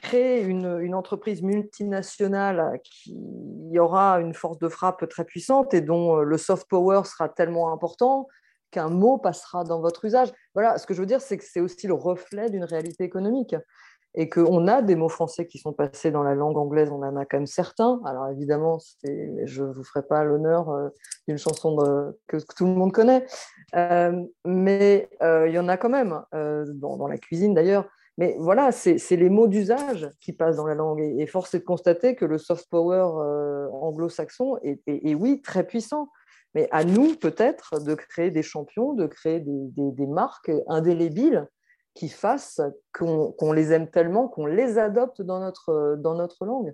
créer 0.00 0.42
une, 0.42 0.94
entreprise 0.94 1.42
multinationale 1.42 2.80
qui 2.82 3.78
aura 3.78 4.20
une 4.20 4.34
force 4.34 4.58
de 4.58 4.68
frappe 4.68 5.08
très 5.08 5.24
puissante 5.24 5.74
et 5.74 5.80
dont 5.80 6.18
euh, 6.18 6.22
le 6.22 6.38
soft 6.38 6.68
power 6.68 7.02
sera 7.04 7.28
tellement 7.28 7.72
important 7.72 8.26
qu'un 8.70 8.88
mot 8.88 9.18
passera 9.18 9.64
dans 9.64 9.80
votre 9.80 10.04
usage. 10.04 10.32
Voilà, 10.54 10.78
ce 10.78 10.86
que 10.86 10.94
je 10.94 11.00
veux 11.00 11.06
dire, 11.06 11.20
c'est 11.20 11.38
que 11.38 11.44
c'est 11.44 11.60
aussi 11.60 11.86
le 11.86 11.94
reflet 11.94 12.50
d'une 12.50 12.64
réalité 12.64 13.04
économique 13.04 13.54
et 14.14 14.28
qu'on 14.28 14.66
a 14.66 14.82
des 14.82 14.96
mots 14.96 15.08
français 15.08 15.46
qui 15.46 15.58
sont 15.58 15.72
passés 15.72 16.10
dans 16.10 16.22
la 16.22 16.34
langue 16.34 16.56
anglaise, 16.56 16.90
on 16.90 17.02
en 17.02 17.16
a 17.16 17.24
quand 17.24 17.36
même 17.36 17.46
certains. 17.46 18.00
Alors 18.04 18.28
évidemment, 18.28 18.78
je 19.04 19.62
ne 19.62 19.72
vous 19.72 19.84
ferai 19.84 20.02
pas 20.02 20.24
l'honneur 20.24 20.70
euh, 20.70 20.88
d'une 21.28 21.38
chanson 21.38 21.76
que, 22.26 22.38
tout 22.56 22.64
le 22.64 22.74
monde 22.74 22.92
connaît, 22.92 23.26
euh, 23.76 24.12
mais 24.44 25.08
il 25.20 25.52
y 25.52 25.58
en 25.58 25.68
a 25.68 25.76
quand 25.76 25.90
même, 25.90 26.22
dans, 26.32 27.06
la 27.06 27.18
cuisine 27.18 27.54
d'ailleurs. 27.54 27.86
Mais 28.18 28.34
voilà, 28.36 28.72
c'est 28.72 28.98
les 29.16 29.30
mots 29.30 29.46
d'usage 29.46 30.10
qui 30.20 30.32
passent 30.32 30.56
dans 30.56 30.66
la 30.66 30.74
langue. 30.74 31.00
Et, 31.00 31.26
force 31.26 31.54
est 31.54 31.60
de 31.60 31.64
constater 31.64 32.16
que 32.16 32.24
le 32.24 32.36
soft 32.36 32.68
power 32.68 33.06
euh, 33.16 33.68
anglo-saxon 33.70 34.58
est, 34.64 35.14
oui, 35.14 35.40
très 35.40 35.64
puissant. 35.64 36.08
Mais 36.52 36.66
à 36.72 36.82
nous, 36.82 37.14
peut-être, 37.14 37.80
de 37.80 37.94
créer 37.94 38.32
des 38.32 38.42
champions, 38.42 38.92
de 38.92 39.06
créer 39.06 39.40
des, 39.40 40.06
marques 40.08 40.50
indélébiles 40.66 41.46
qui 41.98 42.08
fassent 42.08 42.60
qu'on 42.92 43.52
les 43.52 43.72
aime 43.72 43.90
tellement, 43.90 44.28
qu'on 44.28 44.46
les 44.46 44.78
adopte 44.78 45.20
dans 45.20 45.40
notre, 45.40 46.46
langue. 46.46 46.72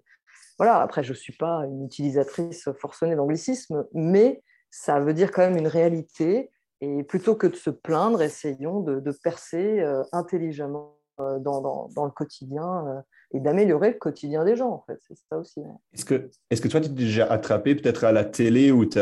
Voilà, 0.58 0.82
après, 0.82 1.02
je 1.02 1.12
ne 1.12 1.16
suis 1.16 1.32
pas 1.32 1.64
une 1.64 1.86
utilisatrice 1.86 2.68
forcenée 2.78 3.16
d'anglicisme, 3.16 3.86
mais 3.94 4.42
ça 4.70 5.00
veut 5.00 5.14
dire 5.14 5.32
quand 5.32 5.40
même 5.40 5.56
une 5.56 5.66
réalité. 5.66 6.50
Et 6.82 7.04
plutôt 7.04 7.36
que 7.36 7.46
de 7.46 7.56
se 7.56 7.70
plaindre, 7.70 8.20
essayons 8.20 8.80
de, 8.80 9.10
percer 9.22 9.80
euh, 9.80 10.02
intelligemment 10.12 10.98
euh, 11.20 11.38
dans, 11.38 11.88
dans, 11.88 12.04
le 12.04 12.10
quotidien 12.10 12.86
euh, 12.86 13.00
et 13.34 13.40
d'améliorer 13.40 13.88
le 13.90 13.98
quotidien 13.98 14.44
des 14.44 14.54
gens, 14.54 14.70
en 14.70 14.84
fait. 14.86 14.98
C'est 15.06 15.18
ça 15.28 15.36
aussi. 15.36 15.60
Est-ce 15.92 16.04
que, 16.04 16.30
est 16.50 16.62
que 16.62 16.68
toi, 16.68 16.80
tu 16.80 16.88
t'es 16.88 16.94
déjà 16.94 17.26
attrapé 17.26 17.74
peut-être 17.74 18.04
à 18.04 18.12
la 18.12 18.24
télé 18.24 18.70
où 18.70 18.86
tu 18.86 19.00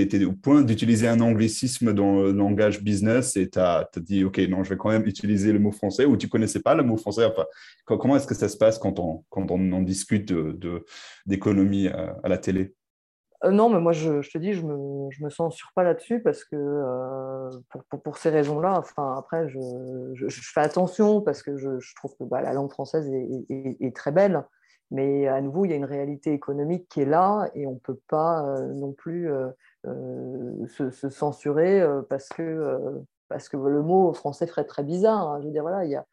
étais 0.00 0.24
au 0.24 0.32
point 0.32 0.62
d'utiliser 0.62 1.06
un 1.06 1.20
anglicisme 1.20 1.92
dans 1.92 2.22
le 2.22 2.32
langage 2.32 2.82
business 2.82 3.36
et 3.36 3.50
tu 3.50 3.58
as, 3.58 3.88
dit, 3.98 4.24
OK, 4.24 4.38
non, 4.48 4.64
je 4.64 4.70
vais 4.70 4.78
quand 4.78 4.88
même 4.88 5.04
utiliser 5.06 5.52
le 5.52 5.58
mot 5.58 5.70
français 5.70 6.06
ou 6.06 6.16
tu 6.16 6.28
connaissais 6.28 6.60
pas 6.60 6.74
le 6.74 6.82
mot 6.82 6.96
français? 6.96 7.26
Enfin, 7.26 7.44
Comment 7.84 8.16
est-ce 8.16 8.26
que 8.26 8.34
ça 8.34 8.48
se 8.48 8.56
passe 8.56 8.78
quand 8.78 8.98
on, 8.98 9.24
quand 9.28 9.50
on 9.50 9.72
en 9.72 9.82
discute 9.82 10.32
d'économie 11.26 11.84
de, 11.84 11.90
à, 11.90 12.16
à 12.22 12.28
la 12.28 12.38
télé? 12.38 12.74
Euh, 13.44 13.50
non, 13.50 13.68
mais 13.68 13.80
moi, 13.80 13.92
je, 13.92 14.20
te 14.30 14.38
dis, 14.38 14.52
je 14.54 14.64
me, 14.64 15.10
je 15.10 15.22
me 15.24 15.30
censure 15.30 15.70
pas 15.74 15.82
là-dessus 15.82 16.20
parce 16.20 16.44
que 16.44 16.56
euh, 16.56 17.50
pour, 18.02 18.16
ces 18.16 18.30
raisons-là, 18.30 18.78
enfin, 18.78 19.14
après, 19.16 19.48
je, 19.48 19.58
fais 20.30 20.60
attention 20.60 21.20
parce 21.20 21.42
que 21.42 21.56
je, 21.56 21.94
trouve 21.96 22.16
que 22.18 22.24
bah, 22.24 22.40
la 22.40 22.52
langue 22.52 22.70
française 22.70 23.10
est, 23.12 23.96
très 23.96 24.12
belle. 24.12 24.44
Mais 24.90 25.26
à 25.28 25.40
nouveau, 25.40 25.64
il 25.64 25.70
y 25.70 25.74
a 25.74 25.76
une 25.76 25.84
réalité 25.84 26.32
économique 26.32 26.88
qui 26.88 27.00
est 27.00 27.06
là 27.06 27.48
et 27.54 27.66
on 27.66 27.74
ne 27.74 27.78
peut 27.78 27.98
pas 28.08 28.46
euh, 28.46 28.72
non 28.74 28.92
plus 28.92 29.28
se, 29.84 31.10
censurer 31.10 31.84
parce 32.08 32.28
que, 32.28 33.02
parce 33.28 33.48
que 33.48 33.56
le 33.56 33.82
mot 33.82 34.12
français 34.12 34.46
ferait 34.46 34.64
très 34.64 34.84
bizarre. 34.84 35.28
Hein. 35.28 35.40
Je 35.40 35.46
veux 35.46 35.52
dire, 35.52 35.62
voilà, 35.62 35.84
il 35.84 35.90
y 35.90 35.96
a, 35.96 36.06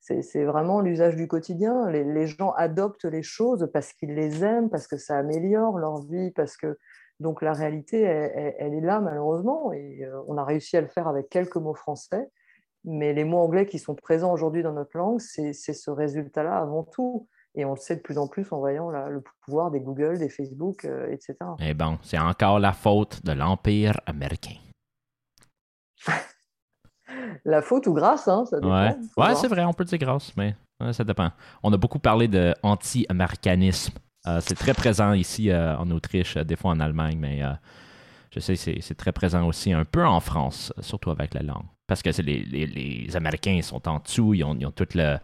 c'est 0.00 0.44
vraiment 0.44 0.80
l'usage 0.80 1.16
du 1.16 1.28
quotidien. 1.28 1.90
Les, 1.90 2.26
gens 2.26 2.52
adoptent 2.52 3.04
les 3.04 3.22
choses 3.22 3.68
parce 3.72 3.92
qu'ils 3.92 4.14
les 4.14 4.44
aiment, 4.44 4.70
parce 4.70 4.86
que 4.86 4.96
ça 4.96 5.18
améliore 5.18 5.78
leur 5.78 6.02
vie, 6.02 6.30
parce 6.30 6.56
que 6.56 6.78
donc 7.20 7.42
la 7.42 7.52
réalité, 7.52 8.00
elle, 8.02 8.74
est 8.74 8.80
là 8.80 9.00
malheureusement. 9.00 9.72
Et 9.72 10.04
euh, 10.04 10.20
on 10.28 10.38
a 10.38 10.44
réussi 10.44 10.76
à 10.76 10.80
le 10.80 10.86
faire 10.86 11.08
avec 11.08 11.28
quelques 11.28 11.56
mots 11.56 11.74
français, 11.74 12.30
mais 12.84 13.12
les 13.12 13.24
mots 13.24 13.38
anglais 13.38 13.66
qui 13.66 13.78
sont 13.78 13.94
présents 13.94 14.32
aujourd'hui 14.32 14.62
dans 14.62 14.72
notre 14.72 14.96
langue, 14.96 15.20
c'est 15.20 15.52
ce 15.52 15.90
résultat-là 15.90 16.56
avant 16.58 16.84
tout. 16.84 17.28
Et 17.54 17.64
on 17.64 17.74
le 17.74 17.80
sait 17.80 17.96
de 17.96 18.00
plus 18.00 18.18
en 18.18 18.28
plus 18.28 18.46
en 18.52 18.58
voyant 18.58 18.88
le 18.90 19.22
pouvoir 19.44 19.70
des 19.72 19.80
Google, 19.80 20.18
des 20.18 20.28
Facebook, 20.28 20.84
euh, 20.84 21.10
etc. 21.10 21.34
Eh 21.60 21.74
bon, 21.74 21.98
c'est 22.02 22.18
encore 22.18 22.60
la 22.60 22.72
faute 22.72 23.24
de 23.24 23.32
l'Empire 23.32 24.00
américain. 24.06 24.54
la 27.44 27.62
faute 27.62 27.86
ou 27.86 27.94
grâce, 27.94 28.28
hein, 28.28 28.44
ça 28.46 28.60
dépend. 28.60 28.96
Ouais, 29.16 29.34
c'est 29.34 29.48
vrai, 29.48 29.64
on 29.64 29.72
peut 29.72 29.84
dire 29.84 29.98
grâce, 29.98 30.32
mais 30.36 30.54
ça 30.92 31.04
dépend. 31.04 31.30
On 31.62 31.72
a 31.72 31.76
beaucoup 31.76 31.98
parlé 31.98 32.28
de 32.28 32.54
anti-américanisme. 32.62 33.94
Euh, 34.26 34.40
c'est 34.40 34.54
très 34.54 34.74
présent 34.74 35.12
ici 35.12 35.50
euh, 35.50 35.76
en 35.76 35.90
Autriche, 35.90 36.36
euh, 36.36 36.44
des 36.44 36.56
fois 36.56 36.72
en 36.72 36.80
Allemagne, 36.80 37.18
mais 37.18 37.40
je 38.30 38.40
sais 38.40 38.56
c'est 38.56 38.94
très 38.96 39.12
présent 39.12 39.46
aussi 39.46 39.72
un 39.72 39.84
peu 39.84 40.04
en 40.04 40.20
France, 40.20 40.72
surtout 40.80 41.10
avec 41.10 41.34
la 41.34 41.42
langue. 41.42 41.64
parce 41.86 42.02
que 42.02 42.10
les, 42.22 42.42
les, 42.42 42.66
les, 42.66 43.16
Américains 43.16 43.52
ils 43.52 43.62
sont 43.62 43.88
en 43.88 44.00
dessous, 44.00 44.34
ils 44.34 44.44
ont, 44.44 44.56
ils 44.58 44.66
ont 44.66 44.70
tout 44.70 44.88
le. 44.94 45.18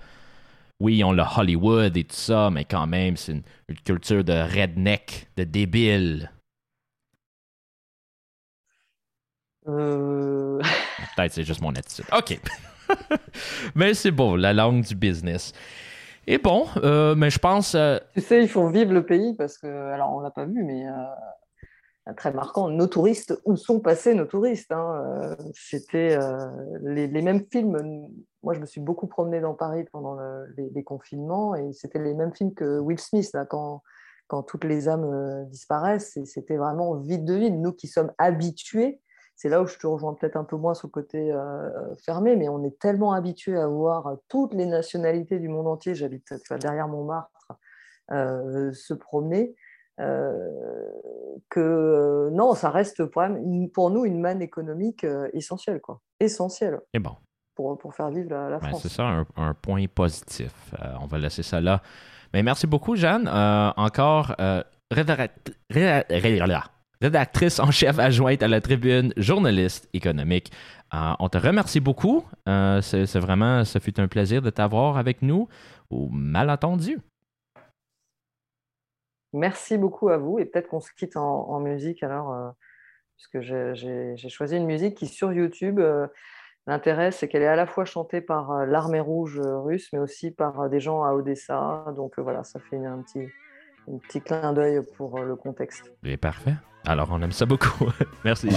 Oui, 0.80 0.96
ils 0.98 1.04
ont 1.04 1.12
le 1.12 1.22
Hollywood 1.22 1.96
et 1.96 2.04
tout 2.04 2.16
ça, 2.16 2.50
mais 2.50 2.64
quand 2.64 2.86
même, 2.86 3.16
c'est 3.16 3.32
une, 3.32 3.42
une, 3.68 3.76
culture 3.76 4.24
de 4.24 4.32
redneck, 4.32 5.28
de 5.36 5.44
débile. 5.44 6.30
Euh... 9.68 10.60
Peut-être 11.16 11.32
c'est 11.32 11.44
juste 11.44 11.60
mon 11.60 11.74
attitude. 11.74 12.06
OK. 12.16 12.40
mais 13.74 13.94
c'est 13.94 14.10
bon, 14.10 14.36
la 14.36 14.52
langue 14.52 14.82
du 14.82 14.94
business. 14.94 15.52
Et 16.26 16.38
bon, 16.38 16.66
euh, 16.76 17.14
mais 17.14 17.30
je 17.30 17.38
pense. 17.38 17.74
Euh... 17.74 17.98
Tu 18.14 18.20
sais, 18.20 18.42
il 18.42 18.48
faut 18.48 18.68
vivre 18.68 18.92
le 18.92 19.04
pays 19.04 19.34
parce 19.36 19.58
que, 19.58 19.66
alors 19.66 20.14
on 20.14 20.20
l'a 20.20 20.30
pas 20.30 20.46
vu, 20.46 20.64
mais 20.64 20.84
très 22.16 22.32
marquant, 22.32 22.68
nos 22.68 22.86
touristes, 22.86 23.38
où 23.46 23.56
sont 23.56 23.80
passés 23.80 24.14
nos 24.14 24.26
touristes 24.26 24.72
hein, 24.72 25.36
C'était 25.54 26.18
les, 26.82 27.06
les, 27.06 27.22
mêmes 27.22 27.44
films. 27.50 28.08
Moi, 28.42 28.52
je 28.52 28.60
me 28.60 28.66
suis 28.66 28.80
beaucoup 28.80 29.06
promené 29.06 29.40
dans 29.40 29.54
Paris 29.54 29.84
pendant 29.90 30.14
le, 30.14 30.46
les, 30.56 30.68
les, 30.74 30.84
confinements 30.84 31.54
et 31.54 31.72
c'était 31.72 31.98
les 31.98 32.12
mêmes 32.12 32.34
films 32.34 32.52
que 32.52 32.78
Will 32.78 32.98
Smith, 32.98 33.30
là, 33.32 33.46
quand, 33.46 33.82
quand 34.26 34.42
toutes 34.42 34.64
les 34.64 34.88
âmes 34.88 35.46
disparaissent. 35.48 36.18
C'était 36.24 36.56
vraiment 36.56 36.94
vide 36.96 37.24
de 37.24 37.34
vide. 37.34 37.54
Nous 37.54 37.72
qui 37.72 37.86
sommes 37.86 38.12
habitués 38.18 39.00
c'est 39.36 39.48
là 39.48 39.62
où 39.62 39.66
je 39.66 39.76
te 39.78 39.86
rejoins 39.86 40.14
peut-être 40.14 40.36
un 40.36 40.44
peu 40.44 40.56
moins 40.56 40.74
sur 40.74 40.88
le 40.88 40.92
côté 40.92 41.32
euh, 41.32 41.94
fermé, 42.04 42.36
mais 42.36 42.48
on 42.48 42.62
est 42.64 42.78
tellement 42.78 43.12
habitué 43.12 43.58
à 43.58 43.66
voir 43.66 44.16
toutes 44.28 44.54
les 44.54 44.66
nationalités 44.66 45.38
du 45.38 45.48
monde 45.48 45.66
entier, 45.66 45.94
j'habite 45.94 46.32
derrière 46.60 46.88
Montmartre, 46.88 47.52
euh, 48.12 48.72
se 48.72 48.94
promener, 48.94 49.54
euh, 50.00 50.48
que 51.50 52.28
non, 52.32 52.54
ça 52.54 52.70
reste 52.70 53.04
pour, 53.04 53.90
nous 53.90 54.04
une 54.04 54.20
manne 54.20 54.42
économique 54.42 55.06
essentielle. 55.32 55.80
Quoi. 55.80 56.00
Essentielle. 56.20 56.80
Et 56.92 56.98
bon. 56.98 57.16
Pour, 57.56 57.78
pour 57.78 57.94
faire 57.94 58.10
vivre 58.10 58.30
la, 58.30 58.50
la 58.50 58.58
ben, 58.58 58.68
France. 58.68 58.82
C'est 58.82 58.88
ça, 58.88 59.04
un, 59.04 59.26
un, 59.36 59.54
point 59.54 59.86
positif. 59.86 60.74
on 61.00 61.06
va 61.06 61.18
laisser 61.18 61.44
ça 61.44 61.60
là. 61.60 61.82
Mais 62.32 62.42
merci 62.42 62.66
beaucoup, 62.66 62.96
Jeanne. 62.96 63.28
encore, 63.76 64.34
rédactrice 67.04 67.60
en 67.60 67.70
chef 67.70 67.98
adjointe 67.98 68.42
à 68.42 68.48
la 68.48 68.62
tribune, 68.62 69.12
journaliste 69.18 69.90
économique. 69.92 70.50
Euh, 70.94 71.12
on 71.18 71.28
te 71.28 71.36
remercie 71.36 71.80
beaucoup. 71.80 72.24
Euh, 72.48 72.80
c'est 72.80 73.18
vraiment, 73.18 73.62
ce 73.66 73.78
fut 73.78 74.00
un 74.00 74.08
plaisir 74.08 74.40
de 74.40 74.48
t'avoir 74.48 74.96
avec 74.96 75.20
nous, 75.20 75.46
au 75.90 76.08
malentendu. 76.08 76.98
Merci 79.34 79.76
beaucoup 79.76 80.08
à 80.08 80.16
vous 80.16 80.38
et 80.38 80.46
peut-être 80.46 80.68
qu'on 80.68 80.80
se 80.80 80.92
quitte 80.96 81.16
en, 81.18 81.60
musique 81.60 82.02
alors, 82.02 82.32
euh, 82.32 82.50
puisque 83.16 83.40
j'ai 83.40 84.28
choisi 84.30 84.56
une 84.56 84.66
musique 84.66 84.96
qui 84.96 85.06
sur 85.06 85.30
YouTube. 85.30 85.80
L'intérêt, 86.66 87.10
c'est 87.10 87.28
qu'elle 87.28 87.42
est 87.42 87.46
à 87.46 87.56
la 87.56 87.66
fois 87.66 87.84
chantée 87.84 88.22
par 88.22 88.64
l'armée 88.64 89.00
rouge 89.00 89.38
russe, 89.38 89.90
mais 89.92 89.98
aussi 89.98 90.30
par 90.30 90.70
des 90.70 90.80
gens 90.80 91.02
à 91.02 91.12
Odessa. 91.12 91.84
Donc 91.96 92.18
voilà, 92.18 92.44
ça 92.44 92.60
fait 92.60 92.82
un 92.82 93.02
petit, 93.02 93.28
un 93.92 93.98
petit 93.98 94.20
clin 94.20 94.52
d'œil 94.52 94.80
pour 94.96 95.20
le 95.20 95.36
contexte. 95.36 95.92
Et 96.04 96.16
parfait. 96.16 96.54
Alors, 96.86 97.08
on 97.12 97.22
aime 97.22 97.32
ça 97.32 97.46
beaucoup. 97.46 97.90
Merci. 98.24 98.48